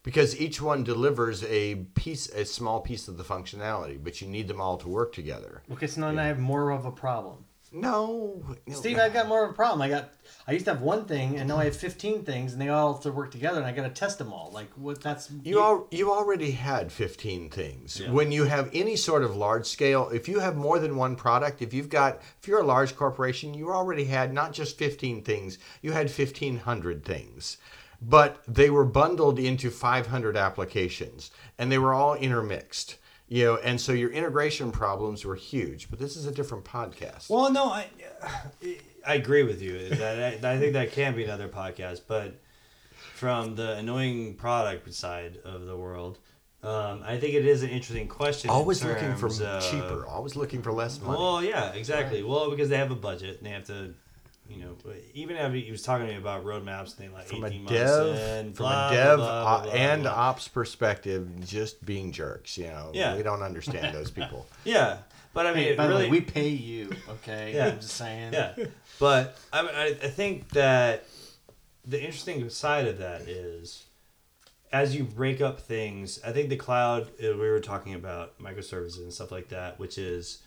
because 0.07 0.39
each 0.39 0.61
one 0.61 0.85
delivers 0.85 1.43
a 1.43 1.75
piece, 1.93 2.29
a 2.29 2.45
small 2.45 2.79
piece 2.79 3.09
of 3.09 3.17
the 3.17 3.25
functionality, 3.25 4.01
but 4.01 4.21
you 4.21 4.27
need 4.29 4.47
them 4.47 4.61
all 4.61 4.77
to 4.77 4.87
work 4.87 5.11
together. 5.11 5.61
Okay, 5.69 5.85
so 5.85 5.99
now 5.99 6.21
I 6.21 6.27
have 6.27 6.39
more 6.39 6.69
of 6.69 6.85
a 6.85 6.91
problem. 6.91 7.43
No, 7.73 8.41
no. 8.65 8.73
Steve, 8.73 8.99
I've 8.99 9.11
got 9.11 9.27
more 9.27 9.43
of 9.43 9.49
a 9.49 9.53
problem. 9.53 9.81
I 9.81 9.89
got, 9.89 10.13
I 10.47 10.53
used 10.53 10.63
to 10.63 10.71
have 10.71 10.81
one 10.81 11.03
thing, 11.03 11.37
and 11.37 11.49
now 11.49 11.57
I 11.57 11.65
have 11.65 11.75
fifteen 11.75 12.23
things, 12.23 12.53
and 12.53 12.61
they 12.61 12.69
all 12.69 12.93
have 12.93 13.03
to 13.03 13.11
work 13.11 13.31
together, 13.31 13.57
and 13.57 13.65
I 13.67 13.73
got 13.73 13.83
to 13.83 13.89
test 13.89 14.17
them 14.17 14.31
all. 14.31 14.49
Like 14.53 14.71
what? 14.77 15.01
That's 15.01 15.29
You 15.43 15.59
all 15.59 15.89
you 15.91 16.13
already 16.13 16.51
had 16.51 16.89
15 16.89 17.49
things. 17.49 18.01
When 18.09 18.31
you 18.31 18.45
have 18.45 18.69
any 18.71 18.95
sort 18.95 19.23
of 19.23 19.35
large 19.35 19.65
scale, 19.65 20.07
if 20.13 20.29
you 20.29 20.39
have 20.39 20.55
more 20.55 20.79
than 20.79 20.95
one 20.95 21.17
product, 21.17 21.61
if 21.61 21.73
you've 21.73 21.89
got 21.89 22.21
if 22.41 22.47
you're 22.47 22.61
a 22.61 22.65
large 22.65 22.95
corporation, 22.95 23.53
you 23.53 23.73
already 23.73 24.05
had 24.05 24.33
not 24.33 24.53
just 24.53 24.77
15 24.77 25.23
things, 25.23 25.59
you 25.81 25.91
had 25.91 26.05
1500 26.05 27.03
things. 27.03 27.57
But 28.01 28.43
they 28.47 28.69
were 28.69 28.85
bundled 28.85 29.39
into 29.39 29.69
500 29.69 30.37
applications 30.37 31.31
and 31.57 31.71
they 31.71 31.77
were 31.77 31.93
all 31.93 32.15
intermixed. 32.15 32.97
You 33.29 33.43
know, 33.43 33.55
and 33.57 33.79
so 33.81 33.91
your 33.91 34.09
integration 34.11 34.71
problems 34.71 35.25
were 35.25 35.35
huge, 35.35 35.89
but 35.89 35.99
this 35.99 36.15
is 36.15 36.25
a 36.25 36.31
different 36.31 36.63
podcast. 36.63 37.29
Well, 37.29 37.51
no, 37.51 37.65
I 37.65 37.87
I 39.05 39.15
agree 39.15 39.43
with 39.43 39.61
you. 39.61 39.89
That 39.89 40.43
I, 40.45 40.53
I 40.53 40.57
think 40.59 40.73
that 40.73 40.93
can 40.93 41.13
be 41.13 41.25
another 41.25 41.49
podcast, 41.49 42.01
but 42.07 42.39
from 43.13 43.55
the 43.55 43.75
annoying 43.77 44.35
product 44.35 44.93
side 44.93 45.39
of 45.43 45.65
the 45.65 45.75
world, 45.75 46.19
um, 46.63 47.01
I 47.05 47.17
think 47.17 47.33
it 47.33 47.45
is 47.45 47.63
an 47.63 47.69
interesting 47.69 48.07
question. 48.07 48.49
in 48.49 48.55
always 48.55 48.83
looking 48.83 49.15
for 49.15 49.27
of- 49.27 49.63
cheaper, 49.63 50.05
always 50.07 50.35
looking 50.35 50.61
for 50.61 50.71
less 50.71 50.99
money. 51.01 51.17
Well, 51.17 51.43
yeah, 51.43 51.73
exactly. 51.73 52.23
Well, 52.23 52.49
because 52.49 52.69
they 52.69 52.77
have 52.77 52.91
a 52.91 52.95
budget 52.95 53.37
and 53.37 53.45
they 53.45 53.51
have 53.51 53.65
to, 53.65 53.93
you 54.49 54.57
know, 54.63 54.75
even 55.13 55.35
after 55.37 55.57
he 55.57 55.71
was 55.71 55.81
talking 55.83 56.07
to 56.07 56.11
me 56.13 56.17
about 56.17 56.43
roadmaps 56.45 56.97
and 56.97 57.07
they 57.07 57.13
like 57.13 57.27
from 57.27 57.43
a 57.43 57.47
18 57.47 57.63
months 57.63 57.79
dev, 57.79 58.15
and 58.15 58.55
from 58.55 58.63
blah, 58.63 58.89
a 58.89 58.91
dev 58.93 59.17
blah, 59.19 59.27
blah, 59.43 59.63
blah, 59.63 59.71
and 59.73 60.03
blah. 60.03 60.11
ops 60.11 60.47
perspective, 60.47 61.27
just 61.45 61.85
being 61.85 62.11
jerks. 62.11 62.57
You 62.57 62.67
know, 62.67 62.91
Yeah. 62.93 63.15
we 63.15 63.23
don't 63.23 63.41
understand 63.43 63.95
those 63.95 64.11
people. 64.19 64.45
yeah, 64.63 64.97
but 65.33 65.45
I 65.47 65.53
mean, 65.53 65.63
Hey, 65.63 65.69
it 65.71 65.77
by 65.77 65.83
the 65.87 65.89
really, 65.89 66.03
way, 66.05 66.09
we 66.11 66.21
pay 66.21 66.49
you, 66.49 66.91
okay? 67.09 67.51
Yeah. 67.55 67.67
I'm 67.67 67.79
just 67.79 67.95
saying. 67.95 68.33
yeah, 68.33 68.55
but 68.99 69.37
I, 69.53 69.61
mean, 69.61 69.71
I 69.75 69.85
I 70.03 70.09
think 70.09 70.49
that 70.49 71.05
the 71.85 71.99
interesting 71.99 72.49
side 72.49 72.87
of 72.87 72.97
that 72.99 73.21
is 73.21 73.83
as 74.73 74.93
you 74.95 75.03
break 75.05 75.39
up 75.39 75.61
things. 75.61 76.19
I 76.25 76.31
think 76.33 76.49
the 76.49 76.57
cloud 76.57 77.03
uh, 77.23 77.31
we 77.37 77.49
were 77.49 77.61
talking 77.61 77.93
about 77.93 78.37
microservices 78.39 78.97
and 78.99 79.13
stuff 79.13 79.31
like 79.31 79.47
that, 79.49 79.79
which 79.79 79.97
is 79.97 80.39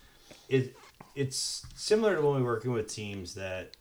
it 0.47 0.75
it's 1.15 1.65
similar 1.75 2.15
to 2.15 2.21
when 2.21 2.43
we're 2.43 2.53
working 2.53 2.71
with 2.71 2.87
teams 2.87 3.33
that 3.33 3.75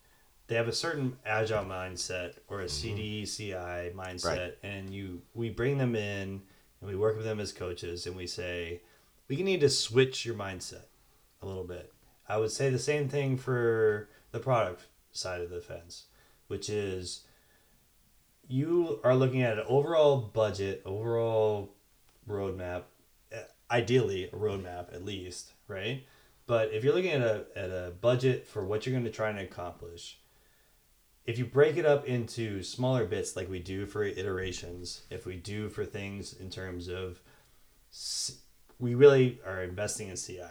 they 0.51 0.57
have 0.57 0.67
a 0.67 0.73
certain 0.73 1.17
agile 1.25 1.65
mindset 1.65 2.35
or 2.49 2.63
a 2.63 2.69
CD 2.69 3.25
CI 3.25 3.93
mindset, 3.95 4.55
and 4.65 4.93
you 4.93 5.23
we 5.33 5.49
bring 5.49 5.79
them 5.79 5.95
in 5.95 6.43
and 6.81 6.91
we 6.91 6.97
work 6.97 7.15
with 7.15 7.25
them 7.25 7.39
as 7.39 7.53
coaches, 7.53 8.05
and 8.05 8.17
we 8.17 8.27
say 8.27 8.81
we 9.29 9.45
need 9.45 9.61
to 9.61 9.69
switch 9.69 10.27
your 10.27 10.35
mindset 10.35 10.87
a 11.41 11.47
little 11.47 11.63
bit. 11.63 11.93
I 12.29 12.39
would 12.39 12.51
say 12.51 12.69
the 12.69 12.81
same 12.81 13.09
thing 13.09 13.37
for 13.37 14.09
the 14.33 14.41
product 14.41 14.87
side 15.13 15.41
of 15.41 15.51
the 15.51 15.61
fence, 15.61 16.07
which 16.49 16.69
is 16.69 17.21
you 18.49 18.99
are 19.05 19.15
looking 19.15 19.43
at 19.43 19.57
an 19.57 19.65
overall 19.69 20.17
budget, 20.17 20.83
overall 20.85 21.71
roadmap, 22.29 22.83
eh, 23.31 23.43
ideally 23.71 24.25
a 24.25 24.31
roadmap 24.31 24.93
at 24.93 25.05
least, 25.05 25.53
right? 25.69 26.05
But 26.49 26.73
if 26.73 26.83
you're 26.83 26.95
looking 26.95 27.13
at 27.13 27.21
a, 27.21 27.47
at 27.55 27.71
a 27.71 27.93
budget 28.01 28.49
for 28.49 28.65
what 28.65 28.85
you're 28.85 28.93
going 28.93 29.05
to 29.05 29.13
try 29.13 29.31
and 29.31 29.39
accomplish, 29.39 30.20
if 31.31 31.39
you 31.39 31.45
break 31.45 31.77
it 31.77 31.87
up 31.87 32.07
into 32.07 32.61
smaller 32.61 33.05
bits 33.05 33.37
like 33.37 33.49
we 33.49 33.61
do 33.61 33.87
for 33.87 34.03
iterations, 34.03 35.03
if 35.11 35.27
we 35.27 35.37
do 35.37 35.69
for 35.69 35.85
things 35.85 36.33
in 36.33 36.51
terms 36.51 36.89
of, 36.89 37.21
we 38.81 38.97
really 38.97 39.41
are 39.47 39.63
investing 39.63 40.09
in 40.09 40.17
CI. 40.17 40.43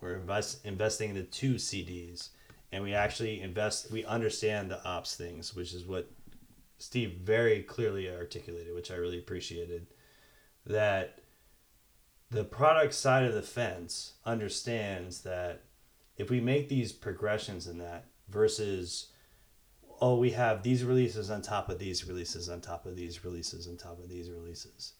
We're 0.00 0.14
invest, 0.14 0.64
investing 0.64 1.10
in 1.10 1.16
the 1.16 1.24
two 1.24 1.56
CDs, 1.56 2.30
and 2.72 2.82
we 2.82 2.94
actually 2.94 3.42
invest. 3.42 3.90
We 3.90 4.06
understand 4.06 4.70
the 4.70 4.82
ops 4.82 5.14
things, 5.14 5.54
which 5.54 5.74
is 5.74 5.84
what 5.84 6.10
Steve 6.78 7.18
very 7.22 7.62
clearly 7.62 8.08
articulated, 8.10 8.74
which 8.74 8.90
I 8.90 8.94
really 8.94 9.18
appreciated. 9.18 9.88
That 10.64 11.18
the 12.30 12.44
product 12.44 12.94
side 12.94 13.26
of 13.26 13.34
the 13.34 13.42
fence 13.42 14.14
understands 14.24 15.20
that 15.20 15.64
if 16.16 16.30
we 16.30 16.40
make 16.40 16.70
these 16.70 16.92
progressions 16.92 17.66
in 17.66 17.76
that 17.76 18.06
versus 18.30 19.08
oh 20.00 20.16
we 20.16 20.30
have 20.30 20.62
these 20.62 20.84
releases 20.84 21.30
on 21.30 21.42
top 21.42 21.68
of 21.68 21.78
these 21.78 22.06
releases 22.06 22.48
on 22.48 22.60
top 22.60 22.86
of 22.86 22.96
these 22.96 23.24
releases 23.24 23.68
on 23.68 23.76
top 23.76 23.98
of 23.98 24.08
these 24.08 24.30
releases. 24.30 24.92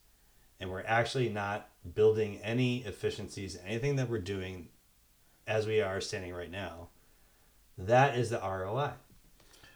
And 0.61 0.71
we're 0.71 0.85
actually 0.87 1.29
not 1.29 1.69
building 1.95 2.39
any 2.43 2.79
efficiencies 2.85 3.59
anything 3.67 3.97
that 3.97 4.09
we're 4.09 4.19
doing 4.19 4.69
as 5.47 5.67
we 5.67 5.81
are 5.81 6.01
standing 6.01 6.33
right 6.33 6.51
now. 6.51 6.89
That 7.77 8.17
is 8.17 8.31
the 8.31 8.39
roi 8.39 8.91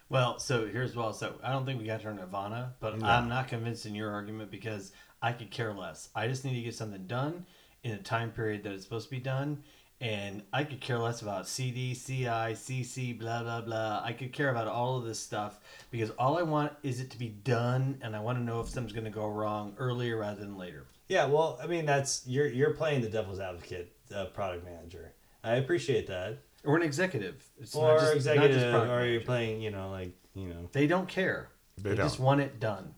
Well, 0.07 0.39
so 0.39 0.65
here's 0.67 0.95
well, 0.95 1.13
so 1.13 1.35
I 1.43 1.51
don't 1.51 1.65
think 1.65 1.79
we 1.79 1.85
got 1.85 2.01
to 2.01 2.13
Nirvana, 2.13 2.73
but 2.79 3.03
I'm 3.03 3.29
not 3.29 3.47
convinced 3.47 3.85
in 3.85 3.93
your 3.93 4.11
argument 4.11 4.51
because 4.51 4.91
I 5.21 5.33
could 5.33 5.51
care 5.51 5.73
less. 5.73 6.09
I 6.15 6.27
just 6.27 6.45
need 6.45 6.55
to 6.55 6.61
get 6.61 6.75
something 6.75 7.05
done 7.07 7.45
in 7.83 7.91
a 7.91 7.97
time 7.97 8.31
period 8.31 8.63
that 8.63 8.73
it's 8.73 8.83
supposed 8.83 9.09
to 9.09 9.15
be 9.15 9.21
done, 9.21 9.63
and 10.01 10.43
I 10.53 10.63
could 10.63 10.79
care 10.79 10.97
less 10.97 11.21
about 11.21 11.47
CD, 11.47 11.93
CI, 11.93 12.25
CC, 12.55 13.17
blah 13.19 13.43
blah 13.43 13.61
blah. 13.61 14.01
I 14.03 14.13
could 14.13 14.31
care 14.31 14.49
about 14.49 14.67
all 14.67 14.97
of 14.97 15.05
this 15.05 15.19
stuff 15.19 15.59
because 15.91 16.09
all 16.11 16.37
I 16.37 16.43
want 16.43 16.71
is 16.83 16.99
it 17.01 17.09
to 17.11 17.17
be 17.19 17.29
done, 17.29 17.99
and 18.01 18.15
I 18.15 18.19
want 18.21 18.37
to 18.37 18.43
know 18.43 18.59
if 18.61 18.69
something's 18.69 18.93
going 18.93 19.05
to 19.05 19.09
go 19.11 19.27
wrong 19.27 19.75
earlier 19.77 20.17
rather 20.17 20.39
than 20.39 20.57
later. 20.57 20.85
yeah 21.09 21.25
well 21.25 21.57
i 21.63 21.65
mean 21.67 21.85
that's 21.85 22.23
you're 22.27 22.47
you're 22.47 22.73
playing 22.73 23.01
the 23.01 23.09
devil's 23.09 23.39
advocate 23.39 23.91
uh, 24.15 24.25
product 24.25 24.63
manager 24.63 25.11
i 25.43 25.53
appreciate 25.55 26.05
that 26.07 26.37
Or 26.63 26.75
an 26.77 26.83
executive, 26.83 27.43
it's 27.59 27.73
or 27.75 27.93
not 27.93 27.99
just, 28.01 28.15
executive 28.15 28.57
not 28.57 28.63
just 28.63 28.91
or 28.91 28.99
you're 29.05 29.05
manager. 29.05 29.25
playing 29.25 29.61
you 29.61 29.71
know 29.71 29.89
like 29.89 30.11
you 30.35 30.47
know 30.53 30.69
They 30.71 30.85
don't 30.87 31.07
care. 31.09 31.49
They 31.77 31.89
They, 31.89 31.95
don't. 31.95 32.05
just 32.05 32.19
want 32.19 32.41
it 32.41 32.59
done. 32.59 32.93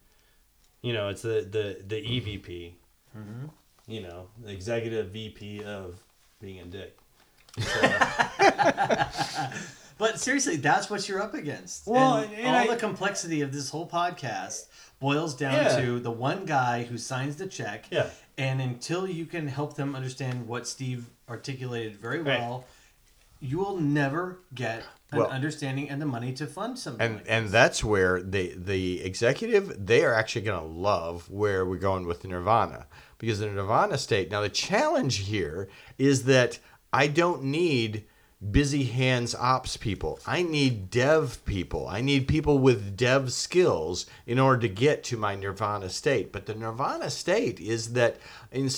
you 0.82 0.94
know 0.94 1.08
it's 1.10 1.22
the 1.22 1.48
the 1.58 1.66
the 1.88 2.00
evp 2.14 2.74
you 3.88 4.02
know 4.02 4.28
the 4.44 4.52
executive 4.52 5.08
vp 5.12 5.64
of 5.64 6.04
being 6.42 6.60
a 6.60 6.66
dick 6.66 6.98
But 9.98 10.20
seriously, 10.20 10.56
that's 10.56 10.90
what 10.90 11.08
you're 11.08 11.22
up 11.22 11.36
against. 11.36 11.86
Well, 11.86 12.16
and, 12.16 12.34
and 12.34 12.48
all 12.48 12.56
I- 12.56 12.68
the 12.68 12.76
complexity 12.76 13.42
of 13.42 13.54
this 13.54 13.70
whole 13.70 13.88
podcast 13.88 14.66
boils 15.00 15.36
down 15.36 15.54
Yeah. 15.54 15.80
to 15.82 16.00
the 16.00 16.10
one 16.10 16.46
guy 16.46 16.84
who 16.84 16.98
signs 16.98 17.36
the 17.36 17.46
check. 17.46 17.86
Yeah. 17.92 18.10
And 18.38 18.62
until 18.62 19.08
you 19.08 19.26
can 19.28 19.48
help 19.48 19.76
them 19.76 19.96
understand 19.96 20.48
what 20.48 20.68
Steve 20.68 21.06
articulated 21.30 21.98
very 21.98 22.18
Right. 22.24 22.40
well, 22.40 22.66
you 23.40 23.60
will 23.60 23.78
never 23.78 24.40
get 24.56 24.84
an 25.12 25.20
Well- 25.20 25.28
understanding 25.30 25.88
and 25.90 26.02
the 26.02 26.06
money 26.08 26.34
to 26.34 26.48
fund 26.48 26.80
something. 26.80 27.02
and 27.06 27.16
like 27.18 27.26
and 27.28 27.46
this. 27.46 27.52
that's 27.52 27.84
where 27.84 28.24
the 28.24 28.56
the 28.56 29.02
executive 29.04 29.86
they 29.86 30.04
are 30.04 30.14
actually 30.16 30.42
going 30.44 30.60
to 30.62 30.68
love 30.68 31.30
where 31.30 31.64
we're 31.66 31.76
going 31.78 32.08
with 32.08 32.24
nirvana 32.24 32.88
because 33.22 33.40
the 33.40 33.48
nirvana 33.48 33.98
state 33.98 34.30
now 34.30 34.42
the 34.42 34.50
challenge 34.50 35.18
here 35.20 35.70
is 35.98 36.24
that 36.24 36.60
i 36.92 37.08
don't 37.08 37.44
need 37.44 38.04
busy 38.50 38.86
hands 38.86 39.36
ops 39.36 39.78
people. 39.78 40.20
I 40.26 40.42
need 40.42 40.90
dev 40.90 41.44
people. 41.46 41.88
I 41.88 42.02
need 42.02 42.28
people 42.28 42.58
with 42.58 42.98
dev 42.98 43.32
skills 43.32 44.08
in 44.26 44.40
order 44.40 44.62
to 44.62 44.70
get 44.70 45.04
to 45.06 45.18
my 45.18 45.36
nirvana 45.36 45.90
state. 45.90 46.32
But 46.32 46.48
the 46.48 46.56
nirvana 46.56 47.10
state 47.12 47.60
is 47.60 47.94
that 47.94 48.18
in, 48.52 48.70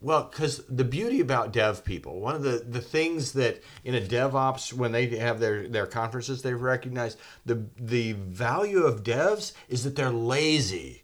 well, 0.00 0.28
because 0.30 0.64
the 0.68 0.84
beauty 0.84 1.20
about 1.20 1.52
dev 1.52 1.84
people, 1.84 2.20
one 2.20 2.34
of 2.34 2.42
the, 2.42 2.64
the 2.66 2.80
things 2.80 3.32
that 3.32 3.62
in 3.84 3.94
a 3.94 4.00
DevOps, 4.00 4.72
when 4.72 4.92
they 4.92 5.06
have 5.16 5.38
their, 5.38 5.68
their 5.68 5.86
conferences, 5.86 6.40
they've 6.40 6.60
recognized 6.60 7.18
the 7.44 7.64
the 7.78 8.12
value 8.12 8.84
of 8.84 9.02
devs 9.02 9.52
is 9.68 9.84
that 9.84 9.96
they're 9.96 10.10
lazy, 10.10 11.02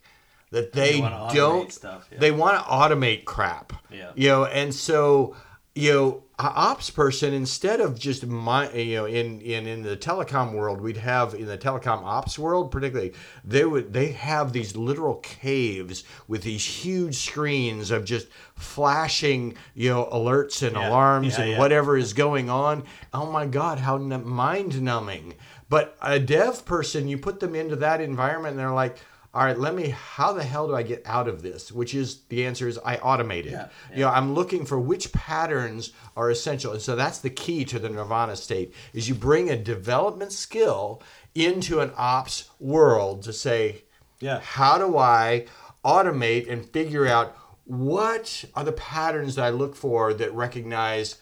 that 0.51 0.73
they, 0.73 1.01
don't 1.01 1.73
stuff, 1.73 2.09
yeah. 2.11 2.19
they 2.19 2.31
want 2.31 2.57
to 2.59 2.65
automate 2.65 3.25
crap. 3.25 3.73
Yeah. 3.91 4.11
You 4.15 4.29
know, 4.29 4.45
and 4.47 4.75
so 4.75 5.37
you 5.77 5.93
know, 5.93 6.23
ops 6.37 6.91
person 6.91 7.33
instead 7.33 7.81
of 7.81 7.97
just 7.97 8.27
my 8.27 8.71
you 8.73 8.97
know 8.97 9.05
in 9.05 9.41
in 9.41 9.67
in 9.69 9.83
the 9.83 9.97
telecom 9.97 10.53
world, 10.53 10.81
we'd 10.81 10.97
have 10.97 11.35
in 11.35 11.47
the 11.47 11.57
telecom 11.57 12.03
ops 12.03 12.39
world, 12.39 12.73
particularly 12.73 13.13
they 13.45 13.65
would 13.65 13.93
they 13.93 14.09
have 14.13 14.53
these 14.53 14.75
literal 14.75 15.17
caves 15.17 16.03
with 16.27 16.43
these 16.43 16.65
huge 16.65 17.17
screens 17.17 17.93
of 17.93 18.05
just 18.05 18.27
flashing 18.57 19.55
you 19.75 19.91
know 19.91 20.09
alerts 20.13 20.67
and 20.67 20.75
Yeah. 20.77 20.89
alarms 20.89 21.39
Yeah, 21.39 21.45
and 21.45 21.59
whatever 21.59 21.97
is 21.97 22.13
going 22.15 22.51
on. 22.51 22.85
Oh 23.15 23.31
my 23.31 23.47
God, 23.47 23.79
how 23.79 23.97
n- 23.97 24.27
mind 24.27 24.83
numbing! 24.83 25.35
But 25.69 25.97
a 26.03 26.19
dev 26.19 26.65
person, 26.65 27.07
you 27.07 27.17
put 27.17 27.39
them 27.39 27.55
into 27.55 27.77
that 27.77 28.01
environment, 28.01 28.53
and 28.53 28.59
they're 28.59 28.73
like. 28.73 28.99
All 29.33 29.45
right, 29.45 29.57
let 29.59 29.75
me. 29.77 29.91
How 29.91 30.33
the 30.33 30.43
hell 30.43 30.67
do 30.67 30.75
I 30.75 30.83
get 30.83 31.03
out 31.07 31.29
of 31.29 31.41
this? 31.43 31.71
Which 31.71 31.95
is 31.95 32.23
the 32.29 32.45
answer 32.47 32.67
is 32.67 32.79
I 32.85 32.97
automate 32.97 33.47
it. 33.47 33.53
Yeah, 33.53 33.69
You 33.95 34.01
know, 34.01 34.09
I'm 34.09 34.35
looking 34.35 34.65
for 34.67 34.79
which 34.81 35.13
patterns 35.13 35.93
are 36.17 36.31
essential, 36.31 36.73
and 36.73 36.83
so 36.83 36.97
that's 36.97 37.19
the 37.19 37.31
key 37.31 37.65
to 37.67 37.79
the 37.79 37.89
nirvana 37.89 38.35
state. 38.35 38.75
Is 38.93 39.09
you 39.09 39.15
bring 39.15 39.49
a 39.49 39.57
development 39.57 40.33
skill 40.33 41.01
into 41.35 41.79
an 41.79 41.93
ops 41.97 42.51
world 42.59 43.23
to 43.23 43.33
say, 43.33 43.85
Yeah. 44.19 44.41
how 44.41 44.79
do 44.79 44.99
I 44.99 45.47
automate 45.85 46.51
and 46.51 46.67
figure 46.69 47.07
out 47.07 47.37
what 47.65 48.45
are 48.57 48.65
the 48.65 48.73
patterns 48.73 49.37
that 49.37 49.45
I 49.45 49.51
look 49.51 49.77
for 49.77 50.13
that 50.15 50.35
recognize 50.35 51.19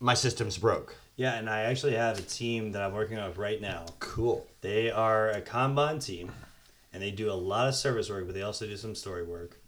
my 0.00 0.14
system's 0.14 0.56
broke? 0.56 0.96
Yeah, 1.16 1.34
and 1.34 1.50
I 1.50 1.60
actually 1.64 1.94
have 1.96 2.18
a 2.18 2.22
team 2.22 2.72
that 2.72 2.80
I'm 2.82 2.94
working 2.94 3.18
with 3.22 3.36
right 3.36 3.60
now. 3.60 3.84
Cool. 3.98 4.46
They 4.62 4.90
are 4.90 5.28
a 5.28 5.42
Kanban 5.42 6.02
team, 6.02 6.32
and 6.92 7.02
they 7.02 7.10
do 7.10 7.30
a 7.30 7.34
lot 7.34 7.68
of 7.68 7.74
service 7.74 8.08
work, 8.10 8.26
but 8.26 8.34
they 8.34 8.42
also 8.42 8.66
do 8.66 8.76
some 8.76 8.94
story 8.94 9.22
work. 9.24 9.58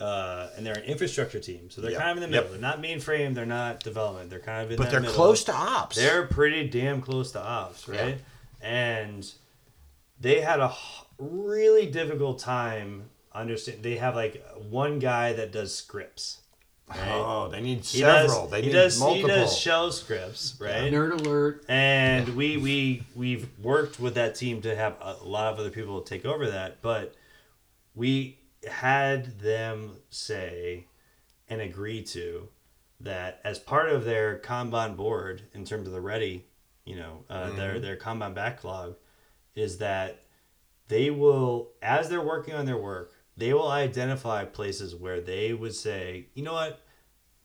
Uh, 0.00 0.48
and 0.56 0.66
they're 0.66 0.74
an 0.78 0.84
infrastructure 0.84 1.38
team, 1.38 1.70
so 1.70 1.80
they're 1.80 1.92
Yep. 1.92 2.00
kind 2.00 2.10
of 2.10 2.16
in 2.16 2.22
the 2.22 2.28
middle. 2.28 2.50
Yep. 2.50 2.60
They're 2.60 2.60
not 2.70 2.82
mainframe, 2.82 3.34
they're 3.34 3.46
not 3.46 3.80
development. 3.80 4.30
They're 4.30 4.40
kind 4.40 4.64
of 4.64 4.70
in 4.70 4.76
the 4.76 4.82
middle. 4.82 4.84
But 4.86 4.90
they're 4.90 5.00
middle. 5.00 5.14
close 5.14 5.44
to 5.44 5.52
ops. 5.54 5.96
They're 5.96 6.26
pretty 6.26 6.68
damn 6.68 7.00
close 7.00 7.30
to 7.32 7.40
ops, 7.42 7.86
right? 7.88 8.18
And 8.60 9.30
they 10.20 10.40
had 10.40 10.58
a 10.60 10.74
really 11.18 11.86
difficult 11.86 12.38
time 12.40 13.10
understand. 13.32 13.82
They 13.82 13.96
have 13.96 14.14
like 14.16 14.44
one 14.58 14.98
guy 14.98 15.32
that 15.34 15.52
does 15.52 15.74
scripts. 15.74 16.40
Oh, 17.06 17.48
they 17.48 17.60
need 17.60 17.78
He 17.84 17.98
several. 18.00 18.42
does, 18.42 18.50
they 18.50 18.60
he 18.62 18.66
need 18.68 18.72
does, 18.72 19.00
multiple. 19.00 19.28
He 19.30 19.34
does 19.34 19.58
shell 19.58 19.90
scripts, 19.92 20.56
right? 20.60 20.92
Nerd 20.92 21.20
alert. 21.20 21.64
and 21.68 22.28
we 22.30 22.56
we 22.56 23.02
we've 23.14 23.48
worked 23.58 23.98
with 24.00 24.14
that 24.14 24.34
team 24.34 24.62
to 24.62 24.74
have 24.76 24.96
a 25.00 25.16
lot 25.24 25.52
of 25.52 25.58
other 25.58 25.70
people 25.70 26.00
take 26.02 26.24
over 26.24 26.50
that 26.50 26.80
but 26.82 27.14
we 27.94 28.38
had 28.70 29.38
them 29.40 29.96
say 30.10 30.86
and 31.48 31.60
agree 31.60 32.02
to 32.02 32.48
that 33.00 33.40
as 33.44 33.58
part 33.58 33.88
of 33.90 34.04
their 34.04 34.38
kanban 34.38 34.96
board 34.96 35.42
in 35.54 35.64
terms 35.64 35.86
of 35.86 35.92
the 35.92 36.00
ready 36.00 36.44
you 36.84 36.94
know 36.96 37.24
uh, 37.28 37.50
their 37.56 37.80
their 37.80 37.96
kanban 37.96 38.34
backlog 38.34 38.94
is 39.54 39.78
that 39.78 40.22
they 40.88 41.10
will 41.10 41.70
as 41.82 42.08
they're 42.08 42.22
working 42.22 42.54
on 42.54 42.64
their 42.66 42.76
work 42.78 43.12
they 43.36 43.52
will 43.52 43.70
identify 43.70 44.44
places 44.44 44.94
where 44.94 45.20
they 45.20 45.52
would 45.52 45.74
say 45.74 46.26
you 46.34 46.42
know 46.44 46.52
what 46.52 46.80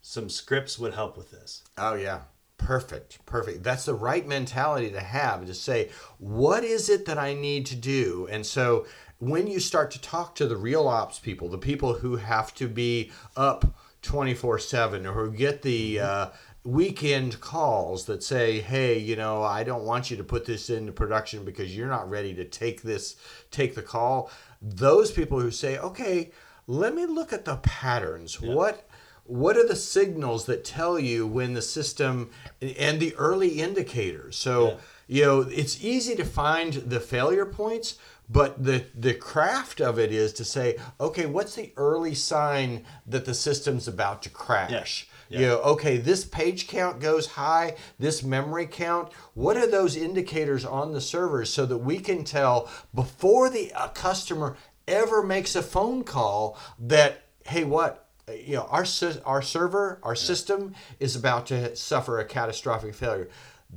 some 0.02 0.30
scripts 0.30 0.78
would 0.80 0.94
help 0.94 1.18
with 1.18 1.32
this 1.32 1.64
Oh 1.78 1.96
yeah. 1.96 2.22
Perfect. 2.58 3.24
Perfect. 3.26 3.64
That's 3.64 3.86
the 3.86 3.94
right 3.94 4.28
mentality 4.28 4.90
to 4.90 5.00
have 5.00 5.46
to 5.46 5.54
say, 5.54 5.90
what 6.18 6.64
is 6.64 6.90
it 6.90 7.06
that 7.06 7.18
I 7.18 7.34
need 7.36 7.68
to 7.68 7.76
do? 7.76 8.28
And 8.32 8.46
so 8.46 8.88
when 9.20 9.48
you 9.48 9.60
start 9.60 9.92
to 9.92 10.02
talk 10.02 10.36
to 10.36 10.48
the 10.48 10.58
real 10.58 10.88
ops 10.88 11.20
people, 11.20 11.50
the 11.50 11.58
people 11.58 11.94
who 11.94 12.16
have 12.18 12.54
to 12.56 12.68
be 12.68 13.12
up 13.36 13.76
24 14.02 14.60
7 14.60 15.06
or 15.06 15.14
who 15.14 15.32
get 15.32 15.62
the 15.62 16.00
uh, 16.00 16.30
weekend 16.64 17.40
calls 17.40 18.06
that 18.06 18.24
say, 18.24 18.60
hey, 18.60 18.98
you 18.98 19.16
know, 19.16 19.44
I 19.44 19.64
don't 19.64 19.86
want 19.86 20.12
you 20.12 20.18
to 20.18 20.24
put 20.24 20.46
this 20.46 20.70
into 20.70 20.92
production 20.92 21.46
because 21.46 21.76
you're 21.76 21.88
not 21.88 22.10
ready 22.10 22.34
to 22.36 22.46
take 22.46 22.82
this, 22.82 23.16
take 23.52 23.76
the 23.76 23.82
call. 23.82 24.32
Those 24.62 25.12
people 25.12 25.40
who 25.40 25.52
say, 25.52 25.78
okay, 25.78 26.32
let 26.68 26.94
me 26.94 27.06
look 27.06 27.34
at 27.34 27.46
the 27.46 27.58
patterns. 27.58 28.42
What 28.42 28.87
what 29.28 29.58
are 29.58 29.68
the 29.68 29.76
signals 29.76 30.46
that 30.46 30.64
tell 30.64 30.98
you 30.98 31.28
when 31.28 31.54
the 31.54 31.62
system 31.62 32.32
and 32.62 33.00
the 33.00 33.16
early 33.16 33.60
indicators? 33.60 34.36
So 34.38 34.80
you 35.08 35.24
know 35.24 35.42
it's 35.42 35.84
easy 35.84 36.16
to 36.16 36.26
find 36.26 36.74
the 36.74 37.00
failure 37.00 37.46
points 37.46 37.98
but 38.30 38.64
the 38.64 38.86
the 38.94 39.14
craft 39.14 39.80
of 39.80 39.98
it 39.98 40.12
is 40.12 40.34
to 40.34 40.44
say 40.44 40.78
okay 41.00 41.26
what's 41.26 41.56
the 41.56 41.72
early 41.78 42.14
sign 42.14 42.84
that 43.06 43.26
the 43.26 43.34
system's 43.34 43.88
about 43.88 44.22
to 44.24 44.30
crash? 44.30 45.08
Yeah. 45.30 45.40
you 45.40 45.48
know 45.48 45.62
okay 45.62 45.98
this 45.98 46.26
page 46.26 46.68
count 46.68 47.00
goes 47.00 47.28
high 47.28 47.76
this 48.00 48.24
memory 48.24 48.68
count. 48.68 49.12
What 49.34 49.58
are 49.58 49.68
those 49.68 49.96
indicators 49.96 50.66
on 50.66 50.94
the 50.94 51.02
servers 51.02 51.52
so 51.52 51.66
that 51.66 51.78
we 51.78 52.00
can 52.00 52.24
tell 52.24 52.70
before 52.94 53.50
the 53.50 53.74
uh, 53.74 53.90
customer 53.90 54.58
ever 54.88 55.24
makes 55.24 55.56
a 55.56 55.62
phone 55.62 56.04
call 56.04 56.58
that 56.80 57.24
hey 57.46 57.64
what 57.64 58.07
you 58.34 58.56
know 58.56 58.64
our 58.70 58.86
our 59.26 59.42
server 59.42 60.00
our 60.04 60.16
system 60.16 60.74
is 61.00 61.16
about 61.16 61.46
to 61.48 61.76
suffer 61.76 62.20
a 62.20 62.26
catastrophic 62.26 62.94
failure 62.94 63.30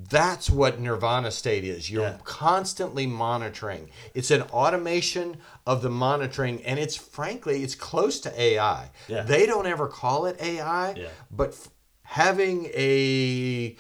that's 0.09 0.49
what 0.51 0.81
nirvana 0.81 1.31
state 1.31 1.65
is 1.65 1.91
you're 1.91 2.03
Yeah. 2.03 2.19
constantly 2.25 3.07
monitoring 3.07 3.91
it's 4.15 4.31
an 4.31 4.43
automation 4.43 5.37
of 5.67 5.83
the 5.83 5.91
monitoring 5.91 6.65
and 6.65 6.79
it's 6.81 6.97
frankly 6.97 7.63
it's 7.63 7.75
close 7.77 8.19
to 8.21 8.41
ai 8.41 8.91
Yeah. 9.09 9.23
they 9.23 9.47
don't 9.47 9.67
ever 9.67 9.87
call 9.87 10.27
it 10.27 10.37
ai 10.41 10.95
Yeah. 10.97 11.09
but 11.31 11.51
f- 11.51 11.69
having 12.03 12.67
a 12.75 13.77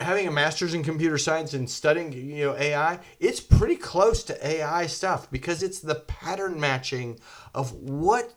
having 0.00 0.26
a 0.26 0.30
master's 0.30 0.72
in 0.74 0.82
computer 0.82 1.18
science 1.18 1.52
and 1.52 1.70
studying 1.70 2.10
you 2.12 2.46
know 2.46 2.56
AI, 2.56 2.98
it's 3.20 3.38
pretty 3.38 3.76
close 3.76 4.24
to 4.24 4.46
AI 4.46 4.86
stuff 4.86 5.30
because 5.30 5.62
it's 5.62 5.78
the 5.78 5.94
pattern 5.94 6.58
matching 6.58 7.20
of 7.54 7.72
what 7.72 8.32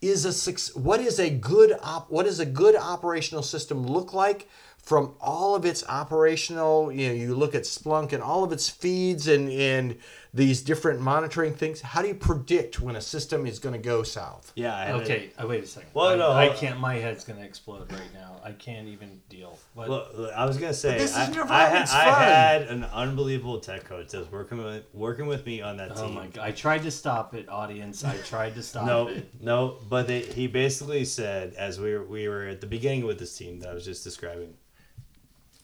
is 0.00 0.24
a 0.24 0.78
what 0.78 1.00
is 1.00 1.18
a 1.18 1.30
good 1.30 1.76
op- 1.82 2.10
what 2.10 2.26
does 2.26 2.40
a 2.40 2.46
good 2.46 2.76
operational 2.76 3.42
system 3.42 3.86
look 3.86 4.12
like 4.12 4.48
from 4.78 5.14
all 5.20 5.54
of 5.54 5.64
its 5.64 5.84
operational 5.88 6.92
you 6.92 7.08
know 7.08 7.14
you 7.14 7.34
look 7.34 7.54
at 7.54 7.62
Splunk 7.62 8.12
and 8.12 8.22
all 8.22 8.44
of 8.44 8.52
its 8.52 8.68
feeds 8.68 9.26
and 9.26 9.50
and 9.50 9.98
these 10.34 10.60
different 10.62 11.00
monitoring 11.00 11.54
things 11.54 11.80
how 11.80 12.02
do 12.02 12.08
you 12.08 12.14
predict 12.14 12.80
when 12.80 12.96
a 12.96 13.00
system 13.00 13.46
is 13.46 13.58
going 13.58 13.72
to 13.72 13.78
go 13.78 14.02
south 14.02 14.52
yeah 14.54 14.76
I 14.76 14.84
had 14.84 14.94
a- 14.96 15.02
Okay, 15.02 15.30
uh, 15.42 15.46
wait 15.46 15.64
a 15.64 15.66
second. 15.66 15.88
Well, 15.94 16.08
I, 16.08 16.16
no, 16.16 16.32
I 16.32 16.48
can't. 16.50 16.78
My 16.80 16.96
head's 16.96 17.24
gonna 17.24 17.42
explode 17.44 17.90
right 17.92 18.12
now. 18.12 18.36
I 18.44 18.52
can't 18.52 18.88
even 18.88 19.20
deal. 19.30 19.58
But 19.74 19.88
Well, 19.88 20.30
I 20.36 20.44
was 20.44 20.56
gonna 20.58 20.74
say 20.74 20.98
this 20.98 21.12
is 21.12 21.16
I, 21.16 21.28
Nirvana, 21.30 21.52
I, 21.52 21.68
ha- 21.70 21.82
it's 21.82 21.92
I 21.94 22.04
fun. 22.04 22.22
had 22.22 22.62
an 22.62 22.84
unbelievable 22.84 23.60
tech 23.60 23.84
coach 23.84 24.08
that 24.10 24.18
was 24.18 24.30
working 24.30 24.58
with 24.62 24.84
working 24.92 25.26
with 25.26 25.46
me 25.46 25.62
on 25.62 25.76
that 25.78 25.92
oh 25.96 26.06
team. 26.06 26.14
my 26.14 26.26
god, 26.26 26.44
I 26.44 26.50
tried 26.52 26.82
to 26.82 26.90
stop 26.90 27.34
it, 27.34 27.48
audience. 27.48 28.04
I 28.04 28.16
tried 28.18 28.54
to 28.56 28.62
stop 28.62 28.84
No, 28.86 29.08
it. 29.08 29.26
no, 29.40 29.78
but 29.88 30.06
they, 30.08 30.20
he 30.22 30.46
basically 30.46 31.04
said 31.04 31.54
as 31.54 31.80
we 31.80 31.92
were 31.94 32.04
we 32.04 32.28
were 32.28 32.46
at 32.46 32.60
the 32.60 32.66
beginning 32.66 33.06
with 33.06 33.18
this 33.18 33.36
team 33.36 33.60
that 33.60 33.70
I 33.70 33.74
was 33.74 33.84
just 33.84 34.04
describing, 34.04 34.54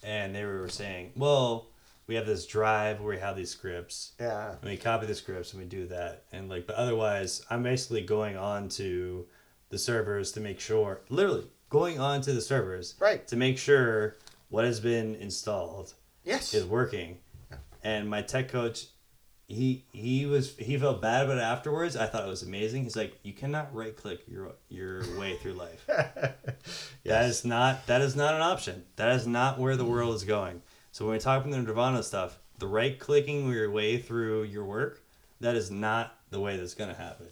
and 0.02 0.34
they 0.34 0.44
were 0.44 0.68
saying, 0.68 1.12
well, 1.16 1.66
we 2.07 2.14
have 2.16 2.26
this 2.26 2.46
drive 2.46 3.00
where 3.00 3.14
we 3.14 3.20
have 3.20 3.36
these 3.36 3.50
scripts, 3.50 4.12
yeah 4.20 4.52
and 4.61 4.70
we 4.70 4.76
copy 4.76 5.07
the 5.07 5.14
scripts 5.14 5.52
and 5.52 5.62
we 5.62 5.68
do 5.68 5.86
that, 5.88 6.24
and 6.32 6.48
like, 6.48 6.66
but 6.66 6.76
otherwise, 6.76 7.44
I'm 7.50 7.62
basically 7.62 8.02
going 8.02 8.36
on 8.36 8.68
to 8.70 9.26
the 9.70 9.78
servers 9.78 10.32
to 10.32 10.40
make 10.40 10.61
sure, 10.61 11.00
literally 11.09 11.46
going 11.70 11.98
on 11.98 12.20
to 12.22 12.32
the 12.32 12.40
servers, 12.40 12.94
Right. 13.00 13.26
to 13.28 13.36
make 13.36 13.59
sure 13.59 14.16
what 14.48 14.64
has 14.64 14.78
been 14.80 15.14
installed 15.16 15.94
yes 16.22 16.55
is 16.55 16.64
working. 16.64 17.18
Yeah. 17.50 17.57
And 17.82 18.09
my 18.09 18.22
tech 18.22 18.48
coach, 18.48 18.86
he 19.48 19.84
he 19.92 20.24
was 20.26 20.57
he 20.57 20.78
felt 20.78 21.02
bad 21.02 21.24
about 21.24 21.38
it 21.38 21.42
afterwards. 21.42 21.96
I 21.96 22.07
thought 22.07 22.24
it 22.26 22.30
was 22.30 22.42
amazing. 22.42 22.84
He's 22.84 22.96
like, 22.96 23.18
you 23.22 23.32
cannot 23.32 23.74
right 23.74 23.94
click 23.96 24.20
your 24.28 24.52
your 24.68 25.02
way 25.18 25.36
through 25.36 25.55
life. 25.55 25.88
That 27.05 27.26
is 27.26 27.44
not 27.44 27.86
that 27.86 28.00
is 28.00 28.16
not 28.16 28.34
an 28.34 28.40
option. 28.40 28.84
That 28.96 29.11
is 29.16 29.26
not 29.26 29.59
where 29.59 29.76
the 29.76 29.84
world 29.84 30.14
is 30.14 30.24
going. 30.24 30.62
So 30.95 31.05
when 31.07 31.14
we 31.14 31.18
talk 31.18 31.45
about 31.45 31.51
the 31.51 31.61
Nirvana 31.61 32.05
stuff, 32.05 32.38
the 32.61 32.68
right 32.68 32.97
clicking 32.97 33.51
your 33.51 33.68
way 33.68 33.99
through 33.99 34.45
your 34.45 34.64
work, 34.64 35.03
that 35.40 35.57
is 35.57 35.68
not 35.68 36.14
the 36.30 36.38
way 36.38 36.57
that's 36.57 36.74
gonna 36.74 36.95
happen. 36.95 37.26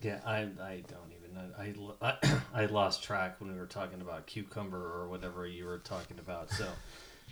Yeah, 0.00 0.20
I, 0.24 0.42
I 0.62 0.84
don't 0.86 1.12
even 1.18 1.34
know. 1.34 1.90
I, 2.00 2.12
I, 2.22 2.40
I 2.62 2.66
lost 2.66 3.02
track 3.02 3.40
when 3.40 3.52
we 3.52 3.58
were 3.58 3.66
talking 3.66 4.00
about 4.02 4.24
cucumber 4.26 4.78
or 5.00 5.08
whatever 5.08 5.48
you 5.48 5.64
were 5.64 5.78
talking 5.78 6.20
about. 6.20 6.48
So, 6.52 6.68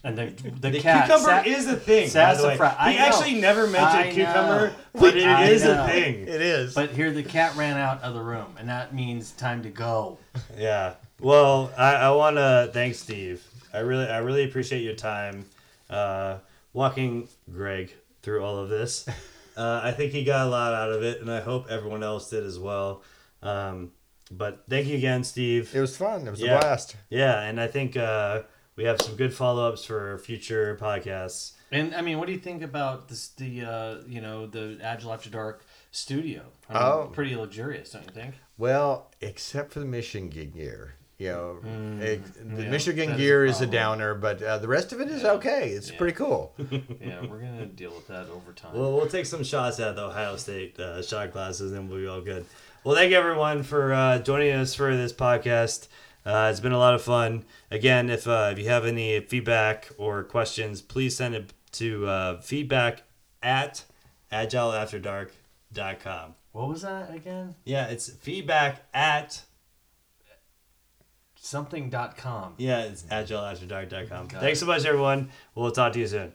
and 0.03 0.19
the 0.19 0.25
the, 0.61 0.71
The 0.71 0.81
cat 0.81 1.07
cucumber 1.07 1.29
sa- 1.31 1.43
is 1.49 1.69
a 1.69 1.77
thing. 1.77 2.11
by 2.13 2.35
the 2.35 2.43
way. 2.43 2.57
sassafras. 2.57 2.75
I 2.81 2.93
He 2.95 2.99
know. 2.99 3.05
actually 3.05 3.35
never 3.41 3.69
mentioned 3.69 4.03
I 4.09 4.11
cucumber, 4.11 4.67
know. 4.71 4.75
but 4.95 5.17
it 5.17 5.25
I 5.25 5.45
is 5.51 5.63
know. 5.63 5.85
a 5.85 5.87
thing. 5.87 6.23
it 6.23 6.41
is 6.41 6.75
But 6.75 6.91
here 6.91 7.13
the 7.13 7.23
cat 7.23 7.55
ran 7.55 7.77
out 7.77 8.03
of 8.03 8.15
the 8.15 8.23
room, 8.23 8.57
and 8.59 8.69
that 8.69 8.93
means 8.93 9.31
time 9.31 9.63
to 9.63 9.71
go. 9.71 10.19
Yeah. 10.59 10.95
Well, 11.21 11.71
I, 11.79 11.95
I 11.95 12.11
want 12.11 12.39
to 12.39 12.71
thank 12.73 12.97
Steve. 12.97 13.47
I 13.73 13.79
really, 13.81 14.07
I 14.07 14.19
really 14.19 14.45
appreciate 14.45 14.83
your 14.83 14.95
time 14.95 15.47
uh, 15.91 16.39
walking 16.73 17.29
Greg 17.53 17.93
through 18.23 18.45
all 18.45 18.59
of 18.59 18.69
this. 18.69 19.07
Uh, 19.55 19.83
I 19.85 19.91
think 19.93 20.13
he 20.13 20.25
got 20.25 20.47
a 20.47 20.49
lot 20.49 20.73
out 20.73 20.91
of 20.91 21.03
it, 21.03 21.21
and 21.21 21.31
I 21.31 21.43
hope 21.43 21.67
everyone 21.69 22.03
else 22.03 22.31
did 22.31 22.43
as 22.43 22.59
well. 22.59 23.03
Um, 23.43 23.93
but 24.31 24.65
thank 24.67 24.87
you 24.87 24.97
again, 24.97 25.25
Steve. 25.25 25.71
it 25.75 25.81
was 25.83 25.95
fun 25.95 26.27
it 26.27 26.31
was 26.31 26.41
Yeah. 26.41 26.57
a 26.57 26.61
blast 26.63 26.97
Yeah, 27.11 27.39
and 27.43 27.61
I 27.61 27.67
think 27.67 27.95
uh, 27.95 28.45
we 28.77 28.85
have 28.85 29.03
some 29.03 29.15
good 29.15 29.35
follow 29.35 29.69
ups 29.69 29.85
for 29.85 30.17
future 30.21 30.79
podcasts. 30.81 31.53
And 31.71 31.95
I 31.95 32.01
mean, 32.01 32.17
what 32.17 32.29
do 32.29 32.33
you 32.33 32.39
think 32.39 32.63
about 32.63 33.11
this? 33.11 33.29
The 33.29 33.61
uh, 33.63 33.95
you 34.07 34.23
know 34.23 34.47
the 34.47 34.79
Agile 34.83 35.13
After 35.13 35.29
Dark 35.29 35.67
studio. 35.91 36.45
I 36.71 36.73
mean, 36.73 36.83
Oh. 36.83 37.11
pretty 37.13 37.37
luxurious, 37.37 37.91
don't 37.91 38.05
you 38.07 38.11
think? 38.15 38.37
Well, 38.57 39.11
except 39.21 39.75
for 39.75 39.81
the 39.81 39.85
Michigan 39.87 40.31
gear. 40.31 40.95
You 41.23 41.31
know, 41.31 41.59
ex- 42.03 42.31
the 42.31 42.41
Mm, 42.45 42.65
yeah, 42.65 42.71
Michigan 42.71 43.09
that 43.11 43.15
is 43.15 43.21
a 43.21 43.23
gear 43.23 43.45
is 43.45 43.61
a, 43.61 43.67
downer, 43.67 44.15
but 44.15 44.43
uh, 44.43 44.59
the 44.59 44.69
rest 44.69 44.93
of 44.93 45.01
it 45.01 45.09
is 45.09 45.25
okay. 45.25 45.71
It's 45.71 45.91
Yeah. 45.91 45.99
pretty 45.99 46.15
cool. 46.17 46.55
Yeah, 47.01 47.21
we're 47.29 47.41
gonna 47.41 47.67
deal 47.67 47.91
with 47.95 48.07
that 48.09 48.29
over 48.29 48.53
time. 48.53 48.75
Well, 48.79 48.93
we'll 48.93 49.07
take 49.09 49.27
some 49.27 49.45
shots 49.45 49.79
at 49.81 49.97
the 49.97 50.05
Ohio 50.05 50.37
State 50.37 50.79
uh, 50.81 51.03
shot 51.03 51.33
glasses, 51.33 51.73
and 51.73 51.89
we'll 51.89 52.01
be 52.01 52.07
all 52.07 52.21
good. 52.21 52.45
Well, 52.85 52.97
thank 52.97 53.11
you 53.13 53.17
everyone 53.17 53.63
for 53.63 53.93
uh, 53.93 54.19
joining 54.19 54.53
us 54.53 54.75
for 54.75 54.97
this 54.97 55.13
podcast. 55.13 55.87
Uh, 56.27 56.49
it's 56.51 56.61
been 56.61 56.73
a 56.73 56.79
lot 56.79 56.95
of 56.95 57.03
fun. 57.03 57.45
Again, 57.71 58.11
if 58.11 58.27
uh, 58.27 58.51
if 58.53 58.59
you 58.59 58.69
have 58.69 58.85
any 58.87 59.21
feedback 59.21 59.89
or 59.99 60.25
questions, 60.25 60.83
please 60.83 61.17
send 61.17 61.35
it 61.35 61.53
to 61.73 62.07
uh, 62.07 62.41
feedback 62.41 63.03
at 63.43 63.85
agileafterdark.com. 64.33 66.35
what 66.53 66.69
was 66.69 66.83
that 66.83 67.15
again? 67.15 67.55
Yeah, 67.65 67.87
it's 67.87 68.09
feedback 68.11 68.83
at 68.95 69.43
Something.com. 71.45 72.55
yeah, 72.59 72.83
it's 72.85 73.03
agileafterdark.com. 73.03 74.29
Got 74.29 74.41
Thanks 74.41 74.61
so 74.61 74.67
much, 74.67 74.85
everyone. 74.85 75.29
We'll 75.57 75.73
talk 75.73 75.93
to 75.95 75.99
you 75.99 76.07
soon. 76.07 76.33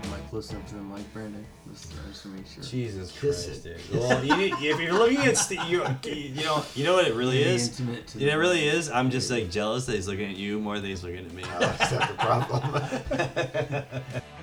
Am 0.00 0.12
I 0.14 0.18
close 0.30 0.50
enough 0.52 0.66
to 0.68 0.74
the 0.74 0.80
mic, 0.82 1.12
Brandon? 1.12 1.44
Just, 1.70 1.92
just 2.08 2.22
to 2.22 2.28
make 2.28 2.46
sure. 2.46 2.62
Jesus 2.62 3.10
Kiss 3.18 3.44
Christ, 3.46 3.64
dude. 3.64 3.80
Well, 3.92 4.24
you, 4.24 4.54
if 4.60 4.80
you're 4.80 4.92
looking 4.92 5.18
at 5.20 5.36
Steve, 5.36 5.60
you, 5.68 5.84
you 6.04 6.44
know, 6.44 6.64
you 6.74 6.84
know 6.84 6.94
what 6.94 7.06
it 7.06 7.14
really 7.14 7.38
Be 7.38 7.42
is. 7.44 7.68
intimate 7.68 8.06
to 8.08 8.18
You 8.18 8.26
know, 8.26 8.32
it 8.34 8.36
really 8.36 8.66
is. 8.66 8.90
I'm 8.90 9.10
just 9.10 9.30
like 9.30 9.50
jealous 9.50 9.86
that 9.86 9.94
he's 9.94 10.06
looking 10.08 10.30
at 10.30 10.36
you 10.36 10.58
more 10.60 10.76
than 10.78 10.84
he's 10.90 11.02
looking 11.02 11.24
at 11.26 11.32
me. 11.32 11.42
That's 11.58 11.92
not 11.92 12.08
the 12.08 12.14
problem. 12.14 13.84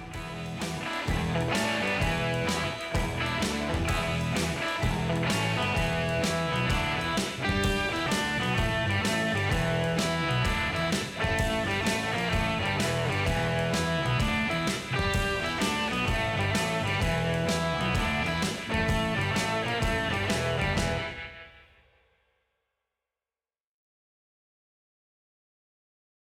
Thank 1.36 1.70
you. 1.70 1.75